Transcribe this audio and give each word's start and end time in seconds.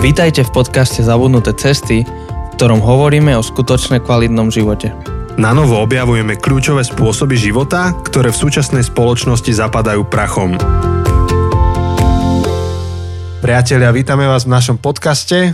Vítajte 0.00 0.48
v 0.48 0.64
podcaste 0.64 1.04
Zabudnuté 1.04 1.52
cesty, 1.52 2.08
v 2.08 2.52
ktorom 2.56 2.80
hovoríme 2.80 3.36
o 3.36 3.44
skutočne 3.44 4.00
kvalitnom 4.00 4.48
živote. 4.48 4.96
Na 5.36 5.52
novo 5.52 5.76
objavujeme 5.76 6.40
kľúčové 6.40 6.88
spôsoby 6.88 7.36
života, 7.36 7.92
ktoré 8.08 8.32
v 8.32 8.40
súčasnej 8.40 8.80
spoločnosti 8.80 9.52
zapadajú 9.52 10.08
prachom. 10.08 10.56
Priatelia, 13.44 13.92
vítame 13.92 14.24
vás 14.24 14.48
v 14.48 14.56
našom 14.56 14.80
podcaste. 14.80 15.52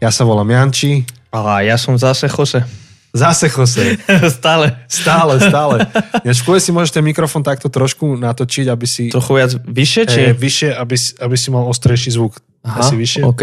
Ja 0.00 0.08
sa 0.08 0.24
volám 0.24 0.48
Janči. 0.48 1.04
A 1.28 1.60
ja 1.60 1.76
som 1.76 2.00
zase 2.00 2.24
Jose. 2.32 2.64
Zase 3.12 3.52
Jose. 3.52 4.00
Stále. 4.40 4.80
Stále, 4.88 5.44
stále. 5.44 5.84
Než 6.24 6.40
v 6.40 6.56
si 6.56 6.72
môžeš 6.72 6.88
ten 6.88 7.04
mikrofón 7.04 7.44
takto 7.44 7.68
trošku 7.68 8.16
natočiť, 8.16 8.64
aby 8.64 8.86
si... 8.88 9.12
Trochu 9.12 9.32
viac 9.36 9.52
vyššie, 9.60 10.02
či? 10.08 10.20
Eh, 10.24 10.32
vyššie, 10.32 10.72
aby, 10.72 10.96
si- 10.96 11.12
aby 11.20 11.36
si 11.36 11.52
mal 11.52 11.68
ostrejší 11.68 12.16
zvuk. 12.16 12.40
Aha, 12.64 12.80
Asi 12.80 12.96
vyššie. 12.96 13.22
OK. 13.22 13.42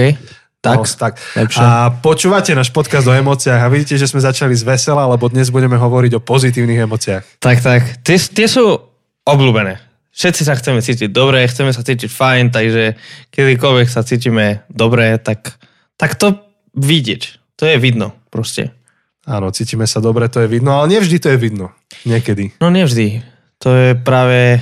Tak, 0.62 0.78
No, 0.78 0.86
tak. 0.86 1.18
lepšie. 1.36 1.58
A 1.58 1.90
počúvate 1.90 2.54
náš 2.54 2.70
podcast 2.70 3.06
o 3.06 3.14
emóciách 3.14 3.58
a 3.58 3.70
vidíte, 3.70 3.98
že 3.98 4.06
sme 4.06 4.22
začali 4.22 4.54
z 4.54 4.62
vesela, 4.62 5.06
lebo 5.06 5.26
dnes 5.26 5.50
budeme 5.50 5.74
hovoriť 5.74 6.18
o 6.18 6.22
pozitívnych 6.22 6.82
emóciách. 6.82 7.42
tak, 7.42 7.62
tak. 7.62 7.82
Tie, 8.02 8.18
tie 8.18 8.46
sú 8.46 8.78
obľúbené. 9.24 9.82
Všetci 10.12 10.42
sa 10.44 10.54
chceme 10.54 10.78
cítiť 10.78 11.10
dobre, 11.10 11.42
chceme 11.46 11.72
sa 11.72 11.82
cítiť 11.82 12.06
fajn, 12.06 12.52
takže 12.52 12.94
kedykoľvek 13.32 13.88
sa 13.88 14.04
cítime 14.04 14.62
dobre, 14.68 15.18
tak, 15.18 15.56
tak 15.96 16.20
to 16.20 16.36
vidieť. 16.76 17.22
To 17.58 17.64
je 17.66 17.78
vidno 17.80 18.14
proste. 18.30 18.70
Áno, 19.24 19.50
cítime 19.50 19.86
sa 19.86 19.98
dobre, 19.98 20.28
to 20.28 20.42
je 20.42 20.50
vidno, 20.52 20.76
ale 20.76 20.94
nevždy 20.94 21.18
to 21.18 21.30
je 21.32 21.40
vidno. 21.40 21.72
Niekedy. 22.04 22.58
No 22.60 22.70
nevždy. 22.70 23.24
To 23.62 23.70
je 23.72 23.90
práve, 23.96 24.62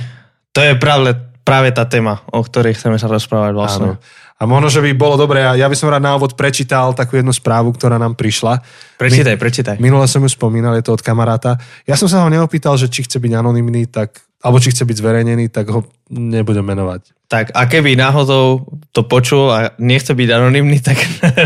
to 0.52 0.60
je 0.62 0.72
práve, 0.76 1.12
práve 1.42 1.68
tá 1.72 1.84
téma, 1.84 2.22
o 2.30 2.40
ktorej 2.40 2.76
chceme 2.76 2.96
sa 2.96 3.08
rozprávať 3.08 3.52
vlastne. 3.52 3.88
Áno. 3.96 4.00
A 4.40 4.48
možno, 4.48 4.72
že 4.72 4.80
by 4.80 4.96
bolo 4.96 5.20
dobré, 5.20 5.44
ja 5.44 5.68
by 5.68 5.76
som 5.76 5.92
rád 5.92 6.00
na 6.00 6.16
úvod 6.16 6.32
prečítal 6.32 6.96
takú 6.96 7.20
jednu 7.20 7.28
správu, 7.28 7.76
ktorá 7.76 8.00
nám 8.00 8.16
prišla. 8.16 8.64
Prečítaj, 8.96 9.36
prečítaj. 9.36 9.76
Minule 9.76 10.08
som 10.08 10.24
ju 10.24 10.32
spomínal, 10.32 10.80
je 10.80 10.88
to 10.88 10.96
od 10.96 11.04
kamaráta. 11.04 11.60
Ja 11.84 11.92
som 11.92 12.08
sa 12.08 12.24
ho 12.24 12.28
neopýtal, 12.32 12.80
že 12.80 12.88
či 12.88 13.04
chce 13.04 13.20
byť 13.20 13.36
anonymný, 13.36 13.84
tak, 13.92 14.24
alebo 14.40 14.56
či 14.56 14.72
chce 14.72 14.88
byť 14.88 14.96
zverejnený, 14.96 15.52
tak 15.52 15.68
ho 15.68 15.84
nebudem 16.08 16.64
menovať. 16.64 17.12
Tak 17.28 17.52
a 17.52 17.68
keby 17.68 18.00
náhodou 18.00 18.64
to 18.96 19.04
počul 19.04 19.52
a 19.52 19.76
nechce 19.76 20.16
byť 20.16 20.28
anonymný, 20.32 20.80
tak 20.80 20.96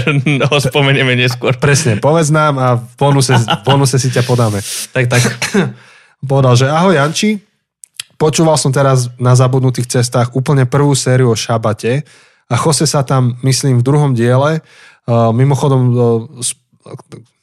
ho 0.54 0.56
spomenieme 0.62 1.18
neskôr. 1.18 1.58
Presne, 1.58 1.98
povedz 1.98 2.30
nám 2.30 2.62
a 2.62 2.78
v 2.78 2.94
bonuse, 2.94 3.34
v 3.34 3.62
bonuse 3.66 3.98
si 3.98 4.06
ťa 4.14 4.22
podáme. 4.22 4.62
Tak, 4.94 5.10
tak. 5.10 5.22
Povedal, 6.30 6.56
že 6.56 6.66
ahoj 6.70 6.96
Janči, 6.96 7.36
počúval 8.16 8.56
som 8.56 8.72
teraz 8.72 9.12
na 9.20 9.36
zabudnutých 9.36 9.98
cestách 9.98 10.32
úplne 10.32 10.64
prvú 10.64 10.96
sériu 10.96 11.28
o 11.28 11.36
šabate 11.36 12.06
a 12.54 12.56
Jose 12.56 12.86
sa 12.86 13.02
tam, 13.02 13.34
myslím, 13.42 13.82
v 13.82 13.86
druhom 13.86 14.14
diele, 14.14 14.62
uh, 14.62 15.34
mimochodom, 15.34 15.80
uh, 15.90 16.54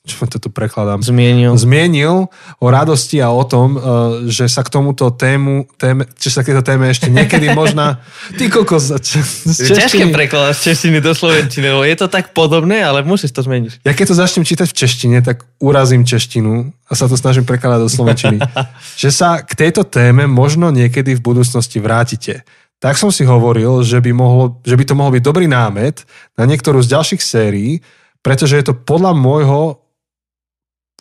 čo 0.02 0.26
to 0.26 0.40
tu 0.42 0.50
prekladám, 0.50 1.04
Zmienil. 1.04 1.54
zmienil 1.59 2.26
o 2.58 2.67
radosti 2.73 3.22
a 3.22 3.30
o 3.30 3.44
tom, 3.45 3.78
uh, 3.78 3.82
že 4.26 4.48
sa 4.48 4.64
k 4.64 4.72
tomuto 4.72 5.12
tému, 5.12 5.70
téme, 5.78 6.09
či 6.16 6.34
sa 6.34 6.42
k 6.42 6.56
tejto 6.56 6.64
téme 6.64 6.89
ešte 6.89 7.12
niekedy 7.12 7.54
možná... 7.54 8.02
Ty 8.39 8.50
kokos, 8.50 8.89
z, 8.89 9.20
z 9.45 9.78
Ťažké 9.78 10.08
češtiny. 10.08 10.16
prekladať 10.16 10.54
z 10.58 10.62
češtiny 10.72 10.98
do 11.04 11.14
slovenčiny, 11.14 11.67
lebo 11.70 11.84
je 11.86 11.98
to 12.00 12.08
tak 12.08 12.34
podobné, 12.34 12.82
ale 12.82 13.06
musíš 13.06 13.36
to 13.36 13.45
zmeniť. 13.45 13.86
Ja 13.86 13.94
keď 13.94 14.06
to 14.09 14.16
začnem 14.16 14.48
čítať 14.48 14.72
v 14.72 14.76
češtine, 14.80 15.17
tak 15.22 15.45
urazím 15.62 16.08
češtinu 16.08 16.73
a 16.88 16.92
sa 16.98 17.06
to 17.06 17.20
snažím 17.20 17.45
prekladať 17.45 17.80
do 17.84 17.89
slovenčiny. 17.92 18.38
že 19.02 19.09
sa 19.14 19.44
k 19.44 19.54
tejto 19.54 19.86
téme 19.86 20.26
možno 20.26 20.72
niekedy 20.73 21.14
v 21.14 21.22
budúcnosti 21.22 21.78
vrátite. 21.78 22.42
Tak 22.81 22.97
som 22.97 23.13
si 23.13 23.21
hovoril, 23.21 23.85
že 23.85 24.01
by, 24.01 24.09
mohlo, 24.09 24.57
že 24.65 24.73
by 24.73 24.83
to 24.89 24.97
mohol 24.97 25.13
byť 25.13 25.21
dobrý 25.21 25.45
námet 25.45 26.01
na 26.33 26.49
niektorú 26.49 26.81
z 26.81 26.97
ďalších 26.97 27.21
sérií, 27.21 27.85
pretože 28.25 28.57
je 28.57 28.65
to 28.65 28.73
podľa 28.73 29.13
môjho, 29.13 29.85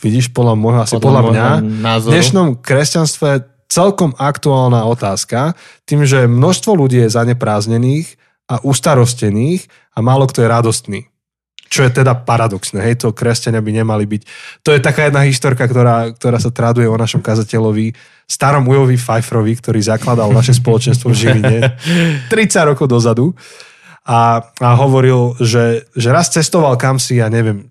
vidíš, 0.05 0.29
podľa 0.37 0.61
môjho, 0.61 0.81
asi 0.85 1.01
podľa, 1.01 1.03
podľa 1.09 1.23
mňa, 1.25 1.49
môjho 1.49 1.65
v 1.65 1.81
názoru. 1.81 2.13
dnešnom 2.13 2.49
kresťanstve 2.61 3.31
celkom 3.71 4.13
aktuálna 4.19 4.85
otázka, 4.85 5.57
tým, 5.89 6.05
že 6.05 6.29
množstvo 6.29 6.77
ľudí 6.77 7.01
je 7.07 7.15
zanepráznených 7.17 8.19
a 8.51 8.61
ustarostených 8.61 9.71
a 9.95 10.05
málo 10.05 10.29
kto 10.29 10.45
je 10.45 10.49
radostný. 10.53 11.01
Čo 11.71 11.87
je 11.87 12.03
teda 12.03 12.19
paradoxné, 12.27 12.83
hej, 12.83 12.99
to 12.99 13.15
kresťania 13.15 13.63
by 13.63 13.71
nemali 13.71 14.03
byť. 14.03 14.23
To 14.67 14.75
je 14.75 14.83
taká 14.83 15.07
jedna 15.07 15.23
historka, 15.23 15.71
ktorá, 15.71 16.11
ktorá 16.19 16.43
sa 16.43 16.51
traduje 16.51 16.91
o 16.91 16.99
našom 16.99 17.23
kazateľovi, 17.23 17.95
starom 18.27 18.67
Ujovi 18.67 18.99
Pfeifferovi, 18.99 19.55
ktorý 19.55 19.79
zakladal 19.79 20.35
naše 20.35 20.51
spoločenstvo 20.59 21.15
v 21.15 21.19
Žiline 21.19 21.59
30 22.35 22.71
rokov 22.75 22.91
dozadu 22.91 23.31
a, 24.07 24.43
a 24.43 24.69
hovoril, 24.83 25.39
že, 25.39 25.87
že 25.95 26.09
raz 26.11 26.35
cestoval 26.35 26.75
kam 26.75 26.99
si, 26.99 27.23
ja 27.23 27.31
neviem, 27.31 27.71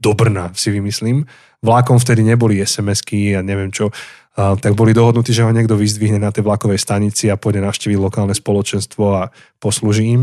do 0.00 0.16
Brna 0.16 0.54
si 0.56 0.72
vymyslím, 0.72 1.28
vlákom 1.60 2.00
vtedy 2.00 2.22
neboli 2.22 2.62
SMS-ky 2.62 3.36
a 3.36 3.44
neviem 3.44 3.68
čo, 3.68 3.92
a, 4.38 4.56
tak 4.56 4.72
boli 4.72 4.96
dohodnutí, 4.96 5.36
že 5.36 5.44
ho 5.44 5.52
niekto 5.52 5.76
vyzdvihne 5.76 6.22
na 6.22 6.32
tej 6.32 6.48
vlakovej 6.48 6.80
stanici 6.80 7.28
a 7.28 7.36
pôjde 7.36 7.60
navštíviť 7.60 7.98
lokálne 8.00 8.32
spoločenstvo 8.32 9.04
a 9.12 9.28
poslúži 9.60 10.16
im. 10.16 10.22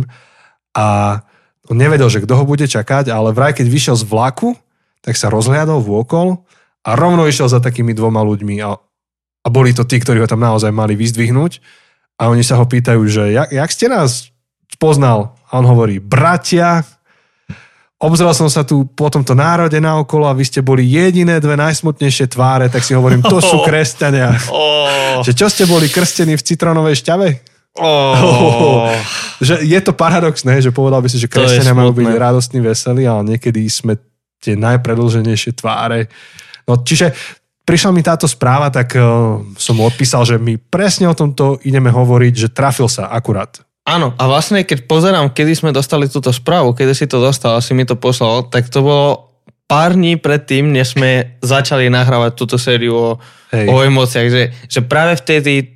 A 0.74 1.20
on 1.66 1.78
nevedel, 1.78 2.10
že 2.10 2.22
kto 2.22 2.38
ho 2.38 2.46
bude 2.46 2.70
čakať, 2.70 3.10
ale 3.10 3.34
vraj 3.34 3.58
keď 3.58 3.66
vyšiel 3.66 3.96
z 3.98 4.06
vlaku, 4.06 4.54
tak 5.02 5.18
sa 5.18 5.34
rozhliadol 5.34 5.82
vôkol 5.82 6.46
a 6.86 6.90
rovno 6.94 7.26
išiel 7.26 7.50
za 7.50 7.62
takými 7.62 7.94
dvoma 7.98 8.22
ľuďmi 8.22 8.62
a, 8.62 8.78
a 9.42 9.48
boli 9.50 9.74
to 9.74 9.86
tí, 9.86 9.98
ktorí 9.98 10.22
ho 10.22 10.30
tam 10.30 10.42
naozaj 10.42 10.70
mali 10.70 10.94
vyzdvihnúť 10.94 11.62
a 12.22 12.30
oni 12.30 12.46
sa 12.46 12.62
ho 12.62 12.66
pýtajú, 12.66 13.02
že 13.10 13.24
jak, 13.34 13.50
jak 13.50 13.70
ste 13.74 13.90
nás 13.90 14.30
poznal? 14.78 15.34
A 15.50 15.62
on 15.62 15.66
hovorí, 15.66 15.98
bratia, 16.02 16.86
obzrel 17.98 18.34
som 18.38 18.50
sa 18.52 18.62
tu 18.62 18.86
po 18.86 19.10
tomto 19.10 19.34
národe 19.34 19.78
naokolo 19.82 20.30
a 20.30 20.38
vy 20.38 20.46
ste 20.46 20.62
boli 20.62 20.86
jediné 20.86 21.42
dve 21.42 21.58
najsmutnejšie 21.58 22.30
tváre, 22.30 22.70
tak 22.70 22.86
si 22.86 22.94
hovorím, 22.94 23.26
to 23.26 23.42
sú 23.42 23.64
kresťania. 23.68 24.36
Oh, 24.52 25.22
Že 25.26 25.32
čo 25.34 25.48
ste 25.50 25.64
boli 25.66 25.90
krstení 25.90 26.38
v 26.38 26.46
citronovej 26.46 27.02
šťave? 27.02 27.55
Oh. 27.80 28.92
Že 29.46 29.68
je 29.68 29.80
to 29.84 29.92
paradoxné, 29.92 30.64
že 30.64 30.72
povedal 30.72 31.04
by 31.04 31.12
si, 31.12 31.20
že 31.20 31.28
kresťania 31.28 31.76
majú 31.76 31.92
byť 31.92 32.08
radostní, 32.08 32.64
veselí, 32.64 33.04
ale 33.04 33.36
niekedy 33.36 33.68
sme 33.68 34.00
tie 34.40 34.56
najpredlženejšie 34.56 35.60
tváre. 35.60 36.08
No, 36.64 36.80
čiže 36.80 37.12
prišla 37.68 37.92
mi 37.92 38.00
táto 38.00 38.32
správa, 38.32 38.72
tak 38.72 38.96
uh, 38.96 39.44
som 39.60 39.76
mu 39.76 39.84
odpísal, 39.84 40.24
že 40.24 40.40
my 40.40 40.56
presne 40.56 41.12
o 41.12 41.18
tomto 41.18 41.60
ideme 41.68 41.92
hovoriť, 41.92 42.34
že 42.48 42.54
trafil 42.56 42.88
sa 42.88 43.12
akurát. 43.12 43.60
Áno, 43.86 44.16
a 44.18 44.24
vlastne 44.26 44.66
keď 44.66 44.88
pozerám, 44.88 45.36
kedy 45.36 45.54
sme 45.54 45.76
dostali 45.76 46.10
túto 46.10 46.32
správu, 46.34 46.74
kedy 46.74 46.94
si 46.96 47.06
to 47.06 47.22
dostal, 47.22 47.60
asi 47.60 47.76
mi 47.76 47.86
to 47.86 48.00
poslal, 48.00 48.48
tak 48.48 48.72
to 48.72 48.82
bolo 48.82 49.36
pár 49.68 49.94
dní 49.94 50.18
predtým, 50.18 50.74
než 50.74 50.98
sme 50.98 51.38
začali 51.42 51.90
nahrávať 51.90 52.32
túto 52.34 52.58
sériu 52.58 52.94
o, 52.98 53.10
Hej. 53.54 53.66
o 53.70 53.76
emóciách, 53.82 54.30
že, 54.30 54.44
že 54.66 54.80
práve 54.86 55.18
vtedy 55.18 55.75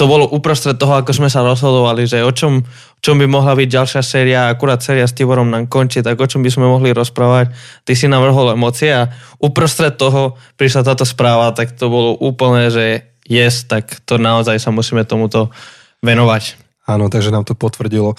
to 0.00 0.08
bolo 0.08 0.24
uprostred 0.32 0.80
toho, 0.80 0.96
ako 0.96 1.12
sme 1.12 1.28
sa 1.28 1.44
rozhodovali, 1.44 2.08
že 2.08 2.24
o 2.24 2.32
čom, 2.32 2.64
čom 3.04 3.20
by 3.20 3.28
mohla 3.28 3.52
byť 3.52 3.68
ďalšia 3.68 4.00
séria, 4.00 4.48
akurát 4.48 4.80
séria 4.80 5.04
s 5.04 5.12
Tiborom 5.12 5.52
nám 5.52 5.68
končí, 5.68 6.00
tak 6.00 6.16
o 6.16 6.24
čom 6.24 6.40
by 6.40 6.48
sme 6.48 6.64
mohli 6.64 6.96
rozprávať. 6.96 7.52
Ty 7.84 7.92
si 7.92 8.08
navrhol 8.08 8.56
emócie 8.56 8.88
a 8.88 9.12
uprostred 9.36 10.00
toho 10.00 10.40
prišla 10.56 10.88
táto 10.88 11.04
správa, 11.04 11.52
tak 11.52 11.76
to 11.76 11.92
bolo 11.92 12.16
úplne, 12.16 12.72
že 12.72 13.12
yes, 13.28 13.68
tak 13.68 14.00
to 14.08 14.16
naozaj 14.16 14.56
sa 14.56 14.72
musíme 14.72 15.04
tomuto 15.04 15.52
venovať. 16.00 16.56
Áno, 16.88 17.12
takže 17.12 17.28
nám 17.28 17.44
to 17.44 17.52
potvrdilo. 17.52 18.16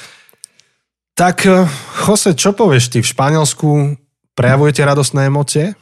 Tak, 1.18 1.50
eh, 1.50 1.66
Jose, 2.06 2.38
čo 2.38 2.54
povieš 2.54 2.94
ty? 2.94 3.02
V 3.02 3.10
Španielsku 3.10 3.98
prejavujete 4.38 4.86
radostné 4.86 5.34
emócie? 5.34 5.74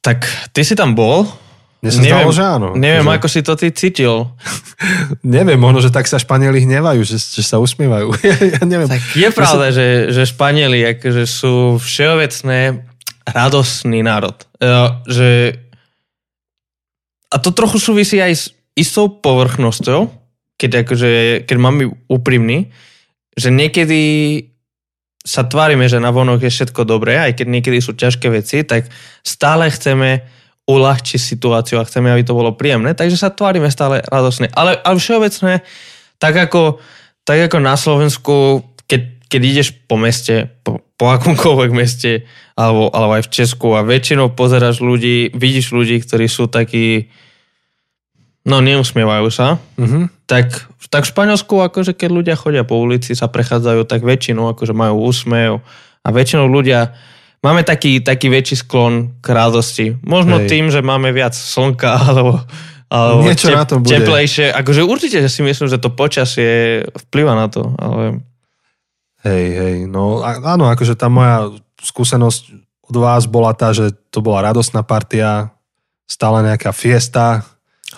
Tak 0.00 0.24
ty 0.56 0.64
si 0.64 0.72
tam 0.72 0.96
bol? 0.96 1.28
Mne 1.84 1.92
sa 1.92 2.00
zdalo, 2.00 2.32
že 2.32 2.44
áno. 2.48 2.68
Neviem, 2.72 3.04
že, 3.04 3.14
ako 3.20 3.26
si 3.28 3.40
to 3.44 3.52
ty 3.60 3.68
cítil. 3.76 4.32
Neviem, 5.36 5.60
možno, 5.60 5.84
že 5.84 5.92
tak 5.92 6.08
sa 6.08 6.16
Španieli 6.16 6.64
hnevajú, 6.64 7.04
že, 7.04 7.20
že 7.20 7.44
sa 7.44 7.60
usmievajú. 7.60 8.08
ja, 8.24 8.36
ja 8.56 8.62
neviem. 8.64 8.88
Tak 8.88 9.04
je 9.12 9.28
pravda, 9.28 9.68
že, 9.68 10.08
že 10.08 10.24
Španieli 10.24 10.80
akože 10.96 11.28
sú 11.28 11.76
všeobecné 11.76 12.88
radostný 13.28 14.00
národ. 14.00 14.36
E, 14.56 14.68
Že... 15.04 15.28
A 17.28 17.36
to 17.36 17.52
trochu 17.52 17.76
súvisí 17.76 18.16
aj 18.16 18.32
s 18.32 18.44
istou 18.72 19.12
povrchnosťou, 19.12 20.08
keď, 20.56 20.88
akože, 20.88 21.10
keď 21.44 21.56
mám 21.60 21.76
byť 21.82 21.88
úprimný, 22.08 22.72
že 23.34 23.50
niekedy 23.52 24.00
sa 25.24 25.44
tvárime, 25.44 25.88
že 25.88 26.00
na 26.00 26.12
vonok 26.12 26.46
je 26.46 26.52
všetko 26.52 26.84
dobré, 26.84 27.16
aj 27.16 27.40
keď 27.40 27.46
niekedy 27.48 27.78
sú 27.80 27.96
ťažké 27.96 28.28
veci, 28.28 28.60
tak 28.62 28.92
stále 29.24 29.72
chceme 29.72 30.20
uľahčiť 30.64 31.20
situáciu 31.20 31.76
a 31.76 31.86
chceme, 31.86 32.08
aby 32.08 32.24
to 32.24 32.32
bolo 32.32 32.56
príjemné, 32.56 32.96
takže 32.96 33.20
sa 33.20 33.28
tvárime 33.28 33.68
stále 33.68 34.00
radosne. 34.08 34.48
Ale, 34.56 34.80
ale 34.80 34.96
všeobecné, 34.96 35.60
tak 36.16 36.34
ako, 36.34 36.80
tak 37.28 37.52
ako 37.52 37.56
na 37.60 37.76
Slovensku, 37.76 38.64
keď, 38.88 39.28
keď 39.28 39.40
ideš 39.44 39.68
po 39.84 40.00
meste, 40.00 40.48
po, 40.64 40.80
po 40.96 41.04
akomkoľvek 41.12 41.70
meste, 41.76 42.24
alebo, 42.56 42.88
alebo 42.96 43.20
aj 43.20 43.28
v 43.28 43.32
Česku 43.32 43.76
a 43.76 43.84
väčšinou 43.84 44.32
pozeráš 44.32 44.80
ľudí, 44.80 45.36
vidíš 45.36 45.76
ľudí, 45.76 46.00
ktorí 46.00 46.26
sú 46.30 46.48
takí 46.48 47.12
No, 48.44 48.60
neusmievajú 48.60 49.28
sa. 49.32 49.56
Mhm. 49.80 50.12
Tak, 50.28 50.68
tak 50.92 51.08
v 51.08 51.10
Španielsku, 51.16 51.64
akože 51.64 51.96
keď 51.96 52.10
ľudia 52.12 52.36
chodia 52.36 52.60
po 52.60 52.76
ulici, 52.76 53.16
sa 53.16 53.28
prechádzajú, 53.28 53.88
tak 53.88 54.04
väčšinou 54.04 54.52
akože 54.52 54.76
majú 54.76 55.08
úsmev 55.08 55.64
a 56.04 56.08
väčšinou 56.12 56.44
ľudia 56.48 56.92
máme 57.44 57.60
taký, 57.62 58.00
taký 58.00 58.32
väčší 58.32 58.64
sklon 58.64 59.20
k 59.20 59.26
radosti. 59.28 59.86
Možno 60.00 60.40
Hej. 60.40 60.48
tým, 60.48 60.64
že 60.72 60.80
máme 60.80 61.12
viac 61.12 61.36
slnka 61.36 62.00
alebo, 62.08 62.40
alebo 62.88 63.20
Niečo 63.28 63.52
na 63.52 63.68
tom 63.68 63.84
bude. 63.84 64.00
teplejšie. 64.00 64.48
Akože 64.50 64.80
určite 64.80 65.20
že 65.20 65.28
si 65.28 65.44
myslím, 65.44 65.68
že 65.68 65.76
to 65.76 65.92
počasie 65.92 66.82
vplyva 67.08 67.36
na 67.36 67.46
to, 67.52 67.68
ale 67.76 68.24
Hej, 69.24 69.44
hej, 69.56 69.76
no 69.88 70.20
a- 70.20 70.36
áno, 70.36 70.68
akože 70.68 71.00
tá 71.00 71.08
moja 71.08 71.48
skúsenosť 71.80 72.42
od 72.84 72.96
vás 73.00 73.24
bola 73.24 73.56
tá, 73.56 73.72
že 73.72 73.88
to 74.12 74.20
bola 74.20 74.52
radostná 74.52 74.84
partia, 74.84 75.48
stále 76.04 76.44
nejaká 76.44 76.76
fiesta, 76.76 77.40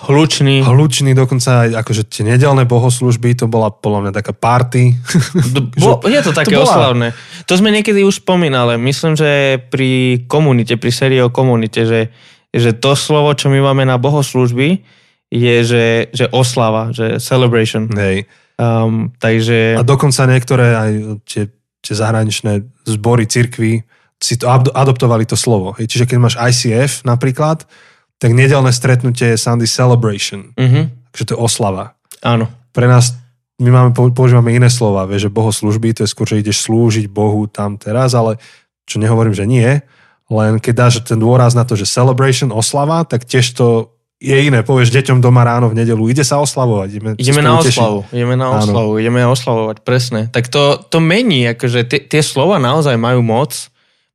hlučný. 0.05 0.61
hlučný, 0.61 1.17
dokonca 1.17 1.65
aj 1.65 1.81
akože 1.81 2.03
tie 2.07 2.23
nedelné 2.29 2.69
bohoslužby, 2.69 3.33
to 3.33 3.49
bola 3.49 3.73
podľa 3.73 4.09
mňa 4.09 4.13
taká 4.13 4.37
party. 4.37 4.93
Bo, 5.81 6.05
je 6.05 6.21
to 6.21 6.37
také 6.37 6.53
to 6.53 6.61
bola- 6.61 6.69
oslavné. 6.69 7.07
To 7.49 7.55
sme 7.57 7.73
niekedy 7.73 8.05
už 8.05 8.21
spomínali. 8.21 8.77
Myslím, 8.77 9.17
že 9.17 9.57
pri 9.73 10.25
komunite, 10.29 10.77
pri 10.77 10.91
sérii 10.93 11.21
o 11.25 11.33
komunite, 11.33 11.89
že, 11.89 12.13
že 12.53 12.77
to 12.77 12.93
slovo, 12.93 13.33
čo 13.33 13.49
my 13.49 13.63
máme 13.63 13.89
na 13.89 13.97
bohoslužby, 13.97 14.85
je, 15.33 15.57
že, 15.67 15.87
že 16.15 16.27
oslava, 16.31 16.95
že 16.95 17.19
celebration. 17.19 17.91
hej. 17.97 18.29
Um, 18.57 19.13
takže 19.21 19.77
A 19.77 19.85
dokonca 19.85 20.25
niektoré 20.25 20.73
aj 20.73 20.91
tie, 21.29 21.43
tie 21.85 21.95
zahraničné 21.95 22.65
zbory 22.89 23.29
cirkvy 23.29 23.85
si 24.17 24.35
to 24.41 24.49
ad- 24.49 24.73
adoptovali 24.73 25.29
to 25.29 25.37
slovo. 25.37 25.77
Čiže 25.77 26.09
keď 26.09 26.19
máš 26.19 26.35
ICF 26.41 27.05
napríklad, 27.05 27.69
tak 28.17 28.33
nedelné 28.33 28.73
stretnutie 28.73 29.35
je 29.35 29.39
Sunday 29.39 29.69
Celebration. 29.69 30.53
uh-huh, 30.57 30.89
Takže 31.13 31.25
to 31.29 31.33
je 31.35 31.41
oslava. 31.41 31.97
áno. 32.25 32.49
pre 32.73 32.89
nás, 32.89 33.17
my 33.57 33.71
máme, 33.73 33.91
používame 34.13 34.53
iné 34.53 34.69
slova, 34.69 35.09
vieš, 35.09 35.29
že 35.29 35.31
bohoslužby, 35.33 35.97
to 35.97 36.05
je 36.05 36.13
skôr, 36.13 36.29
že 36.29 36.41
ideš 36.41 36.69
slúžiť 36.69 37.09
Bohu 37.09 37.49
tam 37.49 37.81
teraz, 37.81 38.13
ale 38.13 38.37
čo 38.85 39.01
nehovorím, 39.01 39.33
že 39.33 39.49
nie, 39.49 39.81
len 40.29 40.61
keď 40.61 40.75
dáš 40.77 40.95
ten 41.01 41.17
dôraz 41.17 41.57
na 41.57 41.65
to, 41.65 41.73
že 41.79 41.89
celebration, 41.89 42.53
oslava, 42.53 43.07
tak 43.09 43.25
tiež 43.25 43.47
to 43.57 43.97
je 44.17 44.33
iné. 44.33 44.65
Povieš 44.65 44.91
deťom 44.93 45.21
doma 45.21 45.45
ráno 45.45 45.69
v 45.69 45.77
nedelu, 45.77 46.01
ide 46.09 46.25
sa 46.25 46.41
oslavovať. 46.41 46.89
Ideme, 46.89 47.11
Ideme 47.21 47.43
na 47.45 47.61
oslavu, 47.61 48.01
ideme 48.11 48.35
na 48.35 48.49
Áno. 48.49 48.65
oslavu, 48.65 48.91
ideme 48.97 49.23
oslavovať, 49.29 49.77
presne. 49.85 50.21
Tak 50.33 50.49
to, 50.49 50.81
to 50.89 50.99
mení, 51.01 51.45
akože 51.53 51.85
tie, 51.85 52.01
tie 52.01 52.23
slova 52.25 52.57
naozaj 52.57 52.97
majú 52.97 53.21
moc, 53.21 53.69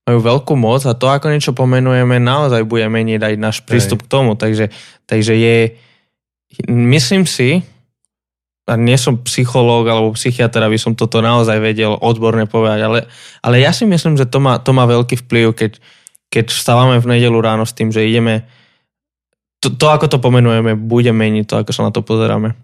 majú 0.07 0.18
veľkú 0.18 0.53
moc 0.57 0.81
a 0.89 0.98
to, 0.98 1.06
ako 1.07 1.30
niečo 1.30 1.53
pomenujeme, 1.53 2.18
naozaj 2.18 2.65
bude 2.65 2.86
meniť 2.89 3.21
aj 3.21 3.33
náš 3.38 3.57
prístup 3.62 4.03
k 4.06 4.12
tomu. 4.12 4.33
Takže, 4.33 4.74
takže 5.06 5.33
je, 5.38 5.57
myslím 6.69 7.30
si, 7.30 7.62
a 8.69 8.77
nie 8.80 8.95
som 8.95 9.19
psychológ 9.25 9.89
alebo 9.89 10.15
psychiatr, 10.15 10.63
aby 10.63 10.80
som 10.80 10.95
toto 10.95 11.19
naozaj 11.19 11.59
vedel 11.59 11.92
odborne 11.98 12.48
povedať, 12.48 12.80
ale, 12.86 13.00
ale 13.44 13.56
ja 13.59 13.75
si 13.75 13.83
myslím, 13.83 14.15
že 14.15 14.30
to 14.30 14.39
má, 14.39 14.62
to 14.63 14.71
má 14.71 14.88
veľký 14.88 15.27
vplyv, 15.27 15.51
keď, 15.51 15.71
keď 16.31 16.45
vstávame 16.53 17.01
v 17.03 17.09
nedelu 17.18 17.36
ráno 17.42 17.68
s 17.68 17.75
tým, 17.75 17.92
že 17.92 18.06
ideme 18.06 18.48
to, 19.62 19.75
to, 19.75 19.86
ako 19.92 20.07
to 20.09 20.18
pomenujeme, 20.18 20.74
bude 20.74 21.12
meniť 21.12 21.45
to, 21.45 21.56
ako 21.62 21.71
sa 21.74 21.86
na 21.86 21.92
to 21.94 22.01
pozeráme. 22.01 22.57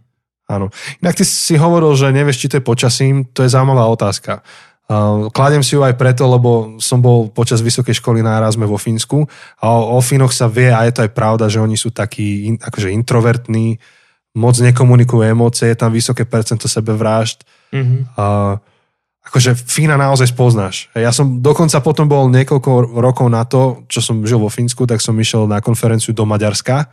Áno. 0.47 0.71
Inak 1.03 1.19
ty 1.19 1.27
si 1.27 1.59
hovoril, 1.59 1.91
že 1.93 2.15
nevieš, 2.15 2.39
či 2.39 2.49
to 2.49 2.57
je 2.57 2.63
počasím, 2.63 3.27
to 3.35 3.43
je 3.43 3.51
zaujímavá 3.51 3.83
otázka. 3.91 4.41
Uh, 4.87 5.27
kladem 5.35 5.59
si 5.59 5.75
ju 5.75 5.83
aj 5.83 5.99
preto, 5.99 6.23
lebo 6.23 6.79
som 6.79 7.03
bol 7.03 7.27
počas 7.27 7.59
vysokej 7.59 7.99
školy 7.99 8.23
na 8.23 8.39
Erasme 8.39 8.63
vo 8.63 8.79
Fínsku 8.79 9.27
a 9.59 9.75
o, 9.75 9.95
o 9.95 9.99
Fínoch 9.99 10.31
sa 10.31 10.47
vie 10.47 10.71
a 10.71 10.87
je 10.87 10.95
to 10.95 11.03
aj 11.03 11.11
pravda, 11.11 11.51
že 11.51 11.59
oni 11.59 11.75
sú 11.75 11.91
takí 11.91 12.47
in, 12.47 12.55
akože 12.55 12.95
introvertní, 12.95 13.75
moc 14.39 14.55
nekomunikujú 14.55 15.27
emócie, 15.27 15.75
je 15.75 15.77
tam 15.77 15.91
vysoké 15.91 16.23
percento 16.23 16.71
sebevrážd. 16.71 17.43
Mm-hmm. 17.75 18.15
A 18.15 18.55
akože 19.27 19.59
Fína 19.59 19.99
naozaj 19.99 20.31
spoznáš. 20.31 20.87
Ja 20.95 21.11
som 21.11 21.43
dokonca 21.43 21.83
potom 21.83 22.07
bol 22.07 22.31
niekoľko 22.31 22.95
rokov 22.95 23.27
na 23.27 23.43
to, 23.43 23.83
čo 23.91 23.99
som 23.99 24.23
žil 24.23 24.39
vo 24.39 24.47
Fínsku, 24.47 24.87
tak 24.87 25.03
som 25.03 25.19
išiel 25.19 25.51
na 25.51 25.59
konferenciu 25.59 26.15
do 26.15 26.23
Maďarska. 26.23 26.87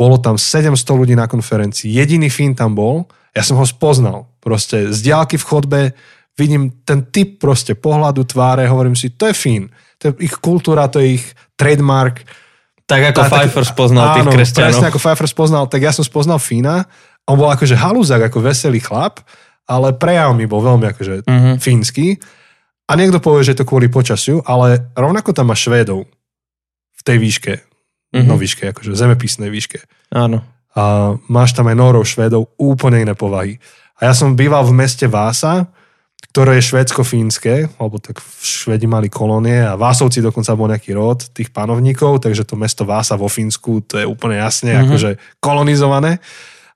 Bolo 0.00 0.16
tam 0.16 0.40
700 0.40 0.80
ľudí 0.96 1.12
na 1.12 1.28
konferencii. 1.28 1.92
Jediný 1.92 2.32
Fín 2.32 2.56
tam 2.56 2.72
bol. 2.72 3.04
Ja 3.36 3.44
som 3.44 3.60
ho 3.60 3.66
spoznal. 3.68 4.30
Proste 4.40 4.88
z 4.94 4.98
diálky 5.04 5.36
v 5.36 5.44
chodbe 5.44 5.80
vidím 6.38 6.86
ten 6.86 7.02
typ 7.04 7.36
proste 7.36 7.74
pohľadu 7.74 8.22
tváre, 8.24 8.64
hovorím 8.64 8.94
si, 8.94 9.10
to 9.10 9.26
je 9.26 9.34
Fín. 9.34 9.66
To 9.98 10.08
je 10.08 10.24
ich 10.24 10.38
kultúra, 10.38 10.86
to 10.86 11.02
je 11.02 11.18
ich 11.18 11.26
trademark. 11.52 12.22
Tak 12.86 13.12
ako 13.12 13.20
tak- 13.20 13.30
Pfeiffer 13.34 13.64
spoznal 13.66 14.04
tých 14.14 14.24
áno, 14.24 14.32
kresťanov. 14.32 14.64
presne 14.64 14.86
ako 14.86 14.98
Pfeiffer 14.98 15.28
spoznal, 15.28 15.64
tak 15.66 15.80
ja 15.82 15.90
som 15.90 16.00
spoznal 16.00 16.38
Fína. 16.38 16.86
On 17.26 17.36
bol 17.36 17.50
akože 17.50 17.74
halúzak, 17.74 18.22
ako 18.22 18.40
veselý 18.40 18.78
chlap, 18.78 19.20
ale 19.66 19.92
prejav 19.92 20.32
mi 20.32 20.46
bol 20.46 20.62
veľmi 20.62 20.86
akože 20.88 21.14
Mhm. 21.26 21.50
fínsky. 21.58 22.16
A 22.88 22.96
niekto 22.96 23.20
povie, 23.20 23.44
že 23.44 23.52
je 23.52 23.60
to 23.60 23.68
kvôli 23.68 23.86
počasiu, 23.86 24.40
ale 24.42 24.88
rovnako 24.94 25.36
tam 25.36 25.50
má 25.50 25.56
Švédov 25.58 26.08
v 26.94 27.02
tej 27.04 27.18
výške. 27.18 27.52
Mhm. 28.16 28.24
No 28.24 28.40
výške, 28.40 28.72
akože 28.72 28.96
zemepisnej 28.96 29.52
výške. 29.52 29.84
Áno. 30.08 30.40
A 30.72 31.12
máš 31.28 31.52
tam 31.52 31.66
aj 31.66 31.76
Nórov, 31.76 32.06
Švédov, 32.06 32.54
úplne 32.56 33.02
iné 33.02 33.12
povahy. 33.12 33.60
A 33.98 34.08
ja 34.08 34.14
som 34.14 34.32
býval 34.32 34.64
v 34.64 34.78
meste 34.78 35.04
Vása, 35.04 35.68
ktoré 36.28 36.58
je 36.58 36.68
švédsko-fínske, 36.74 37.78
alebo 37.78 37.98
tak 38.02 38.18
Švedi 38.42 38.86
mali 38.90 39.06
kolónie 39.08 39.62
a 39.64 39.78
Vásovci 39.78 40.18
dokonca 40.20 40.54
bol 40.58 40.68
nejaký 40.68 40.92
rod 40.92 41.30
tých 41.30 41.50
panovníkov, 41.54 42.20
takže 42.22 42.44
to 42.44 42.54
mesto 42.58 42.82
Vása 42.84 43.14
vo 43.16 43.30
Fínsku, 43.30 43.80
to 43.86 43.98
je 44.02 44.06
úplne 44.06 44.36
jasne 44.38 44.74
Mhm. 44.74 44.80
akože 44.86 45.10
kolonizované. 45.38 46.18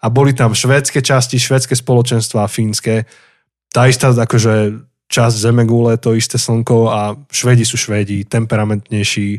A 0.03 0.11
boli 0.11 0.35
tam 0.35 0.51
švédske 0.51 0.99
časti, 0.99 1.39
švédske 1.39 1.79
spoločenstva 1.79 2.43
a 2.43 2.51
fínske. 2.51 3.07
Tá 3.71 3.87
istá 3.87 4.11
akože 4.11 4.83
časť 5.07 5.37
Zemegule, 5.39 5.95
to 6.01 6.17
isté 6.19 6.41
slnko 6.43 6.91
a 6.91 7.01
Švedi 7.31 7.63
sú 7.63 7.79
Švedi, 7.79 8.25
temperamentnejší, 8.27 9.39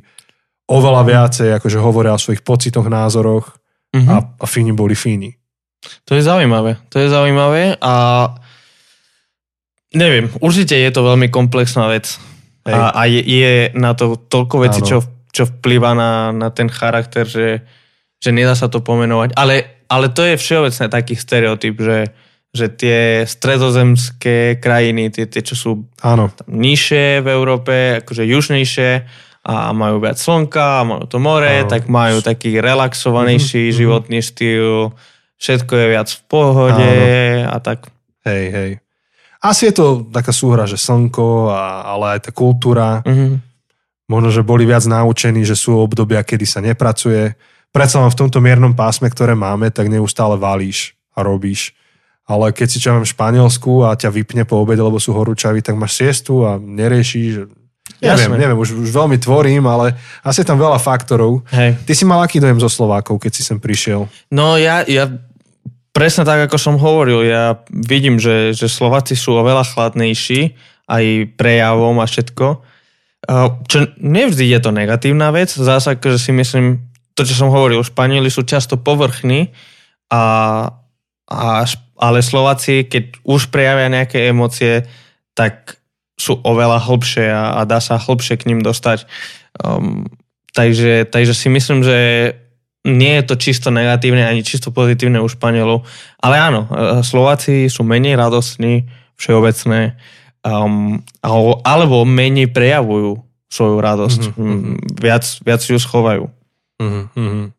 oveľa 0.72 1.02
viacej 1.04 1.50
akože 1.60 1.80
hovoria 1.84 2.16
o 2.16 2.22
svojich 2.22 2.46
pocitoch, 2.48 2.88
názoroch 2.88 3.60
Mhm. 3.92 4.10
a, 4.10 4.16
a 4.40 4.46
Fíni 4.48 4.72
boli 4.72 4.96
Fíni. 4.96 5.36
To 6.08 6.16
je 6.16 6.24
zaujímavé. 6.24 6.80
To 6.90 6.98
je 7.00 7.10
zaujímavé 7.12 7.76
a 7.84 7.94
neviem, 9.94 10.30
určite 10.42 10.74
je 10.74 10.90
to 10.90 11.02
veľmi 11.02 11.30
komplexná 11.30 11.88
vec. 11.88 12.18
Hej. 12.66 12.74
A, 12.74 12.82
a 12.94 13.02
je, 13.06 13.22
je 13.22 13.54
na 13.76 13.92
to 13.94 14.16
toľko 14.18 14.56
vecí, 14.64 14.80
Áno. 14.82 14.88
čo, 14.88 14.98
čo 15.30 15.44
vplýva 15.46 15.92
na, 15.94 16.12
na 16.32 16.48
ten 16.50 16.72
charakter, 16.72 17.28
že, 17.28 17.62
že 18.18 18.30
nedá 18.32 18.56
sa 18.56 18.72
to 18.72 18.80
pomenovať. 18.80 19.36
Ale, 19.36 19.84
ale 19.92 20.08
to 20.10 20.24
je 20.24 20.40
všeobecne 20.40 20.88
taký 20.88 21.14
stereotyp, 21.14 21.76
že, 21.76 22.00
že 22.56 22.66
tie 22.72 23.00
stredozemské 23.28 24.58
krajiny, 24.64 25.12
tie, 25.12 25.26
tie 25.28 25.42
čo 25.44 25.56
sú 25.56 25.72
Áno, 26.00 26.32
nižšie 26.48 27.20
v 27.20 27.28
Európe, 27.28 27.74
akože 28.00 28.24
južnejšie 28.24 28.92
a 29.44 29.76
majú 29.76 30.00
viac 30.00 30.16
slnka, 30.16 30.88
majú 30.88 31.04
to 31.04 31.20
more, 31.20 31.44
Áno. 31.44 31.68
tak 31.68 31.92
majú 31.92 32.24
taký 32.24 32.64
relaxovanejší 32.64 33.68
Mhm, 33.68 33.72
mhm. 33.72 33.78
životný 33.78 34.20
štýl, 34.24 34.96
všetko 35.36 35.74
je 35.76 35.86
viac 35.92 36.08
v 36.08 36.22
pohode 36.32 36.94
a 37.44 37.58
tak. 37.60 37.92
hej, 38.24 38.46
hej. 38.56 38.70
Asi 39.44 39.68
je 39.68 39.76
to 39.76 40.08
taká 40.08 40.32
súhra, 40.32 40.64
že 40.64 40.80
slnko, 40.80 41.52
a, 41.52 41.84
ale 41.84 42.18
aj 42.18 42.20
tá 42.30 42.32
kultúra. 42.32 43.04
Mhm. 43.04 43.44
Možno, 44.08 44.30
že 44.32 44.44
boli 44.44 44.68
viac 44.68 44.84
naučení, 44.84 45.48
že 45.48 45.56
sú 45.56 45.80
obdobia, 45.80 46.24
kedy 46.24 46.44
sa 46.44 46.60
nepracuje. 46.60 47.36
Predsa 47.72 48.04
len 48.04 48.12
v 48.12 48.20
tomto 48.20 48.44
miernom 48.44 48.76
pásme, 48.76 49.08
ktoré 49.08 49.34
máme, 49.34 49.72
tak 49.72 49.88
neustále 49.88 50.36
valíš 50.36 50.94
a 51.16 51.24
robíš. 51.24 51.74
Ale 52.24 52.56
keď 52.56 52.68
si 52.68 52.78
čo 52.80 52.96
v 52.96 53.04
Španielsku 53.04 53.84
a 53.84 54.00
ťa 54.00 54.12
vypne 54.12 54.44
po 54.48 54.64
obede, 54.64 54.80
lebo 54.80 54.96
sú 54.96 55.12
horúčaví, 55.12 55.60
tak 55.60 55.76
máš 55.76 56.00
siestu 56.00 56.48
a 56.48 56.56
neriešiš. 56.56 57.52
Neviem, 58.00 58.32
Jasné. 58.32 58.40
neviem, 58.40 58.60
už, 58.60 58.80
už 58.80 58.90
veľmi 58.96 59.20
tvorím, 59.20 59.64
ale 59.68 59.96
asi 60.24 60.44
je 60.44 60.48
tam 60.48 60.60
veľa 60.60 60.80
faktorov. 60.80 61.44
Hej. 61.52 61.80
Ty 61.84 61.94
si 61.96 62.04
mal 62.08 62.24
aký 62.24 62.40
dojem 62.40 62.60
zo 62.60 62.72
Slovákov, 62.72 63.20
keď 63.20 63.32
si 63.32 63.44
sem 63.44 63.60
prišiel? 63.60 64.08
No 64.32 64.56
ja, 64.56 64.88
ja 64.88 65.08
presne 65.94 66.26
tak, 66.26 66.50
ako 66.50 66.58
som 66.58 66.76
hovoril, 66.82 67.24
ja 67.24 67.62
vidím, 67.70 68.18
že, 68.18 68.52
že 68.58 68.66
Slováci 68.66 69.14
sú 69.14 69.38
oveľa 69.38 69.64
chladnejší 69.64 70.58
aj 70.90 71.06
prejavom 71.38 72.02
a 72.02 72.10
všetko. 72.10 72.46
Čo 73.72 73.78
nevždy 74.02 74.52
je 74.52 74.60
to 74.60 74.76
negatívna 74.76 75.32
vec, 75.32 75.54
zase 75.54 75.96
že 75.96 76.20
si 76.20 76.36
myslím, 76.36 76.92
to, 77.16 77.24
čo 77.24 77.38
som 77.38 77.54
hovoril, 77.54 77.86
Španieli 77.86 78.28
sú 78.28 78.44
často 78.44 78.76
povrchní, 78.76 79.54
a, 80.12 80.24
a, 81.32 81.66
ale 81.98 82.20
Slováci, 82.22 82.86
keď 82.86 83.24
už 83.24 83.50
prejavia 83.50 83.88
nejaké 83.88 84.30
emócie, 84.30 84.86
tak 85.34 85.82
sú 86.14 86.38
oveľa 86.46 86.84
hlbšie 86.84 87.26
a, 87.34 87.58
a 87.58 87.62
dá 87.66 87.82
sa 87.82 87.98
hlbšie 87.98 88.38
k 88.38 88.48
ním 88.54 88.62
dostať. 88.62 89.10
Um, 89.58 90.06
takže, 90.54 91.10
takže 91.10 91.34
si 91.34 91.50
myslím, 91.50 91.82
že 91.82 91.98
nie 92.84 93.14
je 93.20 93.24
to 93.24 93.36
čisto 93.40 93.72
negatívne 93.72 94.28
ani 94.28 94.44
čisto 94.44 94.70
pozitívne 94.70 95.24
u 95.24 95.28
Španielov. 95.32 95.88
Ale 96.20 96.36
áno, 96.36 96.68
e, 96.68 97.00
Slováci 97.00 97.72
sú 97.72 97.88
menej 97.88 98.20
radostní, 98.20 98.88
všeobecné, 99.16 99.96
um, 100.44 101.00
alebo, 101.64 102.04
menej 102.04 102.52
prejavujú 102.52 103.24
svoju 103.48 103.78
radosť. 103.80 104.22
Mhm, 104.34 104.44
mhm. 104.44 104.52
Mm, 104.52 104.78
Viac, 105.00 105.24
viac 105.46 105.62
ju 105.64 105.80
schovajú. 105.80 106.28
Mm-hmm. 106.84 107.54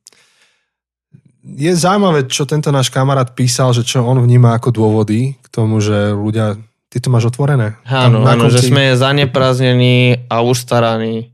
je 1.56 1.72
zaujímavé, 1.72 2.28
čo 2.28 2.44
tento 2.44 2.68
náš 2.68 2.92
kamarát 2.92 3.32
písal, 3.32 3.72
že 3.72 3.86
čo 3.86 4.04
on 4.04 4.20
vníma 4.20 4.52
ako 4.58 4.68
dôvody 4.74 5.38
k 5.40 5.46
tomu, 5.48 5.80
že 5.80 6.12
ľudia... 6.12 6.60
Ty 6.92 6.96
to 7.00 7.08
máš 7.08 7.32
otvorené? 7.32 7.80
Áno, 7.88 8.26
áno 8.26 8.50
konci... 8.50 8.60
že 8.60 8.68
sme 8.68 8.92
zanepráznení 8.92 10.28
a 10.28 10.44
ustaraní, 10.44 11.32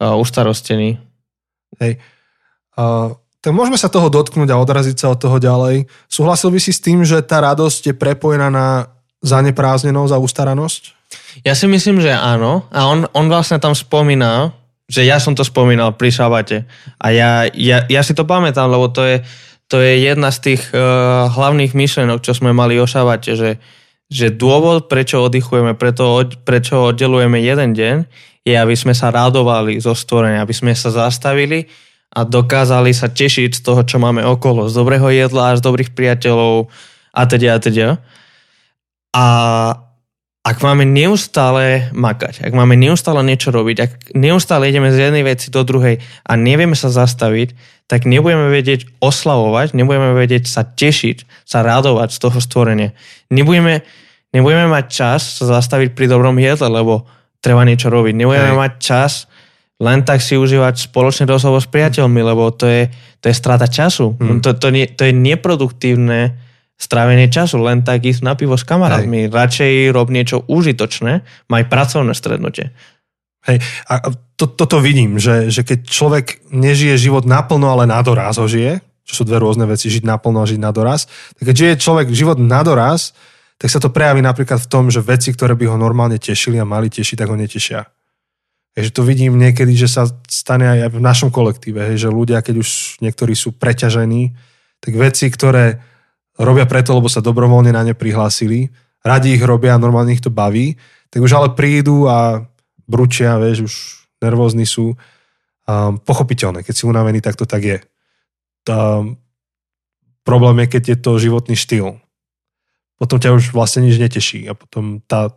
a 0.00 0.18
ustarostení. 0.18 0.98
Hej. 1.78 2.02
Tak 3.40 3.56
môžeme 3.56 3.80
sa 3.80 3.88
toho 3.88 4.12
dotknúť 4.12 4.52
a 4.52 4.60
odraziť 4.60 4.96
sa 5.00 5.16
od 5.16 5.18
toho 5.20 5.40
ďalej. 5.40 5.88
Súhlasil 6.12 6.52
by 6.52 6.60
si 6.60 6.76
s 6.76 6.84
tým, 6.84 7.00
že 7.08 7.24
tá 7.24 7.40
radosť 7.40 7.92
je 7.92 7.94
prepojená 7.96 8.52
na 8.52 8.92
zaneprázdnenosť 9.24 10.12
a 10.12 10.20
ustaranosť? 10.20 10.82
Ja 11.48 11.56
si 11.56 11.64
myslím, 11.64 12.04
že 12.04 12.12
áno. 12.12 12.68
A 12.68 12.84
on, 12.84 13.08
on 13.16 13.26
vlastne 13.32 13.56
tam 13.56 13.72
spomína, 13.72 14.52
že 14.92 15.08
ja 15.08 15.16
som 15.16 15.32
to 15.32 15.40
spomínal 15.40 15.96
pri 15.96 16.12
šabate. 16.12 16.68
A 17.00 17.06
ja, 17.16 17.48
ja, 17.56 17.88
ja 17.88 18.02
si 18.04 18.12
to 18.12 18.28
pamätám, 18.28 18.68
lebo 18.68 18.92
to 18.92 19.08
je, 19.08 19.16
to 19.72 19.80
je 19.80 20.04
jedna 20.04 20.28
z 20.28 20.52
tých 20.52 20.62
uh, 20.76 21.32
hlavných 21.32 21.72
myšlenok, 21.72 22.20
čo 22.20 22.36
sme 22.36 22.52
mali 22.52 22.76
o 22.76 22.84
šabate, 22.84 23.40
že, 23.40 23.56
že 24.12 24.36
dôvod, 24.36 24.92
prečo 24.92 25.24
oddychujeme, 25.24 25.80
preto, 25.80 26.28
prečo 26.44 26.92
oddelujeme 26.92 27.40
jeden 27.40 27.72
deň, 27.72 27.96
je, 28.44 28.54
aby 28.56 28.76
sme 28.76 28.92
sa 28.92 29.08
radovali 29.08 29.80
zo 29.80 29.96
stvorenia, 29.96 30.44
aby 30.44 30.52
sme 30.52 30.76
sa 30.76 30.92
zastavili 30.92 31.70
a 32.10 32.26
dokázali 32.26 32.90
sa 32.90 33.06
tešiť 33.06 33.54
z 33.54 33.60
toho, 33.62 33.86
čo 33.86 34.02
máme 34.02 34.26
okolo, 34.26 34.66
z 34.66 34.74
dobrého 34.74 35.06
jedla, 35.14 35.54
z 35.54 35.62
dobrých 35.62 35.94
priateľov 35.94 36.66
a 37.14 37.22
teda 37.26 37.48
a 37.54 37.58
teda. 37.62 37.88
A 39.14 39.26
ak 40.40 40.56
máme 40.64 40.88
neustále 40.88 41.92
makať, 41.94 42.42
ak 42.42 42.50
máme 42.56 42.74
neustále 42.74 43.22
niečo 43.22 43.54
robiť, 43.54 43.76
ak 43.78 43.92
neustále 44.18 44.72
ideme 44.72 44.90
z 44.90 45.10
jednej 45.10 45.22
veci 45.22 45.52
do 45.54 45.62
druhej 45.62 46.02
a 46.26 46.32
nevieme 46.34 46.74
sa 46.74 46.90
zastaviť, 46.90 47.54
tak 47.86 48.08
nebudeme 48.08 48.50
vedieť 48.50 48.88
oslavovať, 48.98 49.76
nebudeme 49.76 50.16
vedieť 50.16 50.50
sa 50.50 50.66
tešiť, 50.66 51.46
sa 51.46 51.62
radovať 51.62 52.08
z 52.10 52.18
toho 52.18 52.38
stvorenia. 52.42 52.90
Nebudeme, 53.30 53.86
nebudeme 54.34 54.66
mať 54.66 54.84
čas 54.90 55.20
sa 55.38 55.60
zastaviť 55.60 55.94
pri 55.94 56.10
dobrom 56.10 56.34
jedle, 56.42 56.66
lebo 56.66 57.06
treba 57.38 57.62
niečo 57.62 57.92
robiť. 57.92 58.14
Nebudeme 58.18 58.56
Hej. 58.56 58.58
mať 58.58 58.72
čas 58.82 59.12
len 59.80 60.04
tak 60.04 60.20
si 60.20 60.36
užívať 60.36 60.92
spoločný 60.92 61.24
rozhovor 61.24 61.64
s 61.64 61.68
priateľmi, 61.72 62.20
lebo 62.20 62.52
to 62.52 62.68
je, 62.68 62.82
to 63.24 63.32
je 63.32 63.34
strata 63.34 63.64
času. 63.64 64.12
Hmm. 64.12 64.44
To, 64.44 64.52
to, 64.52 64.68
nie, 64.68 64.84
to 64.92 65.08
je 65.08 65.12
neproduktívne 65.16 66.36
strávenie 66.76 67.32
času, 67.32 67.60
len 67.60 67.80
tak 67.80 68.04
ísť 68.04 68.20
na 68.24 68.36
pivo 68.36 68.56
s 68.56 68.64
kamarátmi. 68.64 69.28
Hej. 69.28 69.32
Radšej 69.32 69.72
rob 69.92 70.08
niečo 70.12 70.44
užitočné, 70.48 71.24
maj 71.48 71.62
pracovné 71.68 72.12
strednutie. 72.12 72.72
Hej, 73.48 73.64
a 73.88 74.12
to, 74.36 74.44
toto 74.48 74.84
vidím, 74.84 75.16
že, 75.16 75.48
že 75.48 75.64
keď 75.64 75.88
človek 75.88 76.26
nežije 76.52 77.00
život 77.00 77.24
naplno, 77.24 77.72
ale 77.72 77.88
na 77.88 78.00
doraz 78.04 78.36
ho 78.36 78.44
žije, 78.44 78.84
čo 79.04 79.12
sú 79.16 79.22
dve 79.24 79.40
rôzne 79.40 79.64
veci, 79.64 79.88
žiť 79.88 80.04
naplno 80.04 80.44
a 80.44 80.48
žiť 80.48 80.60
na 80.60 80.72
doraz, 80.72 81.08
tak 81.40 81.48
keď 81.48 81.54
žije 81.56 81.82
človek 81.84 82.06
život 82.12 82.36
na 82.36 82.60
doraz, 82.60 83.16
tak 83.60 83.68
sa 83.68 83.80
to 83.80 83.92
prejaví 83.92 84.24
napríklad 84.24 84.60
v 84.60 84.68
tom, 84.68 84.88
že 84.88 85.04
veci, 85.04 85.32
ktoré 85.32 85.52
by 85.56 85.72
ho 85.72 85.76
normálne 85.76 86.16
tešili 86.16 86.56
a 86.56 86.68
mali 86.68 86.88
tešiť, 86.88 87.16
tak 87.16 87.28
ho 87.28 87.36
netešia. 87.36 87.84
Takže 88.78 88.90
to 88.94 89.02
vidím 89.02 89.34
niekedy, 89.34 89.74
že 89.74 89.90
sa 89.90 90.06
stane 90.30 90.66
aj 90.66 90.94
v 90.94 91.02
našom 91.02 91.34
kolektíve, 91.34 91.90
hej, 91.90 92.06
že 92.06 92.08
ľudia, 92.08 92.38
keď 92.38 92.62
už 92.62 93.02
niektorí 93.02 93.34
sú 93.34 93.50
preťažení, 93.50 94.38
tak 94.78 94.94
veci, 94.94 95.26
ktoré 95.26 95.82
robia 96.38 96.64
preto, 96.64 96.94
lebo 96.94 97.10
sa 97.10 97.20
dobrovoľne 97.20 97.74
na 97.74 97.82
ne 97.82 97.92
prihlásili, 97.92 98.70
radi 99.02 99.34
ich 99.36 99.42
robia 99.42 99.76
normálne 99.76 100.14
ich 100.14 100.22
to 100.24 100.30
baví, 100.30 100.78
tak 101.10 101.20
už 101.20 101.32
ale 101.34 101.48
prídu 101.58 102.06
a 102.06 102.46
bručia, 102.86 103.36
vieš, 103.42 103.58
už 103.66 103.74
nervózni 104.22 104.64
sú. 104.64 104.94
Um, 105.70 106.02
pochopiteľné, 106.02 106.66
keď 106.66 106.74
si 106.74 106.88
unavený, 106.88 107.22
tak 107.22 107.38
to 107.38 107.46
tak 107.46 107.62
je. 107.62 107.78
Tá, 108.66 109.02
problém 110.22 110.64
je, 110.64 110.66
keď 110.66 110.82
je 110.94 110.96
to 110.98 111.22
životný 111.22 111.54
štýl. 111.54 111.98
Potom 112.98 113.16
ťa 113.18 113.34
už 113.34 113.54
vlastne 113.54 113.86
nič 113.86 113.96
neteší 113.96 114.50
a 114.50 114.52
potom 114.58 115.00
tá, 115.06 115.32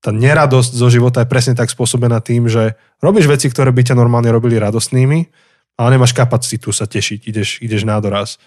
tá 0.00 0.10
neradosť 0.12 0.72
zo 0.76 0.88
života 0.92 1.24
je 1.24 1.30
presne 1.30 1.54
tak 1.56 1.72
spôsobená 1.72 2.20
tým, 2.20 2.46
že 2.46 2.76
robíš 3.00 3.26
veci, 3.26 3.50
ktoré 3.50 3.72
by 3.72 3.82
ťa 3.92 3.98
normálne 3.98 4.30
robili 4.30 4.60
radostnými, 4.60 5.26
ale 5.76 5.88
nemáš 5.96 6.16
kapacitu 6.16 6.72
sa 6.72 6.88
tešiť, 6.88 7.20
ideš, 7.28 7.48
ideš 7.60 7.82
na 7.84 8.00
doraz. 8.00 8.40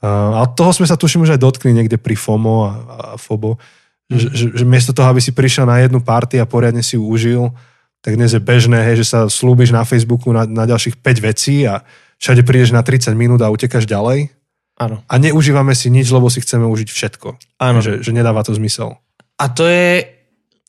A 0.00 0.48
toho 0.56 0.72
sme 0.72 0.88
sa 0.88 0.96
tuším 0.96 1.28
už 1.28 1.36
aj 1.36 1.40
dotkli 1.44 1.76
niekde 1.76 2.00
pri 2.00 2.16
FOMO 2.16 2.56
a, 2.64 2.70
a 2.72 2.96
FOBO, 3.20 3.60
mm. 4.08 4.16
že, 4.16 4.28
že, 4.32 4.46
že 4.56 4.64
miesto 4.64 4.96
toho, 4.96 5.12
aby 5.12 5.20
si 5.20 5.36
prišiel 5.36 5.68
na 5.68 5.84
jednu 5.84 6.00
party 6.00 6.40
a 6.40 6.48
poriadne 6.48 6.80
si 6.80 6.96
ju 6.96 7.04
užil, 7.04 7.52
tak 8.00 8.16
dnes 8.16 8.32
je 8.32 8.40
bežné, 8.40 8.80
hej, 8.80 9.04
že 9.04 9.12
sa 9.12 9.18
slúbiš 9.28 9.76
na 9.76 9.84
Facebooku 9.84 10.32
na, 10.32 10.48
na 10.48 10.64
ďalších 10.64 11.04
5 11.04 11.20
vecí 11.20 11.68
a 11.68 11.84
všade 12.16 12.40
prídeš 12.48 12.72
na 12.72 12.80
30 12.80 13.12
minút 13.12 13.44
a 13.44 13.52
utekáš 13.52 13.84
ďalej. 13.84 14.32
Áno. 14.80 15.04
A 15.04 15.14
neužívame 15.20 15.76
si 15.76 15.92
nič, 15.92 16.08
lebo 16.08 16.32
si 16.32 16.40
chceme 16.40 16.64
užiť 16.64 16.88
všetko. 16.88 17.60
Áno. 17.60 17.84
Že, 17.84 18.00
že 18.00 18.10
nedáva 18.16 18.40
to 18.40 18.56
zmysel. 18.56 18.96
A 19.36 19.52
to 19.52 19.68
je... 19.68 20.19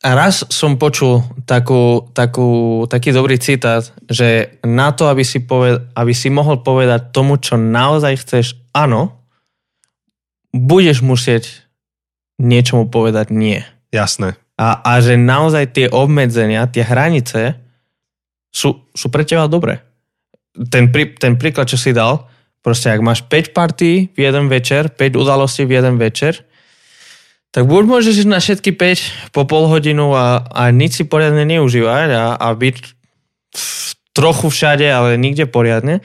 A 0.01 0.17
raz 0.17 0.41
som 0.50 0.81
počul 0.81 1.22
takú, 1.46 2.10
takú, 2.17 2.84
taký 2.89 3.13
dobrý 3.13 3.38
citát, 3.38 3.86
že 4.10 4.58
na 4.65 4.89
to, 4.89 5.05
aby 5.05 5.22
si, 5.22 5.46
poved, 5.46 5.77
aby 5.93 6.10
si 6.10 6.34
mohol 6.34 6.65
povedať 6.65 7.13
tomu, 7.13 7.38
čo 7.38 7.53
naozaj 7.53 8.25
chceš 8.25 8.58
áno, 8.74 9.13
budeš 10.50 11.05
musieť 11.05 11.70
niečomu 12.41 12.89
povedať 12.89 13.29
nie. 13.29 13.62
Jasné. 13.93 14.41
A, 14.58 14.81
a 14.81 14.98
že 15.05 15.22
naozaj 15.22 15.77
tie 15.77 15.86
obmedzenia, 15.86 16.65
tie 16.65 16.81
hranice 16.81 17.62
sú, 18.50 18.89
sú 18.98 19.08
pre 19.13 19.22
teba 19.22 19.46
dobré. 19.46 19.86
Ten, 20.74 20.89
prí, 20.89 21.13
ten 21.13 21.38
príklad, 21.38 21.70
čo 21.70 21.77
si 21.77 21.93
dal, 21.93 22.25
proste 22.65 22.89
ak 22.89 23.05
máš 23.05 23.22
5 23.29 23.53
partí 23.53 24.10
v 24.12 24.20
jeden 24.20 24.50
večer, 24.50 24.89
5 24.89 25.13
udalostí 25.13 25.63
v 25.70 25.77
jeden 25.77 26.01
večer, 26.01 26.41
tak 27.51 27.67
buď 27.67 27.84
môžeš 27.84 28.24
ísť 28.24 28.31
na 28.31 28.39
všetky 28.39 28.72
5 28.79 29.36
po 29.36 29.43
pol 29.43 29.67
hodinu 29.67 30.15
a, 30.15 30.48
a 30.48 30.72
nič 30.72 31.00
si 31.00 31.03
poriadne 31.03 31.43
neužívať 31.43 32.10
a, 32.15 32.25
a 32.39 32.48
byť 32.55 32.75
trochu 34.15 34.48
všade, 34.48 34.88
ale 34.88 35.20
nikde 35.20 35.48
poriadne, 35.48 36.00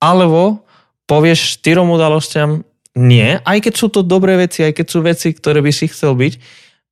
alebo 0.00 0.64
povieš 1.08 1.60
štyrom 1.60 1.88
udalostiam 1.92 2.64
nie, 2.96 3.40
aj 3.40 3.58
keď 3.64 3.74
sú 3.76 3.86
to 3.88 4.00
dobré 4.04 4.36
veci, 4.36 4.66
aj 4.66 4.76
keď 4.76 4.86
sú 4.86 4.98
veci, 5.00 5.28
ktoré 5.32 5.64
by 5.64 5.72
si 5.72 5.88
chcel 5.88 6.16
byť, 6.16 6.32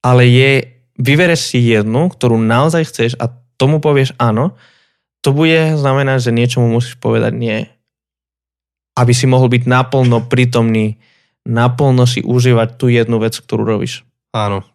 ale 0.00 0.24
je, 0.24 0.52
vybereš 0.96 1.52
si 1.52 1.58
jednu, 1.68 2.08
ktorú 2.08 2.40
naozaj 2.40 2.88
chceš 2.88 3.10
a 3.18 3.28
tomu 3.58 3.82
povieš 3.82 4.14
áno, 4.16 4.54
to 5.20 5.34
bude 5.34 5.74
znamenať, 5.74 6.30
že 6.30 6.36
niečomu 6.36 6.70
musíš 6.70 6.94
povedať 7.02 7.34
nie. 7.34 7.58
Aby 8.94 9.12
si 9.12 9.26
mohol 9.26 9.50
byť 9.50 9.66
naplno 9.66 10.22
prítomný, 10.30 11.02
naplno 11.48 12.04
si 12.04 12.20
užívať 12.20 12.76
tú 12.76 12.92
jednu 12.92 13.16
vec, 13.16 13.32
ktorú 13.40 13.64
robíš. 13.64 14.04
Áno. 14.36 14.68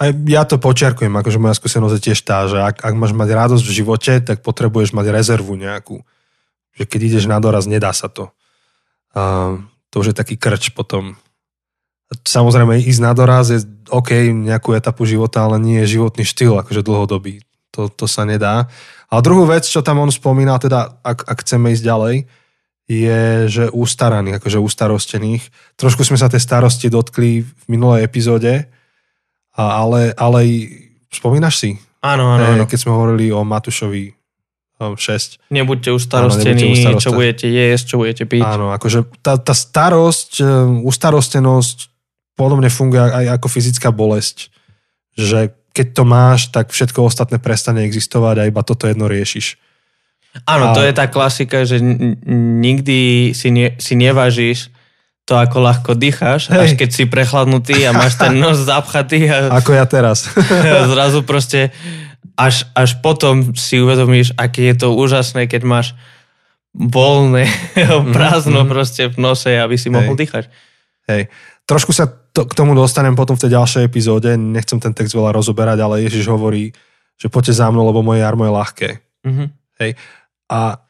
A 0.00 0.10
ja 0.10 0.42
to 0.48 0.58
počiarkujem, 0.58 1.12
akože 1.12 1.38
moja 1.38 1.54
skúsenosť 1.54 1.94
je 1.94 2.04
tiež 2.10 2.20
tá, 2.26 2.48
že 2.50 2.58
ak, 2.58 2.82
ak 2.82 2.94
máš 2.98 3.14
mať 3.14 3.30
radosť 3.30 3.64
v 3.64 3.76
živote, 3.84 4.12
tak 4.24 4.42
potrebuješ 4.42 4.96
mať 4.96 5.06
rezervu 5.12 5.54
nejakú. 5.54 6.02
Že 6.74 6.84
keď 6.88 7.00
ideš 7.04 7.24
na 7.28 7.38
doraz, 7.38 7.68
nedá 7.70 7.92
sa 7.92 8.10
to. 8.10 8.32
Um, 9.12 9.68
to 9.92 10.00
už 10.00 10.10
je 10.10 10.16
taký 10.16 10.40
krč 10.40 10.72
potom. 10.72 11.20
Samozrejme, 12.10 12.80
ísť 12.80 13.00
na 13.04 13.12
doraz 13.12 13.52
je 13.52 13.60
OK, 13.92 14.32
nejakú 14.32 14.74
etapu 14.74 15.04
života, 15.04 15.46
ale 15.46 15.60
nie 15.62 15.84
je 15.84 16.00
životný 16.00 16.24
štýl, 16.26 16.58
akože 16.58 16.82
dlhodobý. 16.82 17.44
To, 17.76 17.86
to 17.86 18.10
sa 18.10 18.26
nedá. 18.26 18.66
A 19.12 19.20
druhú 19.22 19.46
vec, 19.46 19.68
čo 19.68 19.84
tam 19.84 20.02
on 20.02 20.10
spomínal, 20.10 20.58
teda 20.58 20.96
ak, 21.04 21.28
ak 21.28 21.38
chceme 21.44 21.76
ísť 21.76 21.84
ďalej, 21.86 22.14
je, 22.90 23.46
že 23.46 23.64
ústaraných, 23.70 24.42
akože 24.42 24.58
ústarostených. 24.58 25.46
Trošku 25.78 26.02
sme 26.02 26.18
sa 26.18 26.26
tej 26.26 26.42
starosti 26.42 26.90
dotkli 26.90 27.46
v 27.46 27.62
minulej 27.70 28.02
epizóde, 28.02 28.66
ale, 29.54 30.10
ale 30.18 30.40
spomínaš 31.14 31.54
si? 31.62 31.70
Áno, 32.02 32.34
áno, 32.34 32.58
áno. 32.58 32.64
Keď 32.66 32.78
sme 32.82 32.96
hovorili 32.98 33.30
o 33.30 33.46
Matušovi 33.46 34.18
6. 34.80 35.52
Nebuďte 35.52 35.92
ustarostení, 35.92 36.56
Áno, 36.56 36.96
nebuďte 36.96 37.04
čo 37.04 37.10
budete 37.12 37.46
jesť, 37.46 37.84
čo 37.84 37.96
budete 38.00 38.24
piť. 38.24 38.42
Áno, 38.42 38.72
akože 38.72 39.20
tá, 39.20 39.36
tá 39.36 39.52
starosť, 39.52 40.40
e, 40.40 40.44
ustarostenosť 40.88 41.92
podobne 42.32 42.72
funguje 42.72 43.04
aj 43.04 43.36
ako 43.36 43.46
fyzická 43.52 43.92
bolesť. 43.92 44.48
Že 45.20 45.52
keď 45.76 45.86
to 45.92 46.02
máš, 46.08 46.48
tak 46.48 46.72
všetko 46.72 47.04
ostatné 47.04 47.36
prestane 47.36 47.84
existovať 47.84 48.36
a 48.40 48.48
iba 48.48 48.64
toto 48.64 48.88
jedno 48.88 49.04
riešiš. 49.04 49.60
Áno, 50.46 50.70
a... 50.70 50.74
to 50.74 50.80
je 50.86 50.92
tá 50.94 51.10
klasika, 51.10 51.66
že 51.66 51.82
nikdy 52.62 53.32
si, 53.34 53.48
ne, 53.50 53.74
si 53.82 53.98
nevážiš 53.98 54.70
to, 55.26 55.38
ako 55.38 55.62
ľahko 55.62 55.90
dýcháš, 55.94 56.50
Hej. 56.50 56.58
až 56.58 56.70
keď 56.74 56.90
si 56.90 57.04
prechladnutý 57.06 57.86
a 57.86 57.94
máš 57.94 58.18
ten 58.18 58.38
nos 58.38 58.62
zapchatý. 58.70 59.30
A... 59.30 59.62
Ako 59.62 59.74
ja 59.74 59.86
teraz. 59.86 60.30
a 60.74 60.86
zrazu 60.94 61.22
proste 61.22 61.70
až, 62.34 62.66
až 62.74 62.98
potom 62.98 63.54
si 63.54 63.78
uvedomíš, 63.78 64.34
aké 64.34 64.74
je 64.74 64.86
to 64.86 64.88
úžasné, 64.94 65.46
keď 65.46 65.62
máš 65.66 65.88
voľné, 66.74 67.50
prázdno 68.14 68.62
mm-hmm. 68.62 68.72
proste 68.72 69.02
v 69.10 69.16
nose, 69.18 69.50
aby 69.50 69.74
si 69.74 69.90
Hej. 69.90 69.94
mohol 69.94 70.14
dýchať. 70.14 70.46
Hej. 71.10 71.26
Trošku 71.66 71.90
sa 71.90 72.06
to, 72.06 72.46
k 72.46 72.54
tomu 72.54 72.74
dostanem 72.78 73.18
potom 73.18 73.34
v 73.34 73.46
tej 73.46 73.54
ďalšej 73.58 73.82
epizóde, 73.86 74.34
nechcem 74.38 74.78
ten 74.78 74.94
text 74.94 75.14
veľa 75.14 75.34
rozoberať, 75.34 75.78
ale 75.82 76.06
Ježiš 76.06 76.30
hovorí, 76.30 76.70
že 77.18 77.26
poďte 77.26 77.58
za 77.58 77.70
mnou, 77.70 77.90
lebo 77.90 78.02
moje 78.06 78.22
jarmo 78.22 78.46
je 78.46 78.52
ľahké. 78.54 78.88
Mm-hmm. 79.26 79.48
Hej. 79.82 79.90
A, 80.50 80.82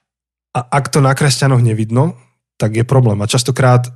a 0.57 0.61
ak 0.61 0.89
to 0.89 1.05
na 1.05 1.13
kresťanoch 1.13 1.61
nevidno, 1.61 2.17
tak 2.57 2.77
je 2.77 2.85
problém. 2.85 3.21
A 3.21 3.31
častokrát 3.31 3.89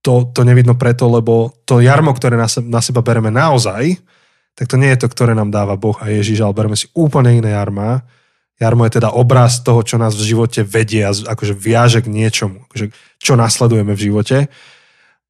to, 0.00 0.28
to 0.32 0.44
nevidno 0.44 0.76
preto, 0.76 1.08
lebo 1.08 1.52
to 1.64 1.80
jarmo, 1.80 2.12
ktoré 2.12 2.36
na, 2.36 2.48
se, 2.48 2.64
na 2.64 2.80
seba 2.80 3.04
bereme 3.04 3.28
naozaj, 3.28 4.00
tak 4.56 4.68
to 4.68 4.76
nie 4.80 4.92
je 4.92 5.04
to, 5.04 5.08
ktoré 5.08 5.32
nám 5.36 5.52
dáva 5.52 5.76
Boh 5.76 5.96
a 6.00 6.08
Ježiš, 6.08 6.40
ale 6.40 6.56
bereme 6.56 6.76
si 6.76 6.88
úplne 6.96 7.36
iné 7.36 7.56
jarma. 7.56 8.04
Jarmo 8.60 8.84
je 8.84 9.00
teda 9.00 9.12
obraz 9.16 9.64
toho, 9.64 9.80
čo 9.80 9.96
nás 9.96 10.12
v 10.16 10.36
živote 10.36 10.60
vedie 10.64 11.04
a 11.04 11.12
akože 11.12 11.56
viaže 11.56 12.04
k 12.04 12.12
niečomu, 12.12 12.68
akože 12.68 12.92
čo 13.16 13.32
nasledujeme 13.36 13.96
v 13.96 14.04
živote. 14.04 14.38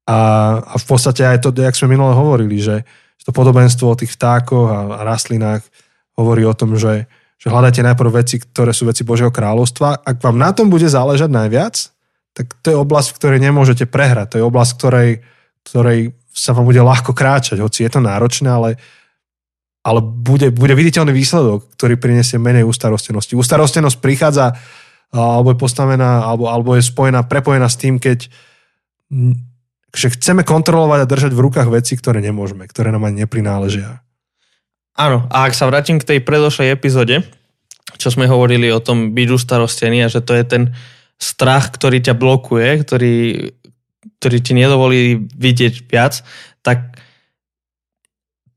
A, 0.07 0.19
a 0.59 0.75
v 0.75 0.85
podstate 0.87 1.23
aj 1.23 1.47
to, 1.47 1.55
jak 1.55 1.75
sme 1.75 1.95
minule 1.95 2.11
hovorili, 2.11 2.59
že 2.59 2.83
to 3.21 3.31
podobenstvo 3.31 3.85
o 3.85 3.99
tých 3.99 4.17
vtákoch 4.17 4.67
a, 4.67 4.79
a 4.97 5.01
rastlinách 5.05 5.61
hovorí 6.17 6.43
o 6.43 6.57
tom, 6.57 6.75
že, 6.75 7.05
že 7.41 7.49
hľadajte 7.49 7.81
najprv 7.81 8.21
veci, 8.21 8.37
ktoré 8.37 8.69
sú 8.69 8.85
veci 8.85 9.01
Božieho 9.01 9.33
kráľovstva. 9.33 10.05
Ak 10.05 10.21
vám 10.21 10.37
na 10.37 10.53
tom 10.53 10.69
bude 10.69 10.85
záležať 10.85 11.33
najviac, 11.33 11.73
tak 12.37 12.53
to 12.61 12.67
je 12.69 12.77
oblasť, 12.77 13.09
v 13.11 13.17
ktorej 13.17 13.39
nemôžete 13.41 13.89
prehrať. 13.89 14.37
To 14.37 14.39
je 14.39 14.45
oblasť, 14.45 14.71
v 14.71 14.77
ktorej, 14.77 15.09
ktorej 15.65 15.99
sa 16.31 16.53
vám 16.53 16.69
bude 16.69 16.79
ľahko 16.79 17.17
kráčať, 17.17 17.57
hoci 17.59 17.81
je 17.81 17.91
to 17.91 17.99
náročné, 17.99 18.45
ale, 18.45 18.69
ale 19.81 19.99
bude, 19.99 20.53
bude 20.53 20.77
viditeľný 20.77 21.11
výsledok, 21.11 21.73
ktorý 21.75 21.97
prinesie 21.97 22.37
menej 22.37 22.63
ústarostenosti. 22.63 23.33
Ústarostenosť 23.33 23.97
prichádza 23.97 24.53
alebo 25.11 25.51
je 25.51 25.59
postavená, 25.59 26.23
alebo, 26.23 26.47
alebo 26.47 26.71
je 26.79 26.87
spojená, 26.87 27.27
prepojená 27.27 27.67
s 27.67 27.75
tým, 27.75 27.99
keď 27.99 28.31
že 29.91 30.07
chceme 30.15 30.47
kontrolovať 30.47 31.03
a 31.03 31.09
držať 31.09 31.31
v 31.35 31.43
rukách 31.43 31.67
veci, 31.67 31.99
ktoré 31.99 32.23
nemôžeme, 32.23 32.63
ktoré 32.63 32.95
nám 32.95 33.11
ani 33.11 33.27
neprináležia. 33.27 33.99
Áno, 34.97 35.25
a 35.31 35.47
ak 35.47 35.55
sa 35.55 35.67
vrátim 35.71 35.97
k 35.97 36.07
tej 36.07 36.19
predošlej 36.19 36.75
epizóde, 36.75 37.23
čo 37.95 38.09
sme 38.11 38.27
hovorili 38.27 38.67
o 38.73 38.83
tom 38.83 39.15
byť 39.15 39.27
ustarostený 39.31 40.03
a 40.03 40.11
že 40.11 40.19
to 40.25 40.35
je 40.35 40.43
ten 40.43 40.63
strach, 41.21 41.69
ktorý 41.71 42.01
ťa 42.01 42.17
blokuje, 42.17 42.81
ktorý, 42.81 43.15
ktorý 44.19 44.37
ti 44.41 44.53
nedovolí 44.57 45.21
vidieť 45.37 45.85
viac, 45.85 46.25
tak 46.65 46.97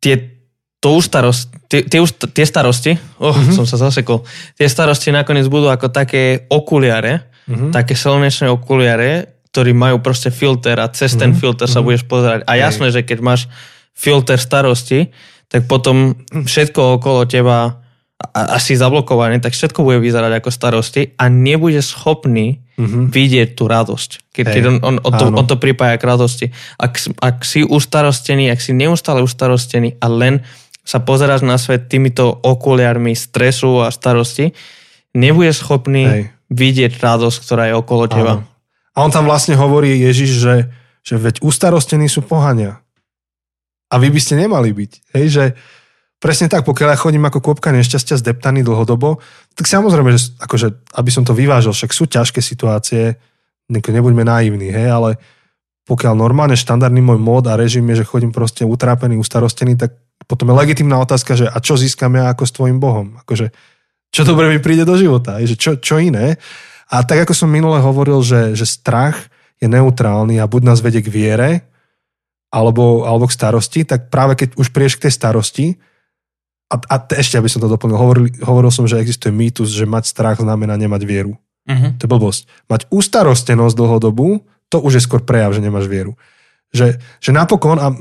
tie, 0.00 0.32
to 0.80 0.96
ustarost, 0.96 1.52
tie, 1.68 1.84
tie, 1.84 2.00
tie 2.08 2.46
starosti, 2.48 2.96
oh, 3.20 3.32
mm-hmm. 3.32 3.52
som 3.52 3.64
sa 3.68 3.76
zasekol, 3.76 4.24
tie 4.56 4.68
starosti 4.68 5.12
nakoniec 5.12 5.48
budú 5.48 5.68
ako 5.68 5.92
také 5.92 6.48
okuliare, 6.48 7.28
mm-hmm. 7.48 7.70
také 7.72 7.92
slnečné 7.92 8.48
okuliare, 8.48 9.40
ktorí 9.52 9.70
majú 9.70 10.00
proste 10.00 10.32
filter 10.34 10.80
a 10.80 10.90
cez 10.90 11.14
mm-hmm. 11.14 11.20
ten 11.22 11.30
mhm. 11.30 11.38
filter 11.38 11.68
sa 11.68 11.78
mm-hmm. 11.78 11.86
budeš 11.86 12.04
pozerať. 12.10 12.40
A 12.48 12.52
jasné, 12.58 12.90
že 12.90 13.06
keď 13.06 13.18
máš 13.22 13.46
filter 13.94 14.40
starosti, 14.40 15.14
tak 15.54 15.70
potom 15.70 16.18
všetko 16.34 16.98
okolo 16.98 17.30
teba 17.30 17.78
a, 18.18 18.40
a 18.54 18.58
si 18.58 18.74
zablokovaný, 18.74 19.38
tak 19.38 19.54
všetko 19.54 19.86
bude 19.86 20.02
vyzerať 20.02 20.42
ako 20.42 20.50
starosti 20.50 21.14
a 21.14 21.30
nebude 21.30 21.78
schopný 21.78 22.58
mm-hmm. 22.74 23.14
vidieť 23.14 23.48
tú 23.54 23.70
radosť. 23.70 24.34
Keď, 24.34 24.44
keď 24.50 24.62
on, 24.66 24.76
on, 24.82 24.96
on, 25.06 25.12
to, 25.14 25.26
on 25.30 25.46
to 25.46 25.54
pripája 25.54 25.94
k 25.94 26.10
radosti. 26.10 26.46
Ak, 26.74 26.98
ak 27.22 27.46
si 27.46 27.62
ustarostený, 27.62 28.50
ak 28.50 28.58
si 28.58 28.74
neustále 28.74 29.22
ustarostený 29.22 30.02
a 30.02 30.10
len 30.10 30.42
sa 30.82 30.98
pozeráš 30.98 31.46
na 31.46 31.54
svet 31.54 31.86
týmito 31.86 32.34
okuliarmi 32.42 33.14
stresu 33.14 33.78
a 33.86 33.94
starosti, 33.94 34.50
nebude 35.14 35.54
schopný 35.54 36.02
Hej. 36.02 36.22
vidieť 36.50 36.98
radosť, 36.98 37.38
ktorá 37.46 37.70
je 37.70 37.74
okolo 37.78 38.04
teba. 38.10 38.42
Áno. 38.42 38.44
A 38.94 39.06
on 39.06 39.10
tam 39.14 39.30
vlastne 39.30 39.54
hovorí 39.54 40.02
Ježiš, 40.02 40.30
že, 40.34 40.56
že 41.06 41.14
veď 41.14 41.46
ustarostení 41.46 42.10
sú 42.10 42.26
pohania. 42.26 42.83
A 43.94 44.02
vy 44.02 44.10
by 44.10 44.18
ste 44.18 44.34
nemali 44.34 44.74
byť. 44.74 44.92
Hej, 45.14 45.26
že 45.30 45.44
presne 46.18 46.50
tak, 46.50 46.66
pokiaľ 46.66 46.88
ja 46.90 46.98
chodím 46.98 47.22
ako 47.30 47.38
kôpka 47.38 47.70
nešťastia 47.70 48.18
zdeptaný 48.18 48.66
dlhodobo, 48.66 49.22
tak 49.54 49.70
samozrejme, 49.70 50.10
že 50.10 50.34
akože, 50.42 50.98
aby 50.98 51.10
som 51.14 51.22
to 51.22 51.30
vyvážil, 51.30 51.70
však 51.70 51.94
sú 51.94 52.10
ťažké 52.10 52.42
situácie, 52.42 53.14
nebuďme 53.70 54.26
naivní, 54.26 54.74
hej, 54.74 54.90
ale 54.90 55.10
pokiaľ 55.84 56.16
normálne 56.16 56.56
štandardný 56.56 57.04
môj 57.04 57.20
mód 57.20 57.44
a 57.46 57.60
režim 57.60 57.84
je, 57.92 58.02
že 58.02 58.08
chodím 58.08 58.32
proste 58.32 58.64
utrápený, 58.64 59.20
ustarostený, 59.20 59.76
tak 59.76 60.00
potom 60.24 60.48
je 60.48 60.56
legitimná 60.56 60.96
otázka, 61.04 61.36
že 61.36 61.46
a 61.46 61.60
čo 61.60 61.76
získam 61.76 62.16
ja 62.16 62.32
ako 62.32 62.44
s 62.48 62.56
tvojim 62.56 62.80
Bohom? 62.80 63.20
Akože, 63.20 63.52
čo 64.08 64.24
dobre 64.24 64.48
mi 64.48 64.58
príde 64.64 64.88
do 64.88 64.96
života? 64.96 65.36
Že 65.36 65.56
čo, 65.60 65.70
čo 65.76 66.00
iné? 66.00 66.40
A 66.88 67.04
tak 67.04 67.28
ako 67.28 67.36
som 67.36 67.52
minule 67.52 67.76
hovoril, 67.84 68.24
že, 68.24 68.56
že 68.56 68.64
strach 68.64 69.28
je 69.60 69.68
neutrálny 69.68 70.40
a 70.40 70.48
buď 70.48 70.62
nás 70.64 70.80
vedie 70.80 71.04
k 71.04 71.12
viere, 71.12 71.50
alebo, 72.54 73.02
alebo 73.02 73.26
k 73.26 73.34
starosti, 73.34 73.82
tak 73.82 74.14
práve 74.14 74.38
keď 74.38 74.54
už 74.54 74.70
prieš 74.70 75.02
k 75.02 75.10
tej 75.10 75.12
starosti, 75.18 75.66
a, 76.70 76.78
a 76.78 76.96
ešte, 77.18 77.34
aby 77.36 77.50
som 77.50 77.58
to 77.58 77.68
doplnil, 77.68 77.98
hovoril, 77.98 78.26
hovoril 78.46 78.70
som, 78.70 78.86
že 78.86 79.02
existuje 79.02 79.34
mýtus, 79.34 79.74
že 79.74 79.84
mať 79.84 80.06
strach 80.06 80.38
znamená 80.38 80.78
nemať 80.78 81.02
vieru. 81.02 81.34
Uh-huh. 81.66 81.90
To 81.98 82.02
je 82.06 82.10
blbosť. 82.10 82.42
Mať 82.70 82.86
ustarostenosť 82.88 83.74
dlhodobú, 83.74 84.42
to 84.72 84.80
už 84.80 84.98
je 84.98 85.02
skôr 85.04 85.20
prejav, 85.22 85.52
že 85.52 85.60
nemáš 85.60 85.90
vieru. 85.90 86.16
Že, 86.74 86.98
že 87.20 87.30
napokon, 87.30 87.78
a 87.78 87.92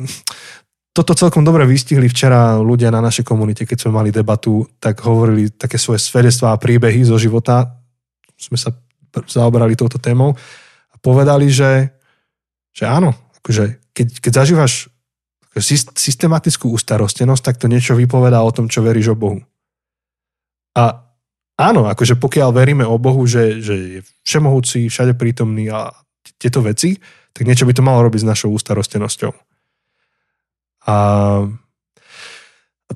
toto 0.94 1.18
celkom 1.18 1.42
dobre 1.42 1.66
vystihli 1.66 2.06
včera 2.06 2.58
ľudia 2.62 2.94
na 2.94 3.02
našej 3.02 3.26
komunite, 3.26 3.66
keď 3.66 3.78
sme 3.86 3.98
mali 3.98 4.10
debatu, 4.13 4.66
tak 4.78 5.02
hovorili 5.02 5.50
také 5.50 5.82
svoje 5.82 6.02
svedectvá 6.02 6.54
a 6.54 6.62
príbehy 6.62 7.02
zo 7.04 7.18
života 7.18 7.82
sme 8.38 8.58
sa 8.58 8.74
zaoberali 9.30 9.78
touto 9.78 10.02
témou 10.02 10.34
a 10.89 10.96
povedali, 10.98 11.50
že, 11.50 11.94
že 12.74 12.89
áno, 12.89 13.13
akože 13.44 13.78
keď, 13.92 14.08
keď 14.24 14.32
zažívaš 14.34 14.74
systematickú 15.94 16.74
ustarostenosť, 16.74 17.44
tak 17.44 17.56
to 17.62 17.70
niečo 17.70 17.94
vypovedá 17.94 18.42
o 18.42 18.50
tom, 18.50 18.66
čo 18.72 18.82
veríš 18.82 19.14
o 19.14 19.20
Bohu. 19.20 19.46
A 20.74 21.06
áno, 21.62 21.86
akože 21.86 22.18
pokiaľ 22.18 22.50
veríme 22.50 22.82
o 22.88 22.98
Bohu, 22.98 23.22
že, 23.30 23.62
že 23.62 23.76
je 23.78 24.00
všemohúci, 24.26 24.90
všade 24.90 25.14
prítomný 25.14 25.70
a 25.70 25.94
tieto 26.42 26.66
veci, 26.66 26.98
tak 27.34 27.46
niečo 27.46 27.70
by 27.70 27.74
to 27.78 27.86
malo 27.86 28.02
robiť 28.10 28.26
s 28.26 28.30
našou 28.30 28.50
ústarostenosťou. 28.58 29.30
A 30.90 30.96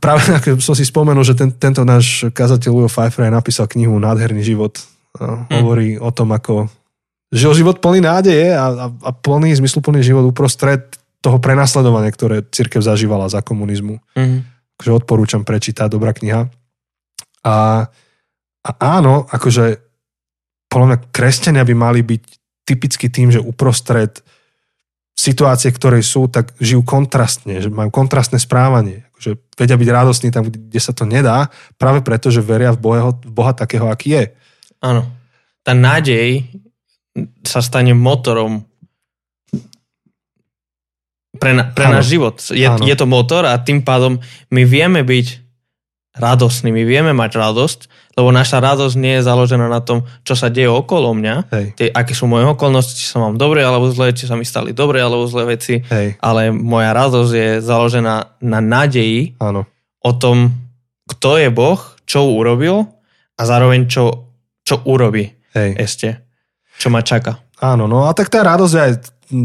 práve 0.02 0.22
som 0.66 0.74
si 0.74 0.86
spomenul, 0.86 1.22
že 1.22 1.38
ten, 1.38 1.54
tento 1.54 1.86
náš 1.86 2.26
kazateľ 2.34 2.72
Leo 2.74 2.90
Pfeiffer 2.90 3.30
aj 3.30 3.38
napísal 3.38 3.70
knihu 3.70 4.02
Nádherný 4.02 4.42
život 4.42 4.82
hm. 5.18 5.62
hovorí 5.62 6.02
o 6.02 6.10
tom, 6.10 6.34
ako 6.34 6.70
žil 7.32 7.52
život 7.54 7.84
plný 7.84 8.00
nádeje 8.04 8.56
a, 8.56 8.66
a, 8.72 8.86
a 8.92 9.12
plný, 9.12 9.52
zmysluplný 9.60 10.00
život 10.04 10.24
uprostred 10.28 10.96
toho 11.20 11.42
prenasledovania, 11.42 12.14
ktoré 12.14 12.46
církev 12.46 12.80
zažívala 12.80 13.28
za 13.28 13.44
komunizmu. 13.44 14.00
Mm. 14.16 14.48
Takže 14.78 14.92
odporúčam 14.94 15.42
prečítať, 15.42 15.90
dobrá 15.90 16.14
kniha. 16.14 16.48
A, 17.44 17.88
a 18.64 18.70
áno, 18.80 19.26
akože 19.28 19.82
podľa 20.70 20.88
mňa 20.94 20.98
kresťania 21.12 21.64
by 21.66 21.76
mali 21.76 22.00
byť 22.06 22.24
typicky 22.68 23.08
tým, 23.08 23.32
že 23.32 23.42
uprostred 23.42 24.20
situácie, 25.18 25.74
ktoré 25.74 26.06
sú, 26.06 26.30
tak 26.30 26.54
žijú 26.62 26.86
kontrastne, 26.86 27.58
že 27.58 27.74
majú 27.74 27.90
kontrastné 27.90 28.38
správanie. 28.38 29.10
Že 29.18 29.42
vedia 29.58 29.80
byť 29.80 29.90
radostní 29.90 30.30
tam, 30.30 30.46
kde 30.46 30.78
sa 30.78 30.94
to 30.94 31.10
nedá, 31.10 31.50
práve 31.82 32.06
preto, 32.06 32.30
že 32.30 32.46
veria 32.46 32.70
v 32.70 32.80
Boha, 32.80 33.10
v 33.10 33.32
Boha 33.34 33.52
takého, 33.58 33.90
aký 33.90 34.14
je. 34.14 34.24
Áno. 34.78 35.10
Tá 35.66 35.74
nádej 35.74 36.46
sa 37.42 37.60
stane 37.62 37.94
motorom 37.98 38.66
pre, 41.38 41.54
na, 41.54 41.70
pre 41.70 41.86
náš 41.90 42.10
život. 42.10 42.38
Je, 42.54 42.66
je 42.66 42.96
to 42.98 43.06
motor 43.06 43.46
a 43.46 43.58
tým 43.62 43.86
pádom 43.86 44.18
my 44.50 44.64
vieme 44.66 45.06
byť 45.06 45.46
radosní, 46.18 46.74
my 46.74 46.82
vieme 46.82 47.14
mať 47.14 47.38
radosť, 47.38 47.80
lebo 48.18 48.34
naša 48.34 48.58
radosť 48.58 48.96
nie 48.98 49.22
je 49.22 49.28
založená 49.30 49.70
na 49.70 49.86
tom, 49.86 50.10
čo 50.26 50.34
sa 50.34 50.50
deje 50.50 50.66
okolo 50.66 51.14
mňa, 51.14 51.36
tie, 51.78 51.94
aké 51.94 52.18
sú 52.18 52.26
moje 52.26 52.50
okolnosti, 52.50 52.98
či 52.98 53.06
sa 53.06 53.22
mám 53.22 53.38
dobre 53.38 53.62
alebo 53.62 53.86
zle, 53.94 54.10
či 54.18 54.26
sa 54.26 54.34
mi 54.34 54.42
stali 54.42 54.74
dobre 54.74 54.98
alebo 54.98 55.30
zlé 55.30 55.54
veci, 55.54 55.78
Hej. 55.78 56.18
ale 56.18 56.50
moja 56.50 56.90
radosť 56.90 57.32
je 57.38 57.50
založená 57.62 58.42
na 58.42 58.60
nádeji 58.66 59.38
Áno. 59.38 59.70
o 60.02 60.12
tom, 60.18 60.58
kto 61.06 61.38
je 61.38 61.54
Boh, 61.54 61.78
čo 62.10 62.26
urobil 62.26 62.90
a 63.38 63.42
zároveň 63.46 63.86
čo 63.86 64.28
čo 64.68 64.84
urobí 64.84 65.32
Hej. 65.56 65.72
ešte, 65.80 66.08
čo 66.78 66.88
ma 66.94 67.02
čaká. 67.02 67.42
Áno, 67.58 67.90
no 67.90 68.06
a 68.06 68.14
tak 68.14 68.30
tá 68.30 68.46
radosť 68.46 68.74
je 68.74 68.82
aj 68.82 68.94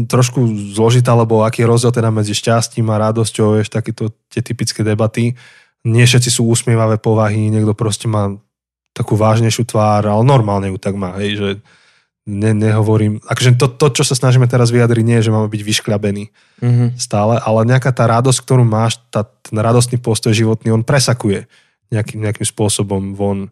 trošku 0.07 0.39
zložitá, 0.77 1.11
lebo 1.11 1.43
aký 1.43 1.65
je 1.65 1.69
rozdiel 1.69 1.91
teda 1.91 2.07
medzi 2.13 2.31
šťastím 2.31 2.87
a 2.93 3.09
radosťou, 3.09 3.59
vieš, 3.59 3.73
takéto 3.73 4.13
tie 4.31 4.39
typické 4.39 4.85
debaty. 4.85 5.35
Nie 5.83 6.07
všetci 6.07 6.29
sú 6.31 6.47
úsmievavé 6.47 6.95
povahy, 7.01 7.51
niekto 7.51 7.75
proste 7.75 8.07
má 8.07 8.31
takú 8.95 9.19
vážnejšiu 9.19 9.67
tvár, 9.67 10.07
ale 10.07 10.23
normálne 10.23 10.71
ju 10.71 10.77
tak 10.79 10.95
má, 10.95 11.17
hej, 11.19 11.31
že 11.35 11.49
ne, 12.23 12.55
nehovorím, 12.55 13.19
akože 13.25 13.59
to, 13.59 13.67
to, 13.67 13.87
čo 13.99 14.03
sa 14.07 14.15
snažíme 14.15 14.47
teraz 14.47 14.71
vyjadriť, 14.71 15.03
nie 15.03 15.17
je, 15.19 15.27
že 15.27 15.33
máme 15.35 15.49
byť 15.51 15.61
vyškľabený 15.65 16.23
mm-hmm. 16.63 16.89
stále, 16.95 17.35
ale 17.41 17.67
nejaká 17.67 17.91
tá 17.91 18.07
radosť, 18.07 18.39
ktorú 18.47 18.63
máš, 18.63 19.01
tá, 19.11 19.27
ten 19.27 19.59
radostný 19.59 19.99
postoj 19.99 20.31
životný, 20.31 20.71
on 20.71 20.87
presakuje 20.87 21.49
nejakým, 21.91 22.23
nejakým 22.23 22.47
spôsobom 22.47 23.17
von. 23.17 23.51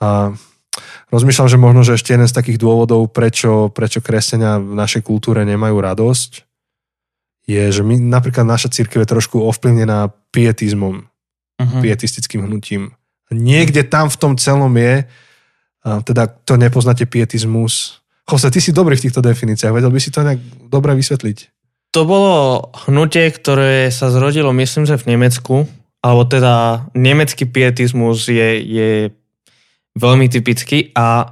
A 0.00 0.32
Rozmýšľam, 1.12 1.48
že 1.52 1.60
možno, 1.60 1.80
že 1.84 2.00
ešte 2.00 2.16
jeden 2.16 2.24
z 2.24 2.32
takých 2.32 2.56
dôvodov, 2.56 3.12
prečo, 3.12 3.68
prečo 3.68 4.00
kresťania 4.00 4.56
v 4.56 4.72
našej 4.72 5.04
kultúre 5.04 5.44
nemajú 5.44 5.76
radosť, 5.76 6.30
je, 7.44 7.62
že 7.68 7.82
my, 7.84 8.00
napríklad 8.00 8.48
naša 8.48 8.72
církev 8.72 9.04
je 9.04 9.12
trošku 9.12 9.36
ovplyvnená 9.44 10.08
pietizmom, 10.32 11.04
uh-huh. 11.04 11.80
pietistickým 11.84 12.48
hnutím. 12.48 12.96
Niekde 13.28 13.84
tam 13.84 14.08
v 14.08 14.16
tom 14.16 14.32
celom 14.40 14.72
je, 14.72 15.04
teda 15.84 16.32
to 16.48 16.56
nepoznáte 16.56 17.04
pietizmus, 17.04 18.02
Kose, 18.22 18.54
ty 18.54 18.62
si 18.62 18.70
dobrý 18.70 18.94
v 18.94 19.10
týchto 19.10 19.18
definíciách, 19.18 19.74
vedel 19.74 19.90
by 19.90 19.98
si 19.98 20.14
to 20.14 20.22
nejak 20.22 20.38
dobre 20.70 20.94
vysvetliť. 20.94 21.38
To 21.92 22.06
bolo 22.06 22.70
hnutie, 22.86 23.28
ktoré 23.28 23.90
sa 23.90 24.08
zrodilo, 24.08 24.54
myslím, 24.54 24.86
že 24.86 24.96
v 24.96 25.12
Nemecku, 25.12 25.66
alebo 26.00 26.22
teda 26.24 26.86
nemecký 26.94 27.44
pietizmus 27.50 28.30
je, 28.30 28.62
je 28.62 28.90
veľmi 29.96 30.26
typický 30.28 30.92
a 30.96 31.28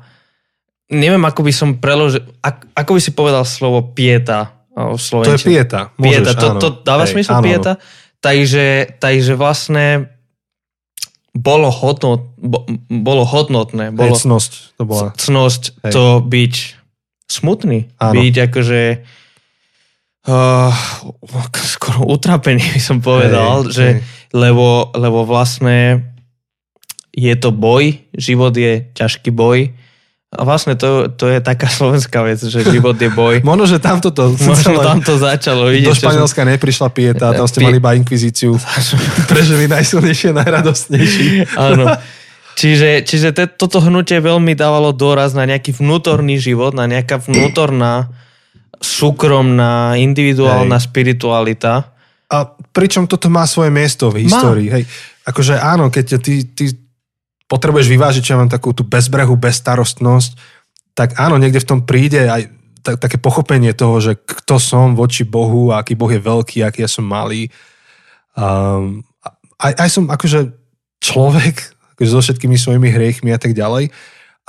neviem, 0.90 1.22
ako 1.22 1.40
by 1.46 1.52
som 1.54 1.68
preložil, 1.78 2.26
ako, 2.42 2.62
ako 2.74 2.90
by 2.92 3.00
si 3.00 3.10
povedal 3.14 3.44
slovo 3.46 3.94
pieta 3.94 4.60
v 4.74 4.96
To 4.96 5.34
je 5.36 5.42
pieta. 5.44 5.92
Môžeš, 5.98 6.26
pieta, 6.26 6.32
to, 6.34 6.48
to 6.58 6.68
dáva 6.86 7.04
Hej, 7.04 7.12
smysl 7.18 7.32
áno, 7.36 7.44
pieta? 7.44 7.72
Takže, 8.20 8.66
takže 9.00 9.32
vlastne 9.34 10.12
bolo, 11.30 11.70
hodnot, 11.70 12.34
bo, 12.36 12.66
bolo 12.90 13.22
hodnotné, 13.22 13.94
bolo 13.94 14.14
Hej, 14.14 14.26
cnosť 14.26 14.52
to 14.76 14.82
bola. 14.82 15.08
cnosť 15.14 15.62
Hej. 15.86 15.92
to 15.94 16.04
byť 16.26 16.54
smutný, 17.30 17.86
Áno. 18.02 18.14
byť 18.18 18.34
akože 18.50 18.82
uh, 20.26 20.74
skoro 21.54 21.98
utrapený 22.10 22.62
by 22.74 22.82
som 22.82 22.98
povedal, 22.98 23.66
Hej, 23.66 23.72
že 23.72 23.86
hej. 23.86 24.00
lebo, 24.34 24.90
lebo 24.98 25.22
vlastne 25.22 26.10
je 27.10 27.34
to 27.36 27.50
boj, 27.50 27.98
život 28.14 28.54
je 28.54 28.86
ťažký 28.94 29.30
boj 29.34 29.74
a 30.30 30.46
vlastne 30.46 30.78
to, 30.78 31.10
to 31.10 31.26
je 31.26 31.42
taká 31.42 31.66
slovenská 31.78 32.22
vec, 32.22 32.38
že 32.38 32.62
život 32.62 32.94
je 32.94 33.10
boj. 33.10 33.42
Možno, 33.48 33.66
že 33.66 33.82
tamto 33.82 34.14
to... 34.14 34.30
Možno 34.38 34.78
celé- 34.78 34.86
tam 34.86 35.02
to 35.02 35.18
začalo. 35.18 35.66
do 35.66 35.74
Vidíte, 35.74 35.98
že 35.98 36.06
som- 36.06 36.14
Španielska 36.14 36.42
neprišla 36.46 36.88
pieta, 36.94 37.34
tam 37.34 37.46
ste 37.50 37.58
Pi- 37.58 37.66
mali 37.66 37.78
iba 37.82 37.90
inkvizíciu. 37.98 38.54
Prežili 39.32 39.66
najsilnejšie, 39.66 40.30
najradostnejší. 40.30 41.24
Áno. 41.58 41.98
Čiže, 42.54 43.02
čiže 43.08 43.28
te, 43.34 43.48
toto 43.48 43.80
hnutie 43.82 44.20
veľmi 44.20 44.52
dávalo 44.54 44.92
dôraz 44.94 45.32
na 45.34 45.48
nejaký 45.48 45.74
vnútorný 45.80 46.36
život, 46.36 46.76
na 46.76 46.84
nejaká 46.84 47.16
vnútorná, 47.16 48.12
súkromná, 48.78 49.96
individuálna 49.96 50.76
Hej. 50.78 50.84
spiritualita. 50.92 51.90
A 52.30 52.36
pričom 52.70 53.10
toto 53.10 53.32
má 53.32 53.48
svoje 53.48 53.72
miesto 53.74 54.12
v 54.12 54.28
histórii. 54.28 54.68
Hej. 54.70 54.84
Akože 55.26 55.58
áno, 55.58 55.88
keď 55.90 56.20
ty, 56.20 56.46
ty 56.52 56.89
potrebuješ 57.50 57.90
vyvážiť, 57.90 58.22
ja 58.30 58.38
mám 58.38 58.46
takú 58.46 58.70
tú 58.70 58.86
bezbrehu, 58.86 59.34
bezstarostnosť, 59.34 60.38
tak 60.94 61.18
áno, 61.18 61.34
niekde 61.34 61.58
v 61.58 61.68
tom 61.68 61.80
príde 61.82 62.30
aj 62.30 62.46
ta, 62.86 62.94
také 62.94 63.18
pochopenie 63.18 63.74
toho, 63.74 63.98
že 63.98 64.14
kto 64.14 64.62
som 64.62 64.94
voči 64.94 65.26
Bohu, 65.26 65.74
aký 65.74 65.98
Boh 65.98 66.08
je 66.08 66.22
veľký, 66.22 66.62
aký 66.62 66.86
ja 66.86 66.90
som 66.90 67.02
malý. 67.02 67.50
Um, 68.38 69.02
aj, 69.58 69.72
aj 69.76 69.88
som 69.90 70.04
akože 70.06 70.54
človek, 71.02 71.56
akože 71.98 72.10
so 72.10 72.22
všetkými 72.22 72.56
svojimi 72.56 72.88
hriechmi 72.88 73.34
a 73.34 73.38
tak 73.42 73.52
ďalej. 73.52 73.90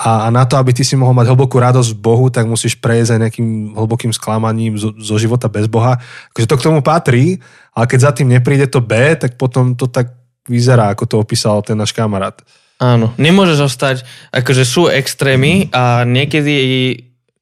A, 0.02 0.26
a 0.26 0.34
na 0.34 0.48
to, 0.48 0.58
aby 0.58 0.74
ty 0.74 0.82
si 0.82 0.98
mohol 0.98 1.14
mať 1.14 1.30
hlbokú 1.30 1.62
radosť 1.62 1.94
v 1.94 2.02
Bohu, 2.02 2.26
tak 2.34 2.50
musíš 2.50 2.80
prejsť 2.80 3.18
aj 3.18 3.22
nejakým 3.28 3.50
hlbokým 3.78 4.10
sklamaním 4.16 4.80
zo, 4.80 4.96
zo 4.98 5.16
života 5.20 5.46
bez 5.52 5.70
Boha. 5.70 6.00
Akože 6.34 6.48
to 6.50 6.58
k 6.58 6.66
tomu 6.66 6.80
patrí, 6.82 7.38
ale 7.76 7.86
keď 7.86 8.00
za 8.00 8.12
tým 8.16 8.32
nepríde 8.32 8.66
to 8.72 8.82
B, 8.82 9.14
tak 9.14 9.38
potom 9.38 9.78
to 9.78 9.86
tak 9.86 10.10
vyzerá, 10.50 10.90
ako 10.90 11.06
to 11.06 11.16
opísal 11.22 11.62
ten 11.62 11.78
náš 11.78 11.94
kamarát. 11.94 12.34
Áno, 12.82 13.14
nemôžeš 13.22 13.70
ostať, 13.70 13.96
akože 14.34 14.66
sú 14.66 14.90
extrémy 14.90 15.70
a 15.70 16.02
niekedy, 16.02 16.58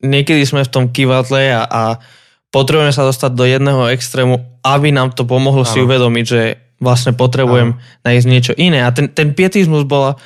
niekedy 0.04 0.43
sme 0.43 0.67
v 0.67 0.73
tom 0.73 0.86
kývatle 0.91 1.56
a, 1.56 1.63
a 1.63 1.84
potrebujeme 2.52 2.91
sa 2.91 3.08
dostať 3.08 3.32
do 3.39 3.47
jedného 3.47 3.88
extrému, 3.88 4.60
aby 4.67 4.91
nám 4.91 5.15
to 5.15 5.23
pomohlo 5.23 5.63
si 5.63 5.80
Áno. 5.80 5.88
uvedomiť, 5.88 6.25
že 6.28 6.41
vlastne 6.84 7.15
potrebujem 7.15 7.80
nájsť 8.04 8.25
niečo 8.28 8.54
iné. 8.60 8.84
A 8.84 8.91
ten, 8.91 9.08
ten 9.15 9.32
pietizmus 9.32 9.88
bola 9.88 10.19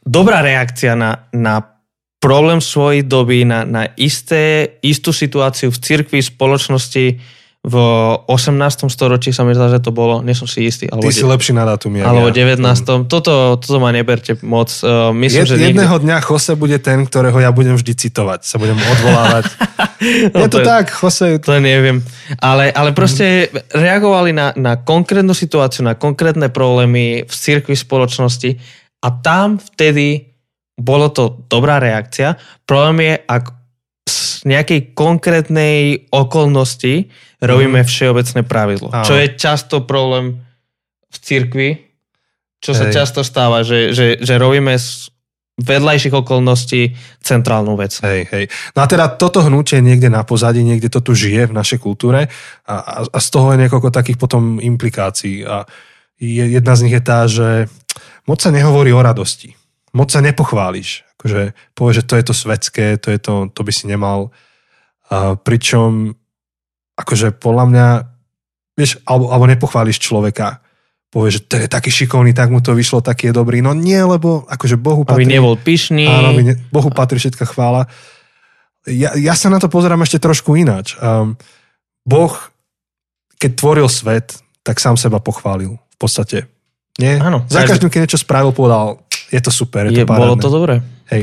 dobrá 0.00 0.40
reakcia 0.40 0.96
na, 0.96 1.28
na 1.36 1.60
problém 2.24 2.64
svojej 2.64 3.04
doby, 3.04 3.44
na, 3.44 3.68
na 3.68 3.84
isté, 4.00 4.76
istú 4.80 5.12
situáciu 5.12 5.68
v 5.68 5.76
cirkvi, 5.76 6.24
spoločnosti 6.24 7.20
v 7.64 7.76
18. 8.28 8.60
storočí 8.92 9.32
sa 9.32 9.40
mi 9.40 9.56
zdá, 9.56 9.72
že 9.72 9.80
to 9.80 9.88
bolo, 9.88 10.20
nie 10.20 10.36
som 10.36 10.44
si 10.44 10.68
istý. 10.68 10.84
Alebo 10.84 11.08
Ty 11.08 11.16
si 11.16 11.24
lepší 11.24 11.56
na 11.56 11.64
dátum. 11.64 11.96
jak 11.96 12.04
alebo 12.04 12.28
ja. 12.28 12.52
19. 12.60 13.08
Toto, 13.08 13.56
toto 13.56 13.76
ma 13.80 13.88
neberte 13.88 14.36
moc. 14.44 14.68
Uh, 14.84 15.16
myslím, 15.16 15.48
Jed, 15.48 15.56
že 15.56 15.72
jedného 15.72 15.96
dňa 15.96 16.20
Jose 16.20 16.52
bude 16.60 16.76
ten, 16.76 17.08
ktorého 17.08 17.40
ja 17.40 17.48
budem 17.56 17.72
vždy 17.72 17.96
citovať. 17.96 18.44
Sa 18.44 18.60
budem 18.60 18.76
odvolávať. 18.76 19.44
No 20.04 20.44
je 20.44 20.52
to 20.52 20.60
to 20.60 20.68
tak, 20.68 20.92
Jose. 20.92 21.40
To 21.40 21.56
neviem. 21.64 22.04
Ale, 22.36 22.68
ale 22.68 22.92
proste 22.92 23.48
reagovali 23.72 24.36
na, 24.36 24.52
na 24.52 24.76
konkrétnu 24.76 25.32
situáciu, 25.32 25.80
na 25.80 25.96
konkrétne 25.96 26.52
problémy 26.52 27.24
v 27.24 27.32
cirkvi 27.32 27.72
spoločnosti 27.72 28.60
a 29.00 29.08
tam 29.24 29.56
vtedy 29.56 30.28
bolo 30.76 31.08
to 31.08 31.48
dobrá 31.48 31.80
reakcia. 31.80 32.36
Problém 32.68 33.00
je, 33.00 33.14
ak 33.24 33.63
z 34.04 34.44
nejakej 34.44 34.92
konkrétnej 34.92 36.08
okolnosti 36.12 37.08
robíme 37.40 37.80
všeobecné 37.84 38.44
pravidlo. 38.44 38.92
Áno. 38.92 39.06
Čo 39.08 39.16
je 39.16 39.32
často 39.36 39.88
problém 39.88 40.44
v 41.08 41.16
cirkvi, 41.16 41.68
čo 42.60 42.72
sa 42.72 42.88
Hej. 42.88 42.94
často 42.96 43.20
stáva, 43.24 43.64
že, 43.64 43.92
že, 43.92 44.20
že 44.20 44.34
robíme 44.40 44.76
z 44.76 45.12
vedľajších 45.54 46.14
okolností 46.16 46.98
centrálnu 47.22 47.78
vec. 47.78 47.94
Hej, 48.02 48.26
hej. 48.34 48.44
No 48.74 48.82
a 48.82 48.86
teda 48.90 49.06
toto 49.14 49.38
hnutie 49.46 49.78
niekde 49.78 50.10
na 50.10 50.26
pozadí, 50.26 50.66
niekde 50.66 50.90
to 50.90 50.98
tu 50.98 51.14
žije 51.14 51.46
v 51.46 51.56
našej 51.56 51.78
kultúre 51.78 52.26
a, 52.66 52.74
a, 52.74 52.92
a 53.06 53.18
z 53.22 53.28
toho 53.30 53.54
je 53.54 53.62
niekoľko 53.62 53.94
takých 53.94 54.18
potom 54.18 54.58
implikácií. 54.58 55.46
A 55.46 55.62
je, 56.18 56.58
jedna 56.58 56.74
z 56.74 56.82
nich 56.88 56.94
je 56.98 57.04
tá, 57.04 57.30
že 57.30 57.70
moc 58.26 58.42
sa 58.42 58.50
nehovorí 58.50 58.90
o 58.90 58.98
radosti. 58.98 59.54
Moc 59.94 60.10
sa 60.10 60.18
nepochváliš. 60.18 61.03
Akože 61.24 61.56
povieš, 61.72 61.96
že 61.96 62.04
to 62.04 62.14
je 62.20 62.24
to 62.28 62.34
svetské, 62.36 62.86
to, 63.00 63.08
je 63.08 63.16
to, 63.16 63.48
to 63.48 63.60
by 63.64 63.72
si 63.72 63.88
nemal. 63.88 64.28
A 65.08 65.40
pričom 65.40 66.12
akože 67.00 67.32
podľa 67.32 67.64
mňa 67.72 67.86
vieš, 68.76 69.00
alebo, 69.08 69.32
alebo 69.32 69.48
nepochváliš 69.48 70.04
človeka. 70.04 70.60
Povieš, 71.08 71.32
že 71.32 71.42
to 71.48 71.54
je 71.64 71.68
taký 71.70 71.90
šikovný, 71.94 72.34
tak 72.36 72.50
mu 72.50 72.60
to 72.60 72.76
vyšlo, 72.76 73.00
taký 73.00 73.30
je 73.30 73.34
dobrý. 73.34 73.64
No 73.64 73.72
nie, 73.72 73.96
lebo 73.96 74.44
akože 74.50 74.76
Bohu 74.76 75.06
Aby 75.08 75.24
nebol 75.24 75.56
pyšný. 75.56 76.04
Áno, 76.10 76.34
ne, 76.36 76.58
Bohu 76.68 76.90
patrí 76.92 77.16
všetká 77.16 77.46
chvála. 77.48 77.86
Ja, 78.84 79.16
ja 79.16 79.32
sa 79.32 79.48
na 79.48 79.56
to 79.56 79.72
pozerám 79.72 80.02
ešte 80.04 80.20
trošku 80.20 80.58
ináč. 80.60 80.98
Um, 81.00 81.40
boh, 82.04 82.36
keď 83.40 83.50
tvoril 83.56 83.88
svet, 83.88 84.36
tak 84.60 84.76
sám 84.82 85.00
seba 85.00 85.22
pochválil. 85.24 85.78
V 85.78 85.96
podstate. 85.96 86.50
Nie? 87.00 87.16
Áno, 87.16 87.46
Za 87.48 87.62
každý- 87.62 87.70
každým, 87.78 87.90
keď 87.90 88.00
niečo 88.04 88.20
spravil, 88.20 88.52
povedal, 88.52 89.00
je 89.30 89.40
to 89.40 89.50
super, 89.54 89.86
je, 89.88 89.94
Je, 89.94 90.02
to 90.02 90.10
bolo 90.10 90.34
parádne. 90.36 90.42
to 90.42 90.50
dobré. 90.50 90.74
Hej. 91.12 91.20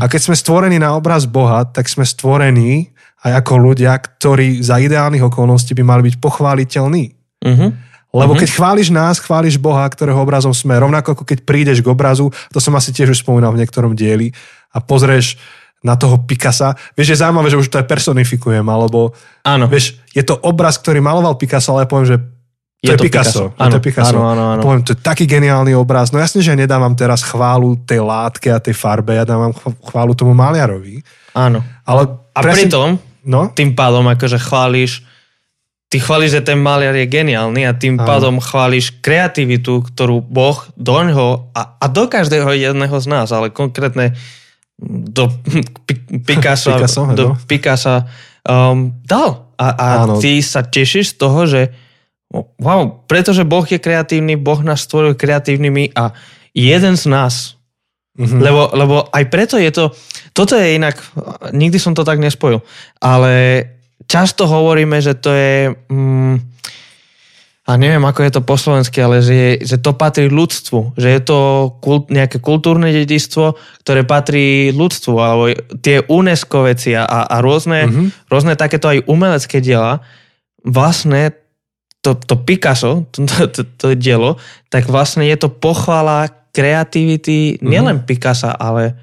A 0.00 0.06
keď 0.08 0.20
sme 0.20 0.36
stvorení 0.36 0.76
na 0.76 0.92
obraz 0.94 1.24
Boha, 1.24 1.64
tak 1.64 1.88
sme 1.88 2.04
stvorení 2.04 2.92
aj 3.24 3.40
ako 3.40 3.54
ľudia, 3.56 3.96
ktorí 3.96 4.60
za 4.60 4.76
ideálnych 4.76 5.24
okolností 5.24 5.72
by 5.72 5.80
mali 5.80 6.12
byť 6.12 6.16
pochváliteľní. 6.20 7.04
Uh-huh. 7.40 7.70
Lebo 8.14 8.32
Mhm. 8.36 8.40
keď 8.44 8.48
chváliš 8.52 8.88
nás, 8.94 9.16
chváliš 9.18 9.56
Boha, 9.58 9.82
ktorého 9.88 10.20
obrazom 10.20 10.52
sme. 10.54 10.76
Rovnako 10.76 11.16
ako 11.18 11.24
keď 11.24 11.38
prídeš 11.42 11.80
k 11.82 11.88
obrazu, 11.88 12.30
to 12.52 12.60
som 12.60 12.76
asi 12.76 12.92
tiež 12.92 13.10
už 13.10 13.24
spomínal 13.24 13.50
v 13.56 13.64
niektorom 13.64 13.96
dieli, 13.96 14.30
a 14.70 14.78
pozrieš 14.78 15.40
na 15.84 15.94
toho 16.00 16.16
Picasa. 16.24 16.74
Vieš, 16.96 17.12
je 17.12 17.20
zaujímavé, 17.20 17.52
že 17.52 17.60
už 17.60 17.68
to 17.68 17.76
aj 17.76 17.84
personifikujem, 17.86 18.64
alebo 18.64 19.12
Áno. 19.44 19.68
vieš, 19.68 20.00
je 20.16 20.24
to 20.24 20.32
obraz, 20.40 20.80
ktorý 20.80 21.04
maloval 21.04 21.36
Picasso, 21.36 21.76
ale 21.76 21.84
ja 21.84 21.90
poviem, 21.90 22.08
že 22.08 22.18
to 22.84 22.92
je, 22.92 22.98
Picasso. 23.00 23.44
Áno, 23.54 23.70
to 23.70 23.76
je 23.76 23.84
Picasso. 23.84 24.12
áno, 24.12 24.28
áno, 24.28 24.42
áno. 24.52 24.60
Poviem, 24.60 24.82
to 24.82 24.92
je 24.92 25.00
taký 25.00 25.24
geniálny 25.24 25.72
obraz. 25.72 26.08
No 26.08 26.18
jasne, 26.18 26.38
že 26.38 26.52
ja 26.52 26.58
nedávam 26.58 26.92
teraz 26.92 27.20
chválu 27.20 27.80
tej 27.80 28.00
látke 28.00 28.48
a 28.48 28.58
tej 28.58 28.72
farbe, 28.72 29.12
ja 29.12 29.24
dávam 29.24 29.50
ch- 29.50 29.72
chválu 29.84 30.12
tomu 30.12 30.32
maliarovi. 30.32 31.00
áno. 31.32 31.64
Ale 31.82 32.08
A 32.30 32.40
presne- 32.40 32.68
pritom, 32.68 32.88
No, 33.24 33.48
tým 33.48 33.72
pádom 33.72 34.04
akože 34.04 34.36
chválíš, 34.36 35.00
ty 35.88 35.96
chválíš, 35.96 36.36
že 36.36 36.42
ten 36.44 36.60
maliar 36.60 36.92
je 36.92 37.08
geniálny 37.08 37.64
a 37.64 37.72
tým 37.72 37.96
Áno. 37.96 38.04
pádom 38.04 38.36
chválíš 38.36 38.92
kreativitu, 38.98 39.80
ktorú 39.80 40.20
Boh 40.20 40.60
doňho 40.76 41.48
a, 41.50 41.80
a 41.80 41.86
do 41.88 42.04
každého 42.04 42.52
jedného 42.52 42.92
z 42.92 43.06
nás, 43.08 43.32
ale 43.32 43.48
konkrétne 43.48 44.12
do 44.76 45.32
Pi- 45.86 46.20
Picasso, 46.20 46.74
Picasso, 46.74 47.00
do 47.12 47.32
áno. 47.32 47.40
Picasso 47.46 48.04
um, 48.44 48.92
dal. 49.00 49.48
A, 49.54 49.66
a 49.70 49.86
Áno. 50.02 50.18
ty 50.18 50.42
sa 50.42 50.60
tešíš 50.60 51.14
z 51.14 51.16
toho, 51.16 51.46
že 51.46 51.70
wow, 52.58 53.06
pretože 53.06 53.46
Boh 53.46 53.62
je 53.62 53.78
kreatívny, 53.78 54.34
Boh 54.34 54.58
nás 54.66 54.82
stvoril 54.82 55.14
kreatívnymi 55.14 55.94
a 55.94 56.10
jeden 56.50 56.94
z 56.98 57.04
nás 57.06 57.54
mhm. 58.18 58.38
lebo, 58.42 58.62
lebo 58.74 58.96
aj 59.10 59.24
preto 59.30 59.54
je 59.58 59.70
to, 59.70 59.94
toto 60.34 60.58
je 60.58 60.74
inak, 60.74 60.98
nikdy 61.54 61.78
som 61.78 61.94
to 61.94 62.02
tak 62.02 62.18
nespojil, 62.18 62.62
ale 62.98 63.64
často 64.10 64.50
hovoríme, 64.50 64.98
že 64.98 65.14
to 65.14 65.30
je, 65.30 65.70
mm, 65.70 66.34
a 67.64 67.70
neviem 67.80 68.04
ako 68.04 68.20
je 68.28 68.32
to 68.34 68.42
po 68.44 68.60
slovensky, 68.60 69.00
ale 69.00 69.24
že, 69.24 69.34
je, 69.34 69.50
že 69.64 69.76
to 69.80 69.96
patrí 69.96 70.28
ľudstvu, 70.28 71.00
že 71.00 71.08
je 71.08 71.20
to 71.24 71.38
kult, 71.80 72.12
nejaké 72.12 72.36
kultúrne 72.36 72.92
dedičstvo, 72.92 73.56
ktoré 73.80 74.04
patrí 74.04 74.68
ľudstvu, 74.74 75.14
alebo 75.16 75.44
tie 75.80 76.04
UNESCO 76.04 76.68
veci 76.68 76.92
a, 76.92 77.06
a 77.06 77.36
rôzne, 77.40 77.88
Mhm. 77.88 78.04
rôzne 78.28 78.54
takéto 78.58 78.92
aj 78.92 79.08
umelecké 79.08 79.64
diela, 79.64 80.04
vlastne 80.60 81.32
to, 82.04 82.12
to 82.12 82.36
Picasso, 82.36 83.08
to, 83.08 83.48
to, 83.48 83.64
to 83.64 83.86
dielo, 83.96 84.36
tak 84.68 84.84
vlastne 84.92 85.24
je 85.24 85.36
to 85.40 85.48
pochvala 85.48 86.28
kreativity 86.54 87.58
Mhm. 87.58 87.66
nielen 87.66 87.98
Picasa, 88.04 88.52
ale 88.54 88.94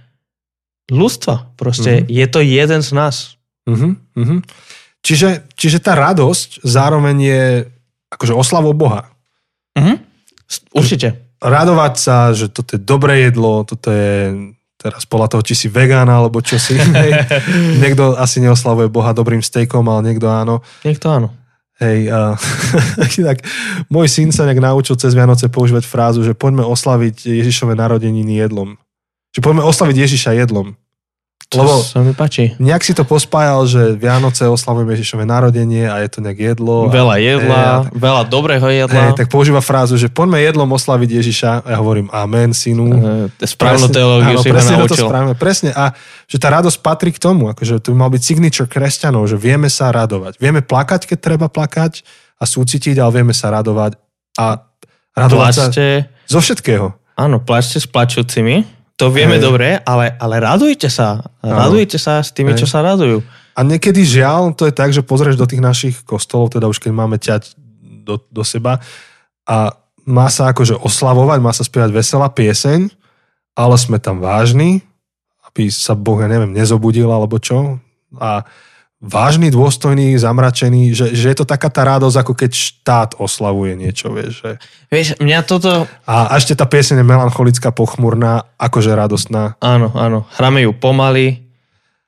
ľudstva. 0.88 1.56
Proste 1.60 2.04
mm-hmm. 2.04 2.12
je 2.12 2.26
to 2.28 2.40
jeden 2.44 2.82
z 2.84 2.92
nás. 2.96 3.16
Uh-huh. 3.64 3.96
Čiže, 5.00 5.48
čiže 5.56 5.80
tá 5.80 5.96
radosť 5.96 6.68
zároveň 6.68 7.16
je 7.16 7.44
akože 8.12 8.34
oslavou 8.36 8.76
Boha. 8.76 9.08
Mm-hmm. 9.80 9.98
Určite. 10.76 11.16
Radovať 11.40 11.94
sa, 11.96 12.36
že 12.36 12.52
toto 12.52 12.76
je 12.76 12.82
dobré 12.84 13.32
jedlo, 13.32 13.64
toto 13.64 13.88
je 13.88 14.52
teraz 14.76 15.08
podľa 15.08 15.38
toho, 15.38 15.42
či 15.48 15.54
si 15.56 15.68
vegán 15.72 16.12
alebo 16.12 16.44
čo 16.44 16.60
si. 16.60 16.76
niekto 17.84 18.20
asi 18.20 18.44
neoslavuje 18.44 18.92
Boha 18.92 19.16
dobrým 19.16 19.40
stejkom, 19.40 19.88
ale 19.88 20.12
niekto 20.12 20.28
áno. 20.28 20.60
Niekto 20.84 21.08
áno. 21.08 21.28
Hej, 21.82 22.14
a, 22.14 22.38
tak 23.34 23.42
môj 23.90 24.06
syn 24.06 24.30
sa 24.30 24.46
nejak 24.46 24.62
naučil 24.62 24.94
cez 25.02 25.18
Vianoce 25.18 25.50
používať 25.50 25.90
frázu, 25.90 26.22
že 26.22 26.38
poďme 26.38 26.62
oslaviť 26.62 27.26
Ježišové 27.26 27.74
narodeniny 27.74 28.38
jedlom. 28.38 28.78
Že 29.34 29.42
poďme 29.42 29.64
oslaviť 29.66 29.96
Ježiša 29.98 30.38
jedlom. 30.46 30.78
To 31.52 31.60
Lebo 31.60 31.84
sa 31.84 32.00
mi 32.00 32.16
páči. 32.16 32.56
Nejak 32.64 32.80
si 32.80 32.96
to 32.96 33.04
pospájal, 33.04 33.68
že 33.68 34.00
Vianoce 34.00 34.48
oslavujeme 34.48 34.96
Ježišové 34.96 35.28
narodenie 35.28 35.84
a 35.84 36.00
je 36.00 36.08
to 36.08 36.24
nejak 36.24 36.56
jedlo. 36.56 36.88
Veľa 36.88 37.20
jedla, 37.20 37.60
a, 37.60 37.72
tak, 37.84 37.92
veľa 37.92 38.24
dobrého 38.32 38.68
jedla. 38.72 39.12
Hej, 39.12 39.20
tak 39.20 39.28
používa 39.28 39.60
frázu, 39.60 40.00
že 40.00 40.08
poďme 40.08 40.40
jedlom 40.40 40.72
oslaviť 40.72 41.10
Ježiša. 41.12 41.68
Ja 41.68 41.78
hovorím 41.84 42.08
amen, 42.08 42.56
synu. 42.56 42.88
E, 43.36 43.44
správnu 43.44 43.92
teológiu 43.92 44.40
si 44.40 44.48
presne 44.48 44.80
to 44.88 44.96
správne, 44.96 45.36
presne. 45.36 45.76
A 45.76 45.92
že 46.24 46.40
tá 46.40 46.56
radosť 46.56 46.80
patrí 46.80 47.12
k 47.12 47.20
tomu, 47.20 47.52
akože 47.52 47.84
to 47.84 47.92
by 47.92 48.08
mal 48.08 48.12
byť 48.16 48.24
signature 48.24 48.72
kresťanov, 48.72 49.28
že 49.28 49.36
vieme 49.36 49.68
sa 49.68 49.92
radovať. 49.92 50.40
Vieme 50.40 50.64
plakať, 50.64 51.04
keď 51.04 51.18
treba 51.20 51.52
plakať 51.52 52.08
a 52.40 52.48
súcitiť, 52.48 52.96
ale 52.96 53.12
vieme 53.20 53.36
sa 53.36 53.52
radovať 53.52 54.00
a 54.40 54.72
radovať 55.20 55.52
Plačte. 55.52 55.88
sa 56.08 56.32
zo 56.32 56.40
všetkého. 56.40 56.96
Áno, 57.20 57.44
plačte 57.44 57.84
s 57.84 57.92
plačúcimi 57.92 58.81
to 59.02 59.10
vieme 59.10 59.42
Hej. 59.42 59.44
dobre, 59.50 59.68
ale, 59.82 60.14
ale 60.22 60.36
radujte 60.38 60.86
sa. 60.86 61.26
Radujte 61.42 61.98
sa 61.98 62.22
s 62.22 62.30
tými, 62.30 62.54
Hej. 62.54 62.62
čo 62.62 62.68
sa 62.70 62.86
radujú. 62.86 63.26
A 63.58 63.66
niekedy 63.66 64.06
žiaľ, 64.06 64.54
to 64.54 64.70
je 64.70 64.74
tak, 64.78 64.94
že 64.94 65.02
pozrieš 65.02 65.42
do 65.42 65.50
tých 65.50 65.60
našich 65.60 65.96
kostolov, 66.06 66.54
teda 66.54 66.70
už 66.70 66.78
keď 66.78 66.92
máme 66.94 67.18
ťať 67.18 67.58
do, 68.06 68.22
do 68.30 68.46
seba 68.46 68.78
a 69.50 69.74
má 70.06 70.30
sa 70.30 70.54
akože 70.54 70.78
oslavovať, 70.78 71.40
má 71.42 71.50
sa 71.50 71.66
spievať 71.66 71.90
veselá 71.90 72.30
pieseň, 72.30 72.94
ale 73.58 73.76
sme 73.82 73.98
tam 73.98 74.22
vážni, 74.22 74.86
aby 75.50 75.68
sa 75.74 75.98
Boh, 75.98 76.22
ja 76.22 76.30
neviem, 76.30 76.54
nezobudil 76.54 77.10
alebo 77.10 77.42
čo. 77.42 77.82
A 78.22 78.46
vážny, 79.02 79.50
dôstojný, 79.50 80.14
zamračený, 80.22 80.94
že, 80.94 81.18
že 81.18 81.34
je 81.34 81.38
to 81.42 81.46
taká 81.50 81.74
tá 81.74 81.82
radosť, 81.82 82.18
ako 82.22 82.34
keď 82.38 82.52
štát 82.54 83.10
oslavuje 83.18 83.74
niečo, 83.74 84.14
vieš. 84.14 84.46
Že... 84.46 84.52
Vieš, 84.94 85.08
mňa 85.18 85.40
toto... 85.42 85.90
A, 86.06 86.30
a 86.30 86.34
ešte 86.38 86.54
tá 86.54 86.70
pieseň 86.70 87.02
je 87.02 87.10
melancholická, 87.10 87.74
pochmurná, 87.74 88.46
akože 88.62 88.94
radostná. 88.94 89.58
Áno, 89.58 89.90
áno. 89.98 90.30
Hráme 90.38 90.62
ju 90.70 90.72
pomaly 90.78 91.42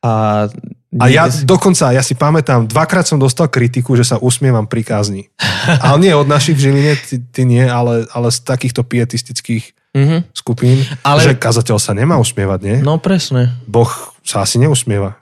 a... 0.06 0.46
A 0.94 1.10
ja 1.10 1.26
dokonca, 1.26 1.90
ja 1.90 2.06
si 2.06 2.14
pamätám, 2.14 2.70
dvakrát 2.70 3.10
som 3.10 3.18
dostal 3.18 3.50
kritiku, 3.50 3.98
že 3.98 4.06
sa 4.06 4.22
usmievam 4.22 4.70
pri 4.70 4.86
kázni. 4.86 5.34
ale 5.82 5.98
nie 6.06 6.14
od 6.14 6.30
našich 6.30 6.54
v 6.54 6.70
Žiline, 6.70 6.94
ty, 7.02 7.18
ty 7.18 7.42
nie, 7.50 7.66
ale, 7.66 8.06
ale 8.14 8.30
z 8.30 8.46
takýchto 8.46 8.86
pietistických 8.86 9.74
mm-hmm. 9.98 10.30
skupín, 10.38 10.86
ale... 11.02 11.26
že 11.26 11.34
kazateľ 11.34 11.82
sa 11.82 11.98
nemá 11.98 12.22
usmievať, 12.22 12.60
nie? 12.62 12.78
No 12.86 13.02
presne. 13.02 13.58
Boh 13.66 14.13
sa 14.24 14.48
asi 14.48 14.58
neusmieva. 14.58 15.20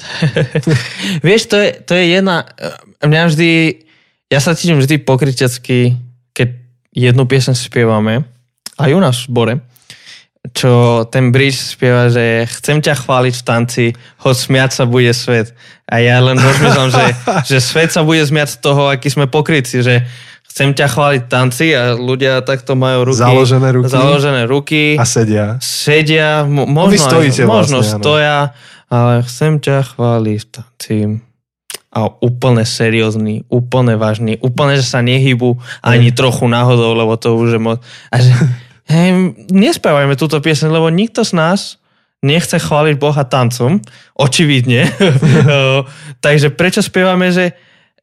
Vieš, 1.25 1.49
to 1.49 1.57
je, 1.57 1.69
to 1.81 1.93
je 1.97 2.05
jedna... 2.21 2.45
Mňa 3.01 3.21
vždy... 3.33 3.49
Ja 4.31 4.39
sa 4.39 4.55
cítim 4.55 4.79
vždy 4.79 5.01
pokrytecky, 5.03 5.97
keď 6.31 6.55
jednu 6.95 7.27
piesň 7.27 7.57
spievame, 7.57 8.23
aj 8.79 8.91
u 8.95 8.99
nás 9.03 9.17
v 9.19 9.27
zbore, 9.27 9.53
čo 10.55 11.03
ten 11.11 11.29
bridge 11.29 11.59
spieva, 11.59 12.07
že 12.07 12.47
chcem 12.47 12.79
ťa 12.79 13.03
chváliť 13.03 13.33
v 13.35 13.45
tanci, 13.45 13.85
hoď 14.23 14.35
smiať 14.35 14.71
sa 14.71 14.83
bude 14.87 15.11
svet. 15.11 15.53
A 15.85 15.99
ja 15.99 16.17
len 16.23 16.39
rozmýšľam, 16.39 16.89
že, 16.89 17.05
že 17.45 17.57
svet 17.59 17.91
sa 17.91 18.01
bude 18.01 18.23
smiať 18.23 18.55
z 18.55 18.57
toho, 18.63 18.87
aký 18.87 19.11
sme 19.11 19.27
pokrytci, 19.27 19.83
že 19.83 20.07
chcem 20.51 20.75
ťa 20.75 20.87
chváliť 20.91 21.23
tanci 21.31 21.71
a 21.71 21.95
ľudia 21.95 22.43
takto 22.43 22.75
majú 22.75 23.07
ruky. 23.07 23.23
Založené 23.23 23.69
ruky. 23.71 23.87
Založené 23.87 24.41
ruky. 24.43 24.83
A 24.99 25.07
sedia. 25.07 25.55
Sedia, 25.63 26.43
možno, 26.43 26.99
stojíte 26.99 27.47
možno 27.47 27.79
vlastne, 27.79 28.03
stoja, 28.03 28.37
ale 28.91 29.23
chcem 29.23 29.63
ťa 29.63 29.95
chváliť 29.95 30.41
tancím. 30.51 31.23
A 31.91 32.07
úplne 32.19 32.67
seriózny, 32.67 33.47
úplne 33.47 33.95
vážny, 33.95 34.39
úplne, 34.43 34.75
že 34.79 34.83
sa 34.83 34.99
nehybu 34.99 35.59
ani 35.83 36.11
mm. 36.11 36.15
trochu 36.15 36.47
náhodou, 36.47 36.95
lebo 36.95 37.15
to 37.15 37.35
už 37.35 37.55
je 37.55 37.61
moc. 37.63 37.79
A 38.11 38.19
že, 38.19 38.31
hej, 38.91 39.31
nespávajme 39.55 40.19
túto 40.19 40.35
piesň, 40.43 40.67
lebo 40.67 40.91
nikto 40.91 41.23
z 41.23 41.31
nás 41.31 41.79
nechce 42.21 42.59
chváliť 42.59 42.95
Boha 42.99 43.23
tancom, 43.23 43.79
očividne. 44.19 44.87
Takže 46.25 46.51
prečo 46.53 46.83
spievame, 46.83 47.31
že 47.31 47.55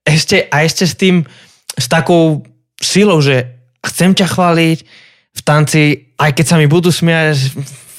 ešte, 0.03 0.49
a 0.49 0.65
ešte 0.65 0.85
s 0.89 0.95
tým, 0.97 1.29
s 1.79 1.87
takou 1.87 2.43
silou, 2.83 3.23
že 3.23 3.47
chcem 3.87 4.13
ťa 4.13 4.27
chváliť 4.27 4.79
v 5.39 5.41
tanci, 5.47 5.83
aj 6.19 6.35
keď 6.35 6.47
sa 6.51 6.57
mi 6.59 6.67
budú 6.67 6.91
smiať, 6.91 7.55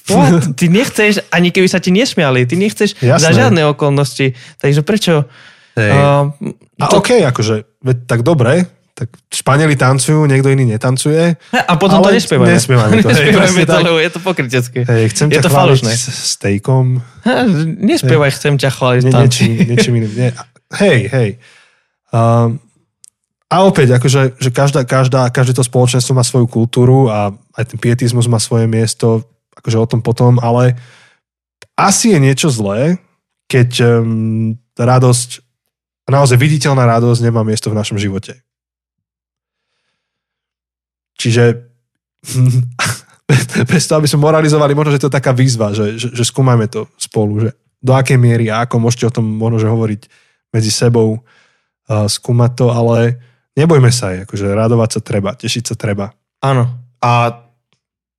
What? 0.09 0.41
Ty 0.59 0.65
nechceš, 0.73 1.21
ani 1.29 1.53
keby 1.53 1.69
sa 1.69 1.77
ti 1.77 1.93
nesmiali, 1.93 2.49
ty 2.49 2.57
nechceš 2.57 2.97
Jasné. 2.97 3.21
za 3.21 3.29
žiadne 3.29 3.61
okolnosti. 3.69 4.33
Takže 4.57 4.81
prečo? 4.81 5.29
Hey. 5.77 5.93
Uh, 5.93 6.33
a 6.81 6.89
to... 6.89 6.99
OK, 6.99 7.21
akože, 7.21 7.77
veď 7.85 7.97
tak 8.09 8.25
dobre, 8.25 8.65
tak 8.97 9.15
Španieli 9.31 9.79
tancujú, 9.79 10.27
niekto 10.27 10.51
iný 10.51 10.67
netancuje. 10.75 11.39
A 11.55 11.73
potom 11.79 12.03
to 12.03 12.11
nespievame. 12.11 12.51
Nespievame 12.51 12.99
to. 12.99 13.07
nespievame 13.15 13.63
to, 13.63 13.77
lebo 13.79 13.97
je 14.01 14.09
to 14.11 14.19
pokrytecké. 14.19 14.79
Hej, 14.83 15.15
chcem 15.15 15.31
je 15.31 15.39
ťa 15.39 15.43
to 15.47 15.51
falošné. 15.53 15.93
s 15.95 16.35
stejkom. 16.35 16.99
Nespievaj, 17.79 18.35
chcem 18.35 18.59
ťa 18.59 18.69
chváliť 18.75 19.01
ne, 19.07 19.11
niečím, 19.23 19.51
niečím 19.71 19.93
iným. 20.03 20.11
Nie. 20.11 20.29
Hej, 20.75 20.99
hej. 21.15 21.29
Um, 22.11 22.59
a 23.49 23.65
opäť, 23.65 23.97
akože, 23.97 24.37
že 24.37 24.49
každá, 24.53 24.85
každá, 24.85 25.25
každé 25.33 25.57
to 25.57 25.65
spoločenstvo 25.65 26.13
má 26.13 26.21
svoju 26.21 26.45
kultúru 26.45 27.09
a 27.09 27.33
aj 27.57 27.73
ten 27.73 27.79
pietizmus 27.81 28.29
má 28.29 28.37
svoje 28.37 28.69
miesto 28.69 29.25
akože 29.59 29.77
o 29.77 29.87
tom 29.87 29.99
potom, 29.99 30.39
ale 30.39 30.79
asi 31.75 32.15
je 32.15 32.19
niečo 32.19 32.47
zlé, 32.47 32.95
keď 33.51 33.69
um, 33.83 34.55
radosť, 34.79 35.43
naozaj 36.07 36.39
viditeľná 36.39 36.87
radosť 36.87 37.19
nemá 37.27 37.43
miesto 37.43 37.67
v 37.67 37.79
našom 37.79 37.99
živote. 37.99 38.39
Čiže 41.19 41.67
bez 43.71 43.83
toho, 43.87 43.99
aby 43.99 44.07
sme 44.07 44.23
moralizovali, 44.23 44.71
možno, 44.71 44.95
že 44.95 45.01
to 45.03 45.09
je 45.11 45.17
taká 45.19 45.35
výzva, 45.35 45.75
že, 45.75 45.99
že, 45.99 46.15
že 46.15 46.23
skúmajme 46.23 46.71
to 46.71 46.87
spolu, 46.95 47.43
že 47.43 47.49
do 47.79 47.95
akej 47.95 48.19
miery 48.19 48.51
a 48.51 48.67
ako 48.67 48.79
môžete 48.79 49.07
o 49.07 49.15
tom 49.15 49.27
možno, 49.27 49.59
že 49.59 49.71
hovoriť 49.71 50.01
medzi 50.55 50.71
sebou, 50.71 51.19
uh, 51.19 52.07
skúmať 52.07 52.51
to, 52.55 52.67
ale 52.71 53.19
nebojme 53.59 53.91
sa 53.91 54.15
aj, 54.15 54.23
akože 54.23 54.47
radovať 54.55 54.89
sa 54.95 55.01
treba, 55.03 55.35
tešiť 55.35 55.63
sa 55.67 55.75
treba. 55.75 56.15
Áno. 56.39 56.71
A 57.03 57.43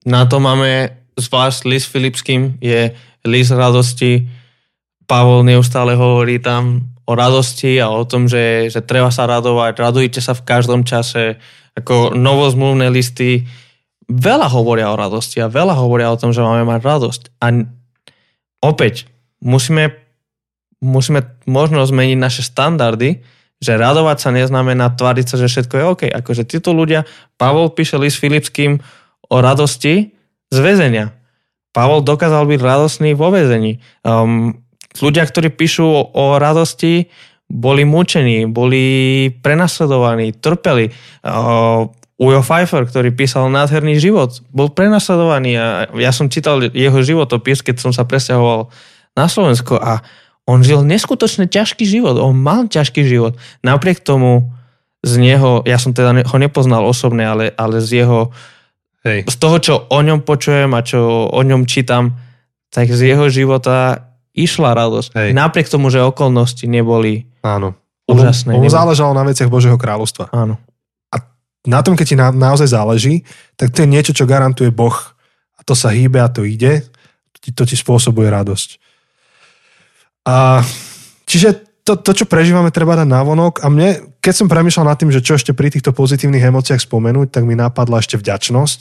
na 0.05 0.23
to 0.29 0.37
máme 0.41 1.01
zvlášť 1.17 1.69
list 1.69 1.89
Filipským 1.89 2.61
je 2.61 2.93
list 3.25 3.53
radosti. 3.53 4.29
Pavol 5.09 5.45
neustále 5.45 5.97
hovorí 5.97 6.41
tam 6.41 6.93
o 7.09 7.13
radosti 7.17 7.81
a 7.83 7.91
o 7.91 8.07
tom, 8.07 8.31
že, 8.31 8.71
že 8.71 8.81
treba 8.85 9.11
sa 9.11 9.27
radovať, 9.27 9.75
radujte 9.77 10.21
sa 10.23 10.37
v 10.37 10.47
každom 10.47 10.87
čase. 10.87 11.41
Ako 11.75 12.15
novozmluvné 12.15 12.93
listy 12.93 13.49
veľa 14.07 14.47
hovoria 14.51 14.91
o 14.91 14.99
radosti 14.99 15.43
a 15.43 15.51
veľa 15.51 15.75
hovoria 15.79 16.11
o 16.11 16.21
tom, 16.21 16.31
že 16.31 16.45
máme 16.45 16.67
mať 16.67 16.81
radosť. 16.83 17.23
A 17.43 17.67
opäť, 18.63 19.11
musíme, 19.43 19.99
musíme 20.83 21.27
možno 21.47 21.83
zmeniť 21.83 22.19
naše 22.19 22.43
standardy, 22.47 23.23
že 23.61 23.77
radovať 23.77 24.19
sa 24.25 24.31
neznamená 24.33 24.97
tváriť 24.97 25.27
sa, 25.29 25.37
že 25.37 25.53
všetko 25.53 25.75
je 25.77 25.85
OK. 25.85 26.03
Akože 26.09 26.49
títo 26.49 26.73
ľudia, 26.73 27.05
Pavol 27.37 27.71
píše 27.71 28.01
list 28.01 28.17
Filipským 28.19 28.81
o 29.29 29.37
radosti, 29.39 30.17
z 30.51 30.59
väzenia. 30.59 31.15
Pavol 31.71 32.03
dokázal 32.03 32.51
byť 32.51 32.61
radostný 32.61 33.11
vo 33.15 33.31
väzení. 33.31 33.79
Um, 34.03 34.59
ľudia, 34.99 35.23
ktorí 35.23 35.55
píšu 35.55 35.87
o, 35.87 36.03
o 36.11 36.25
radosti, 36.43 37.07
boli 37.47 37.87
mučení, 37.87 38.51
boli 38.51 38.83
prenasledovaní, 39.43 40.35
trpeli. 40.35 40.91
Uh, 41.23 41.87
Ujo 42.21 42.45
Pfeiffer, 42.45 42.85
ktorý 42.85 43.17
písal 43.17 43.49
nádherný 43.49 43.97
život, 43.97 44.45
bol 44.53 44.69
prenasledovaný 44.69 45.57
a 45.57 45.67
ja 45.97 46.13
som 46.13 46.29
čítal 46.29 46.61
jeho 46.69 47.01
životopis, 47.01 47.65
keď 47.65 47.81
som 47.81 47.97
sa 47.97 48.05
presťahoval 48.05 48.69
na 49.17 49.25
Slovensko 49.25 49.81
a 49.81 50.05
on 50.51 50.67
žil 50.67 50.83
neskutočne 50.83 51.47
ťažký 51.47 51.87
život, 51.87 52.19
on 52.19 52.35
mal 52.35 52.67
ťažký 52.67 53.07
život. 53.07 53.39
Napriek 53.63 54.03
tomu 54.03 54.51
z 55.07 55.23
neho, 55.23 55.63
ja 55.63 55.79
som 55.79 55.95
teda 55.95 56.27
ho 56.27 56.37
nepoznal 56.43 56.83
osobne, 56.83 57.23
ale, 57.23 57.55
ale 57.55 57.79
z 57.79 58.03
jeho 58.05 58.35
Hej. 59.01 59.25
Z 59.33 59.37
toho, 59.41 59.57
čo 59.61 59.75
o 59.89 59.99
ňom 60.05 60.21
počujem 60.29 60.69
a 60.77 60.85
čo 60.85 61.01
o 61.33 61.41
ňom 61.41 61.65
čítam, 61.65 62.21
tak 62.69 62.93
z 62.93 63.17
jeho 63.17 63.33
života 63.33 64.13
išla 64.37 64.77
radosť. 64.77 65.11
Hej. 65.17 65.31
Napriek 65.33 65.73
tomu, 65.73 65.89
že 65.89 66.05
okolnosti 66.05 66.69
neboli 66.69 67.25
Áno. 67.41 67.73
úžasné. 68.05 68.53
On, 68.53 68.61
on 68.61 68.69
záležalo 68.69 69.17
na 69.17 69.25
veciach 69.25 69.49
Božieho 69.49 69.81
kráľovstva. 69.81 70.29
Áno. 70.37 70.61
A 71.09 71.17
na 71.65 71.81
tom, 71.81 71.97
keď 71.97 72.07
ti 72.07 72.17
na, 72.17 72.29
naozaj 72.29 72.77
záleží, 72.77 73.25
tak 73.57 73.73
to 73.73 73.83
je 73.83 73.89
niečo, 73.89 74.13
čo 74.13 74.29
garantuje 74.29 74.69
Boh. 74.69 74.95
A 75.57 75.61
to 75.65 75.73
sa 75.73 75.89
hýbe 75.89 76.21
a 76.21 76.29
to 76.29 76.45
ide. 76.45 76.85
To 77.33 77.39
ti, 77.41 77.51
to 77.57 77.65
ti 77.65 77.81
spôsobuje 77.81 78.29
radosť. 78.29 78.90
A, 80.31 80.63
čiže 81.27 81.67
to, 81.83 81.99
to, 81.99 82.23
čo 82.23 82.25
prežívame, 82.31 82.71
treba 82.71 82.95
dať 82.95 83.09
návonok. 83.11 83.67
A 83.67 83.67
mne, 83.67 84.15
keď 84.23 84.35
som 84.45 84.47
premýšľal 84.47 84.87
nad 84.87 84.99
tým, 85.01 85.11
že 85.11 85.25
čo 85.25 85.35
ešte 85.35 85.51
pri 85.51 85.75
týchto 85.75 85.91
pozitívnych 85.91 86.47
emóciách 86.47 86.79
spomenúť, 86.79 87.35
tak 87.35 87.43
mi 87.43 87.59
napadla 87.59 87.99
ešte 87.99 88.15
vďačnosť. 88.15 88.81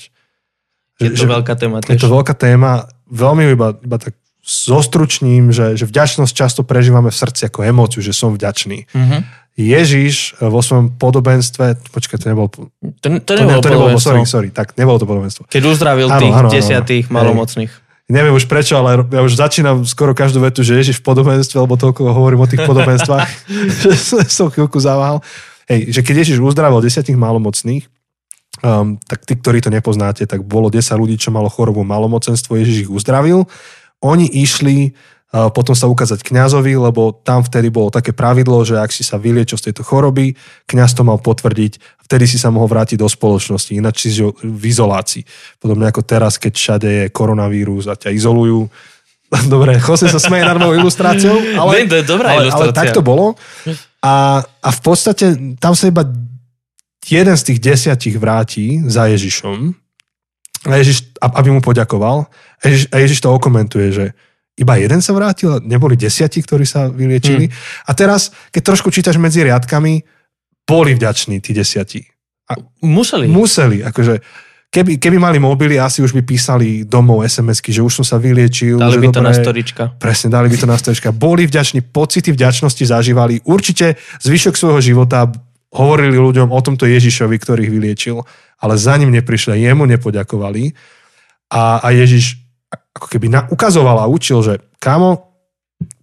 Je 1.01 1.09
to 1.15 1.25
že, 1.25 1.31
veľká 1.31 1.53
téma 1.57 1.81
tiež. 1.81 1.97
Je 1.97 1.97
to 1.97 2.12
veľká 2.12 2.38
téma. 2.38 2.85
Veľmi 3.09 3.49
iba, 3.49 3.73
iba 3.73 3.97
tak 3.97 4.13
zostručním, 4.45 5.49
že, 5.49 5.73
že 5.73 5.89
vďačnosť 5.89 6.33
často 6.35 6.62
prežívame 6.62 7.09
v 7.09 7.17
srdci 7.17 7.49
ako 7.49 7.65
emóciu, 7.65 8.05
že 8.05 8.13
som 8.13 8.35
vďačný. 8.35 8.85
Mm-hmm. 8.91 9.21
Ježiš 9.59 10.39
vo 10.39 10.63
svojom 10.63 10.95
podobenstve, 10.95 11.91
počkaj, 11.91 12.17
to 12.23 12.27
nebolo... 12.31 12.47
To, 12.47 13.07
to, 13.19 13.31
nebolo 13.35 13.59
to, 13.59 13.67
to 13.67 13.71
nebolo, 13.75 13.89
sorry, 13.99 14.23
sorry, 14.23 14.49
tak 14.55 14.79
nebolo 14.79 14.95
to 14.95 15.03
podobenstvo. 15.03 15.51
Keď 15.51 15.63
uzdravil 15.67 16.07
áno, 16.07 16.21
tých 16.23 16.35
áno, 16.35 16.49
desiatých 16.51 17.05
áno, 17.12 17.15
malomocných. 17.19 17.71
Neviem 18.10 18.34
už 18.34 18.50
prečo, 18.50 18.74
ale 18.74 19.06
ja 19.06 19.22
už 19.22 19.38
začínam 19.38 19.86
skoro 19.86 20.17
každú 20.17 20.41
vetu, 20.41 20.65
že 20.65 20.82
Ježiš 20.82 20.98
v 20.98 21.13
podobenstve, 21.13 21.62
lebo 21.62 21.78
toľko 21.78 22.10
hovorím 22.10 22.41
o 22.41 22.50
tých 22.50 22.65
podobenstvách, 22.65 23.30
že 23.86 24.26
som 24.26 24.50
chvíľku 24.50 24.82
zaváhal. 24.82 25.22
Hej, 25.69 25.93
že 25.93 26.02
keď 26.02 26.26
Ježiš 26.26 26.41
uzdravil 26.41 26.82
desiatich 26.82 27.13
malomocných, 27.13 27.86
um, 28.65 28.98
tak 29.06 29.30
tí, 29.30 29.38
ktorí 29.38 29.62
to 29.62 29.69
nepoznáte, 29.69 30.26
tak 30.26 30.41
bolo 30.41 30.74
10 30.74 30.82
ľudí, 30.98 31.22
čo 31.22 31.30
malo 31.30 31.54
chorobu 31.54 31.86
malomocenstvo, 31.86 32.58
Ježiš 32.58 32.89
ich 32.89 32.91
uzdravil. 32.91 33.45
Oni 34.02 34.26
išli 34.26 34.98
potom 35.30 35.78
sa 35.78 35.86
ukázať 35.86 36.26
kňazovi, 36.26 36.74
lebo 36.74 37.13
tam 37.13 37.46
vtedy 37.46 37.70
bolo 37.70 37.94
také 37.94 38.18
pravidlo, 38.18 38.65
že 38.65 38.82
ak 38.82 38.89
si 38.89 39.06
sa 39.06 39.22
vyliečil 39.22 39.62
z 39.62 39.70
tejto 39.70 39.86
choroby, 39.86 40.34
kňaz 40.65 40.98
to 40.98 41.06
mal 41.06 41.22
potvrdiť, 41.22 42.02
vtedy 42.10 42.26
si 42.26 42.42
sa 42.42 42.50
mohol 42.50 42.65
vrátiť 42.65 42.98
do 42.98 43.06
spoločnosti, 43.06 43.70
ináč 43.70 44.10
si 44.10 44.26
v 44.26 44.63
izolácii. 44.65 45.22
Podobne 45.62 45.94
ako 45.94 46.02
teraz, 46.02 46.42
keď 46.42 46.54
všade 46.58 46.89
je 46.89 47.06
koronavírus 47.13 47.86
a 47.86 47.94
ťa 47.94 48.10
izolujú. 48.10 48.65
Dobre, 49.54 49.78
Jose 49.78 50.10
sa 50.10 50.18
smeje 50.18 50.50
nad 50.50 50.58
mojou 50.58 50.82
ilustráciou, 50.82 51.38
ale, 51.62 51.86
to 51.86 52.02
je 52.02 52.06
dobrá 52.10 52.34
ale, 52.34 52.50
ale 52.50 52.74
tak 52.74 52.89
to 52.89 53.06
bolo. 53.06 53.38
A, 54.02 54.42
a 54.42 54.70
v 54.74 54.82
podstate 54.82 55.38
tam 55.62 55.78
sa 55.78 55.94
iba 55.94 56.10
jeden 57.06 57.38
z 57.38 57.44
tých 57.54 57.60
desiatich 57.62 58.18
vráti 58.18 58.82
za 58.89 59.06
Ježišom 59.06 59.78
a 60.65 60.74
Ježiš, 60.76 61.13
aby 61.22 61.54
mu 61.54 61.62
poďakoval. 61.62 62.28
A 62.60 62.63
Ježiš, 62.65 62.84
a 62.92 62.96
Ježiš 63.00 63.20
to 63.24 63.30
okomentuje, 63.32 63.94
že 63.94 64.06
iba 64.60 64.76
jeden 64.76 65.00
sa 65.00 65.15
vrátil, 65.15 65.63
neboli 65.63 65.95
desiatí, 65.95 66.43
ktorí 66.43 66.67
sa 66.67 66.91
vyliečili. 66.91 67.48
Mm. 67.48 67.54
A 67.88 67.91
teraz, 67.95 68.36
keď 68.52 68.76
trošku 68.76 68.91
čítaš 68.91 69.15
medzi 69.15 69.48
riadkami, 69.48 70.04
boli 70.67 70.91
vďační 70.93 71.39
tí 71.39 71.56
desiatí. 71.56 72.04
A 72.52 72.60
museli. 72.84 73.26
Museli, 73.32 73.80
akože 73.82 74.19
keby, 74.69 75.02
keby 75.02 75.17
mali 75.17 75.38
mobily, 75.41 75.82
asi 75.82 76.02
už 76.02 76.13
by 76.13 76.22
písali 76.22 76.86
domov 76.86 77.26
SMS-ky, 77.26 77.74
že 77.74 77.82
už 77.82 78.02
som 78.02 78.06
sa 78.06 78.17
vyliečil. 78.22 78.78
Dali 78.78 79.02
by 79.02 79.08
to 79.10 79.22
dobré, 79.22 79.30
na 79.30 79.34
storička. 79.34 79.84
Presne, 79.98 80.28
dali 80.34 80.48
by 80.50 80.58
to 80.58 80.67
na 80.69 80.78
storička. 80.78 81.10
Boli 81.13 81.45
vďační, 81.50 81.82
pocity 81.89 82.30
vďačnosti 82.34 82.84
zažívali. 82.86 83.41
Určite 83.45 83.98
zvyšok 84.22 84.54
svojho 84.58 84.82
života 84.82 85.30
hovorili 85.69 86.17
ľuďom 86.17 86.50
o 86.50 86.60
tomto 86.62 86.89
Ježišovi, 86.89 87.38
ktorých 87.38 87.69
vyliečil, 87.69 88.26
ale 88.62 88.74
za 88.78 88.98
ním 88.98 89.13
neprišli, 89.13 89.62
jemu 89.62 89.86
nepoďakovali. 89.86 90.74
A, 91.50 91.82
a 91.82 91.88
Ježiš 91.93 92.38
ako 92.99 93.07
keby 93.07 93.31
na, 93.31 93.47
ukazoval 93.47 94.03
a 94.03 94.12
učil, 94.12 94.43
že 94.43 94.53
kámo, 94.83 95.31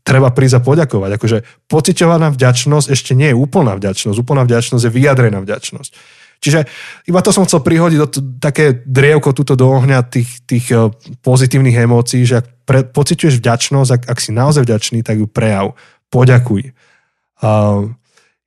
treba 0.06 0.32
prísť 0.32 0.59
a 0.59 0.64
poďakovať. 0.64 1.11
Akože 1.20 1.38
pociťovaná 1.68 2.32
vďačnosť 2.32 2.88
ešte 2.88 3.12
nie 3.12 3.35
je 3.35 3.37
úplná 3.37 3.76
vďačnosť. 3.76 4.16
Úplná 4.16 4.48
vďačnosť 4.48 4.82
je 4.88 4.94
vyjadrená 4.96 5.44
vďačnosť. 5.44 5.92
Čiže 6.37 6.68
iba 7.09 7.20
to 7.24 7.32
som 7.32 7.48
chcel 7.48 7.64
prihodiť 7.64 7.98
do 7.98 8.09
t- 8.09 8.24
také 8.38 8.85
drievko 8.85 9.32
túto 9.32 9.56
do 9.56 9.66
ohňa 9.72 10.04
tých, 10.06 10.44
tých 10.44 10.68
uh, 10.70 10.92
pozitívnych 11.24 11.74
emócií, 11.74 12.28
že 12.28 12.44
ak 12.44 12.46
pre, 12.68 12.85
pociťuješ 12.85 13.40
vďačnosť, 13.40 13.90
ak, 13.90 14.02
ak 14.14 14.18
si 14.20 14.30
naozaj 14.37 14.62
vďačný, 14.68 15.00
tak 15.00 15.16
ju 15.16 15.26
prejav. 15.26 15.74
Poďakuj. 16.12 16.76
Uh, 17.40 17.90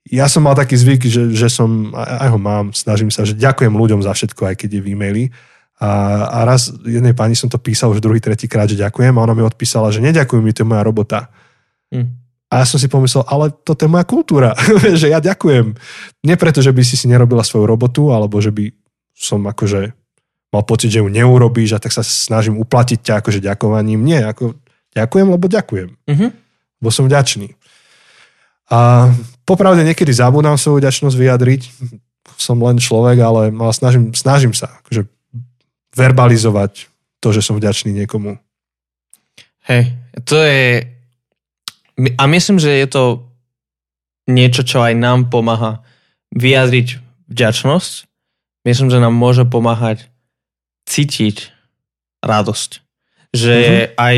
ja 0.10 0.26
som 0.30 0.46
mal 0.46 0.58
taký 0.58 0.78
zvyk, 0.78 1.06
že, 1.06 1.34
že 1.34 1.50
som, 1.50 1.94
aj 1.94 2.30
ho 2.34 2.40
mám, 2.40 2.72
snažím 2.74 3.14
sa, 3.14 3.26
že 3.26 3.38
ďakujem 3.38 3.74
ľuďom 3.74 4.02
za 4.06 4.14
všetko, 4.14 4.54
aj 4.54 4.56
keď 4.64 4.80
je 4.80 4.82
v 4.86 4.90
e-maili. 4.94 5.26
A, 5.80 5.92
a 6.28 6.40
raz 6.44 6.76
jednej 6.84 7.16
pani 7.16 7.40
som 7.40 7.48
to 7.48 7.56
písal 7.56 7.96
už 7.96 8.04
druhý, 8.04 8.20
tretí 8.20 8.52
krát, 8.52 8.68
že 8.68 8.76
ďakujem 8.76 9.16
a 9.16 9.24
ona 9.24 9.32
mi 9.32 9.48
odpísala, 9.48 9.96
že 9.96 10.04
neďakujem 10.04 10.44
mi, 10.44 10.52
to 10.52 10.68
je 10.68 10.68
moja 10.68 10.84
robota. 10.84 11.32
Mm. 11.88 12.20
A 12.52 12.54
ja 12.62 12.66
som 12.68 12.82
si 12.82 12.92
pomyslel, 12.92 13.24
ale 13.30 13.54
toto 13.64 13.88
je 13.88 13.90
moja 13.90 14.04
kultúra, 14.04 14.52
že 15.00 15.08
ja 15.08 15.24
ďakujem. 15.24 15.80
Nie 16.28 16.36
preto, 16.36 16.60
že 16.60 16.76
by 16.76 16.84
si 16.84 17.00
si 17.00 17.08
nerobila 17.08 17.48
svoju 17.48 17.64
robotu, 17.64 18.12
alebo 18.12 18.44
že 18.44 18.52
by 18.52 18.76
som 19.16 19.40
akože 19.48 19.96
mal 20.50 20.64
pocit, 20.66 20.90
že 20.92 21.00
ju 21.00 21.08
neurobíš 21.08 21.78
a 21.78 21.82
tak 21.82 21.94
sa 21.94 22.02
snažím 22.02 22.58
uplatiť 22.58 23.00
ťa 23.00 23.14
akože 23.22 23.40
ďakovaním. 23.40 24.02
Nie, 24.02 24.26
ako 24.28 24.58
ďakujem, 24.98 25.28
lebo 25.30 25.46
ďakujem. 25.46 25.90
Mm-hmm. 26.10 26.30
Lebo 26.82 26.90
som 26.90 27.06
vďačný. 27.06 27.54
A 28.70 29.10
popravde 29.46 29.86
niekedy 29.86 30.10
zabudám 30.10 30.58
svoju 30.58 30.82
vďačnosť 30.82 31.16
vyjadriť. 31.16 31.62
Som 32.38 32.62
len 32.66 32.82
človek, 32.82 33.18
ale, 33.22 33.54
ale 33.54 33.74
snažím, 33.74 34.14
snažím 34.14 34.54
sa. 34.58 34.82
Akože 34.82 35.06
verbalizovať 35.94 36.88
to, 37.20 37.28
že 37.36 37.42
som 37.44 37.58
vďačný 37.60 37.92
niekomu. 38.04 38.40
Hej, 39.68 39.94
to 40.26 40.40
je... 40.40 40.88
A 42.16 42.24
myslím, 42.32 42.58
že 42.58 42.72
je 42.80 42.88
to 42.88 43.04
niečo, 44.30 44.64
čo 44.64 44.80
aj 44.86 44.94
nám 44.96 45.28
pomáha 45.28 45.84
vyjadriť 46.32 47.02
vďačnosť. 47.28 47.94
Myslím, 48.64 48.88
že 48.94 49.02
nám 49.02 49.14
môže 49.14 49.44
pomáhať 49.44 50.08
cítiť 50.88 51.52
radosť. 52.24 52.72
Že 53.34 53.56
mm-hmm. 53.58 53.90
aj 53.98 54.18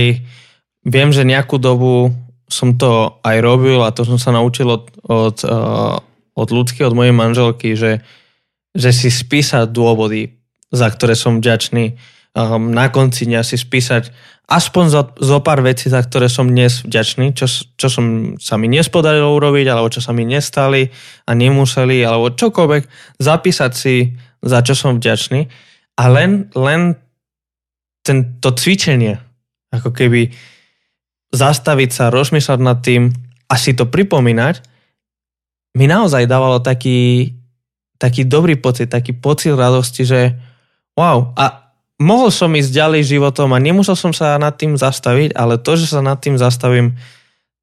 viem, 0.88 1.10
že 1.12 1.28
nejakú 1.28 1.58
dobu 1.58 2.12
som 2.52 2.76
to 2.76 3.16
aj 3.24 3.38
robil 3.40 3.80
a 3.80 3.96
to 3.96 4.04
som 4.04 4.20
sa 4.20 4.36
naučil 4.36 4.68
od, 4.68 4.92
od, 5.08 5.38
uh, 5.48 5.96
od 6.36 6.48
ľudky, 6.52 6.84
od 6.84 6.92
mojej 6.92 7.16
manželky, 7.16 7.80
že, 7.80 8.04
že 8.76 8.92
si 8.92 9.08
spísať 9.08 9.72
dôvody, 9.72 10.41
za 10.72 10.88
ktoré 10.88 11.14
som 11.14 11.44
vďačný. 11.44 12.00
Um, 12.32 12.72
na 12.72 12.88
konci 12.88 13.28
dňa 13.28 13.44
si 13.44 13.60
spísať 13.60 14.10
aspoň 14.48 14.86
zo, 14.88 15.02
zo 15.20 15.40
pár 15.40 15.64
vecí, 15.64 15.88
za 15.88 16.04
ktoré 16.04 16.28
som 16.28 16.48
dnes 16.48 16.84
vďačný, 16.84 17.32
čo, 17.36 17.48
čo 17.52 17.88
som, 17.88 18.36
sa 18.40 18.60
mi 18.60 18.68
nespodarilo 18.68 19.32
urobiť, 19.36 19.68
alebo 19.68 19.88
čo 19.88 20.04
sa 20.04 20.12
mi 20.12 20.28
nestali 20.28 20.92
a 21.28 21.32
nemuseli, 21.32 22.04
alebo 22.04 22.36
čokoľvek. 22.36 22.84
Zapísať 23.20 23.72
si, 23.72 24.16
za 24.44 24.60
čo 24.64 24.76
som 24.76 25.00
vďačný. 25.00 25.48
A 26.00 26.04
len, 26.12 26.52
len 26.56 27.00
tento 28.04 28.50
cvičenie, 28.52 29.20
ako 29.72 29.92
keby 29.96 30.32
zastaviť 31.32 31.90
sa, 31.92 32.12
rozmýšľať 32.12 32.60
nad 32.60 32.84
tým 32.84 33.12
a 33.48 33.56
si 33.56 33.72
to 33.72 33.88
pripomínať, 33.88 34.68
mi 35.80 35.88
naozaj 35.88 36.28
dávalo 36.28 36.60
taký, 36.60 37.32
taký 37.96 38.28
dobrý 38.28 38.60
pocit, 38.60 38.92
taký 38.92 39.16
pocit 39.16 39.56
radosti, 39.56 40.04
že 40.04 40.36
Wow. 40.96 41.32
A 41.40 41.74
mohol 42.02 42.34
som 42.34 42.52
ísť 42.52 42.74
ďalej 42.74 43.18
životom 43.18 43.54
a 43.54 43.62
nemusel 43.62 43.94
som 43.94 44.12
sa 44.12 44.36
nad 44.42 44.58
tým 44.58 44.76
zastaviť, 44.76 45.38
ale 45.38 45.62
to, 45.62 45.78
že 45.78 45.94
sa 45.94 46.02
nad 46.02 46.18
tým 46.18 46.36
zastavím, 46.36 46.98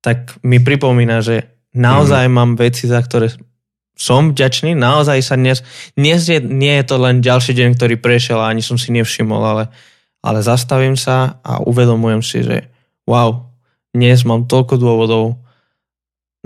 tak 0.01 0.39
mi 0.47 0.63
pripomína, 0.63 1.21
že 1.21 1.51
naozaj 1.75 2.31
mm. 2.31 2.33
mám 2.33 2.51
veci, 2.55 2.87
za 2.87 3.03
ktoré 3.03 3.35
som 3.99 4.31
vďačný, 4.31 4.79
naozaj 4.79 5.19
sa 5.27 5.35
dnes, 5.35 5.67
dnes 5.99 6.23
je, 6.31 6.39
nie 6.39 6.71
je 6.79 6.85
to 6.87 6.97
len 7.03 7.19
ďalší 7.19 7.51
deň, 7.51 7.75
ktorý 7.75 7.99
prešiel 7.99 8.39
a 8.39 8.55
ani 8.55 8.63
som 8.63 8.79
si 8.79 8.95
nevšimol, 8.95 9.43
ale, 9.43 9.65
ale 10.23 10.39
zastavím 10.39 10.95
sa 10.95 11.43
a 11.43 11.59
uvedomujem 11.67 12.23
si, 12.23 12.47
že 12.47 12.71
wow, 13.11 13.51
dnes 13.91 14.23
mám 14.23 14.47
toľko 14.47 14.79
dôvodov 14.79 15.43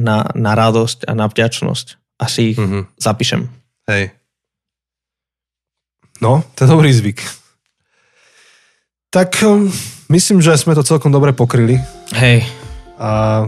na, 0.01 0.25
na 0.33 0.57
radosť 0.57 1.05
a 1.05 1.13
na 1.13 1.29
vďačnosť. 1.29 2.17
Asi 2.17 2.57
ich 2.57 2.59
mm-hmm. 2.59 2.97
zapíšem. 2.97 3.53
Hej. 3.85 4.17
No, 6.21 6.45
to 6.55 6.67
je 6.67 6.69
dobrý 6.69 6.93
zvyk. 6.93 7.23
Tak 9.13 9.45
um, 9.45 9.69
myslím, 10.09 10.41
že 10.41 10.57
sme 10.57 10.73
to 10.77 10.85
celkom 10.85 11.13
dobre 11.13 11.37
pokryli. 11.37 11.77
Hej. 12.17 12.49
A 12.97 13.45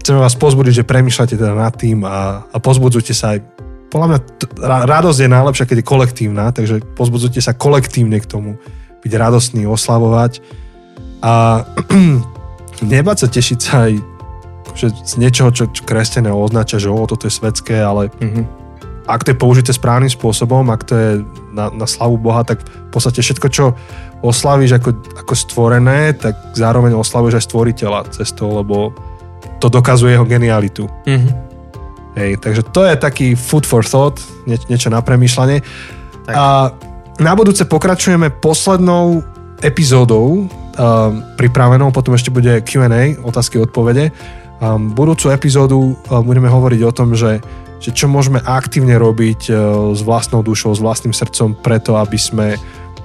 chceme 0.00 0.20
vás 0.20 0.36
pozbudiť, 0.36 0.80
že 0.80 0.88
premýšľate 0.88 1.36
teda 1.36 1.52
nad 1.52 1.72
tým 1.76 2.04
a, 2.08 2.48
a 2.48 2.56
pozbudzujte 2.56 3.12
sa 3.12 3.36
aj 3.36 3.44
podľa 3.88 4.06
mňa 4.08 4.20
t- 4.20 4.52
radosť 4.64 5.18
je 5.24 5.28
najlepšia, 5.32 5.68
keď 5.68 5.76
je 5.80 5.90
kolektívna, 5.90 6.44
takže 6.52 6.84
pozbudzujte 6.96 7.40
sa 7.40 7.56
kolektívne 7.56 8.20
k 8.20 8.28
tomu, 8.28 8.60
byť 9.00 9.12
radostný, 9.12 9.64
oslavovať 9.64 10.44
a 11.24 11.64
nebať 12.92 13.16
sa 13.16 13.28
tešiť 13.28 13.58
sa 13.60 13.88
aj 13.88 13.94
že 14.78 14.94
z 14.94 15.14
niečoho, 15.18 15.50
čo, 15.50 15.66
čo 15.74 15.82
kresťania 15.82 16.30
označia, 16.30 16.78
že 16.78 16.86
o, 16.86 17.02
toto 17.02 17.26
je 17.26 17.34
svetské, 17.34 17.82
ale 17.82 18.14
mm-hmm 18.14 18.67
ak 19.08 19.24
to 19.24 19.32
je 19.32 19.40
použité 19.40 19.72
správnym 19.72 20.12
spôsobom, 20.12 20.68
ak 20.68 20.84
to 20.84 20.94
je 20.94 21.10
na, 21.56 21.72
na 21.72 21.88
slavu 21.88 22.20
Boha, 22.20 22.44
tak 22.44 22.60
v 22.60 22.90
podstate 22.92 23.24
všetko, 23.24 23.46
čo 23.48 23.72
oslavíš 24.20 24.76
ako, 24.76 24.90
ako 25.24 25.32
stvorené, 25.32 26.12
tak 26.12 26.36
zároveň 26.52 26.92
oslavuješ 26.92 27.40
aj 27.40 27.44
stvoriteľa 27.48 28.00
cestou, 28.12 28.52
lebo 28.52 28.92
to 29.58 29.72
dokazuje 29.72 30.12
jeho 30.12 30.28
genialitu. 30.28 30.84
Mm-hmm. 31.08 31.32
Hej, 32.20 32.30
takže 32.42 32.62
to 32.68 32.84
je 32.84 32.94
taký 33.00 33.26
food 33.32 33.64
for 33.64 33.80
thought, 33.80 34.20
nie, 34.44 34.60
niečo 34.68 34.92
na 34.92 35.00
premýšľanie. 35.00 35.64
Tak. 36.28 36.34
A 36.36 36.44
na 37.18 37.32
budúce 37.32 37.64
pokračujeme 37.64 38.28
poslednou 38.44 39.24
epizódou 39.64 40.46
pripravenou, 41.34 41.90
potom 41.90 42.14
ešte 42.14 42.30
bude 42.30 42.62
Q&A, 42.62 43.18
otázky 43.18 43.58
a 43.58 43.66
odpovede. 43.66 44.14
Um, 44.58 44.90
budúcu 44.94 45.30
epizódu 45.30 45.94
uh, 45.94 46.22
budeme 46.22 46.50
hovoriť 46.50 46.80
o 46.86 46.92
tom, 46.94 47.14
že, 47.14 47.42
že 47.78 47.94
čo 47.94 48.10
môžeme 48.10 48.42
aktívne 48.42 48.98
robiť 48.98 49.50
uh, 49.50 49.56
s 49.94 50.02
vlastnou 50.02 50.42
dušou, 50.42 50.74
s 50.74 50.82
vlastným 50.82 51.14
srdcom 51.14 51.54
preto, 51.58 51.94
aby 51.94 52.18
sme 52.18 52.46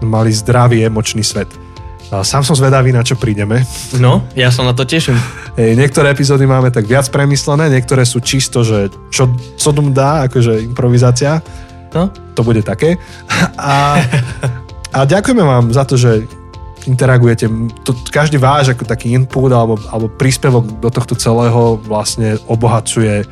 mali 0.03 0.33
zdravý 0.33 0.83
emočný 0.83 1.23
svet. 1.23 1.47
Sám 2.21 2.45
som 2.45 2.53
zvedavý, 2.53 2.93
na 2.93 3.01
čo 3.01 3.17
prídeme. 3.17 3.65
No, 3.97 4.21
ja 4.37 4.53
sa 4.53 4.61
na 4.61 4.77
to 4.77 4.85
teším. 4.85 5.17
Hej, 5.57 5.73
niektoré 5.73 6.13
epizódy 6.13 6.45
máme 6.45 6.69
tak 6.69 6.85
viac 6.85 7.09
premyslené, 7.09 7.73
niektoré 7.73 8.05
sú 8.05 8.21
čisto, 8.21 8.61
že 8.61 8.93
čo, 9.09 9.33
čo 9.57 9.73
dom 9.73 9.89
dá, 9.89 10.29
akože 10.29 10.61
improvizácia. 10.61 11.41
No, 11.93 12.13
To 12.37 12.41
bude 12.45 12.61
také. 12.61 13.01
A, 13.57 14.01
a 14.93 14.99
ďakujeme 15.09 15.41
vám 15.41 15.73
za 15.73 15.85
to, 15.89 15.97
že 15.97 16.25
interagujete. 16.85 17.49
To, 17.85 17.95
každý 18.13 18.37
váš 18.37 18.73
ako 18.75 18.85
taký 18.85 19.13
input 19.13 19.49
alebo, 19.49 19.79
alebo 19.89 20.11
príspevok 20.11 20.83
do 20.83 20.89
tohto 20.89 21.15
celého 21.17 21.79
vlastne 21.81 22.37
obohacuje 22.45 23.25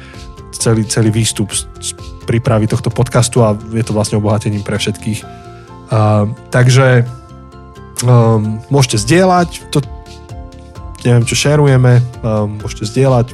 celý, 0.56 0.84
celý 0.88 1.10
výstup 1.12 1.52
z, 1.52 1.68
z 1.80 1.96
prípravy 2.28 2.68
tohto 2.68 2.92
podcastu 2.92 3.44
a 3.44 3.56
je 3.56 3.84
to 3.84 3.96
vlastne 3.96 4.20
obohatením 4.20 4.64
pre 4.64 4.78
všetkých. 4.78 5.20
Uh, 5.92 6.32
takže 6.52 7.04
um, 8.08 8.64
môžete 8.72 9.04
zdieľať 9.04 9.50
to, 9.72 9.84
neviem 11.04 11.28
čo 11.28 11.36
šerujeme, 11.36 12.00
um, 12.24 12.60
môžete 12.64 12.88
zdieľať, 12.88 13.28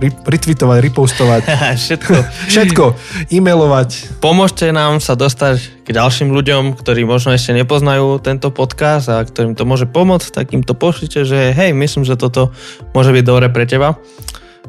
retweetovať, 0.00 0.78
repostovať, 0.80 1.42
všetko. 1.84 2.14
všetko, 2.48 2.84
e-mailovať. 3.28 4.20
Pomôžte 4.24 4.72
nám 4.72 5.04
sa 5.04 5.12
dostať 5.12 5.84
k 5.84 5.88
ďalším 5.92 6.32
ľuďom, 6.32 6.76
ktorí 6.80 7.04
možno 7.04 7.36
ešte 7.36 7.52
nepoznajú 7.52 8.16
tento 8.24 8.48
podcast 8.48 9.12
a 9.12 9.20
ktorým 9.20 9.52
to 9.52 9.68
môže 9.68 9.84
pomôcť, 9.84 10.28
tak 10.32 10.56
im 10.56 10.64
to 10.64 10.72
pošlite, 10.72 11.28
že 11.28 11.52
hej, 11.52 11.76
myslím, 11.76 12.08
že 12.08 12.16
toto 12.16 12.52
môže 12.96 13.12
byť 13.12 13.24
dobre 13.24 13.52
pre 13.52 13.68
teba. 13.68 14.00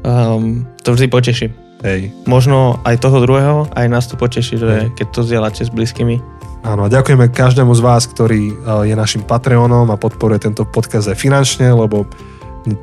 Um, 0.02 0.66
to 0.82 0.96
vždy 0.96 1.08
poteší. 1.12 1.48
Hej. 1.82 2.14
Možno 2.30 2.78
aj 2.86 3.02
toho 3.02 3.22
druhého, 3.26 3.66
aj 3.74 3.86
nás 3.90 4.06
to 4.06 4.14
poteší, 4.14 4.62
že 4.62 4.94
keď 4.94 5.08
to 5.10 5.22
zdieľate 5.26 5.62
s 5.66 5.74
blízkymi. 5.74 6.22
Áno, 6.62 6.86
a 6.86 6.94
ďakujeme 6.94 7.34
každému 7.34 7.74
z 7.74 7.82
vás, 7.82 8.06
ktorý 8.06 8.54
uh, 8.54 8.86
je 8.86 8.94
našim 8.94 9.26
Patreonom 9.26 9.90
a 9.90 9.98
podporuje 9.98 10.46
tento 10.46 10.62
podcast 10.62 11.10
aj 11.10 11.18
finančne, 11.18 11.74
lebo 11.74 12.06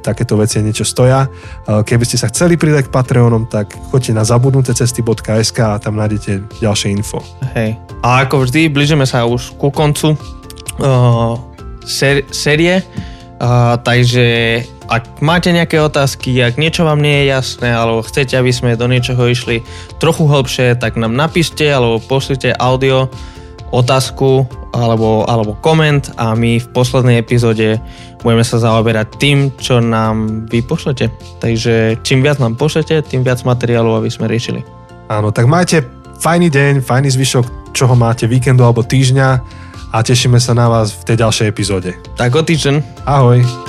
takéto 0.02 0.34
veci 0.34 0.58
niečo 0.58 0.82
stoja. 0.82 1.30
Uh, 1.30 1.86
Keby 1.86 2.02
ste 2.02 2.18
sa 2.18 2.26
chceli 2.26 2.58
pridať 2.58 2.90
k 2.90 2.94
Patreonom, 2.94 3.46
tak 3.46 3.70
choďte 3.94 4.18
na 4.18 4.26
zabudnutecesty.sk 4.26 5.58
a 5.62 5.78
tam 5.78 5.94
nájdete 5.94 6.58
ďalšie 6.58 6.90
info. 6.90 7.22
Hej. 7.54 7.78
A 8.02 8.26
ako 8.26 8.50
vždy, 8.50 8.66
blížime 8.66 9.06
sa 9.06 9.22
už 9.30 9.54
ku 9.54 9.70
koncu 9.70 10.18
uh, 10.82 11.38
série, 11.86 12.82
uh, 13.38 13.78
takže 13.80 14.62
ak 14.88 15.20
máte 15.20 15.52
nejaké 15.52 15.78
otázky, 15.78 16.40
ak 16.40 16.56
niečo 16.56 16.88
vám 16.88 16.98
nie 16.98 17.24
je 17.24 17.34
jasné, 17.34 17.70
alebo 17.70 18.00
chcete, 18.04 18.34
aby 18.34 18.50
sme 18.50 18.78
do 18.78 18.88
niečoho 18.88 19.20
išli 19.28 19.60
trochu 20.00 20.24
hlbšie, 20.24 20.80
tak 20.80 20.96
nám 20.96 21.12
napíšte 21.12 21.68
alebo 21.68 22.00
pošlite 22.00 22.56
audio, 22.56 23.12
otázku 23.68 24.48
alebo, 24.72 25.28
alebo 25.28 25.56
koment 25.60 26.08
a 26.16 26.32
my 26.32 26.56
v 26.60 26.68
poslednej 26.72 27.20
epizóde 27.20 27.76
budeme 28.24 28.44
sa 28.44 28.60
zaoberať 28.60 29.20
tým, 29.20 29.52
čo 29.60 29.80
nám 29.80 30.48
vy 30.48 30.64
pošlete. 30.64 31.12
Takže 31.40 32.00
čím 32.00 32.24
viac 32.24 32.40
nám 32.40 32.56
pošlete, 32.56 33.04
tým 33.04 33.20
viac 33.24 33.44
materiálu, 33.44 33.92
aby 33.96 34.08
sme 34.08 34.24
riešili. 34.28 34.64
Áno, 35.08 35.32
tak 35.32 35.48
majte 35.48 35.84
fajný 36.18 36.48
deň, 36.50 36.72
fajný 36.82 37.08
zvyšok, 37.14 37.76
čoho 37.76 37.94
máte 37.94 38.26
víkendu 38.26 38.66
alebo 38.66 38.82
týždňa 38.82 39.28
a 39.92 40.04
tešíme 40.04 40.40
sa 40.40 40.52
na 40.52 40.68
vás 40.68 40.92
v 40.92 41.02
tej 41.12 41.16
ďalšej 41.24 41.46
epizóde. 41.48 41.90
Tak 42.16 42.34
o 42.36 42.42
týždeň. 42.44 43.04
Ahoj. 43.08 43.67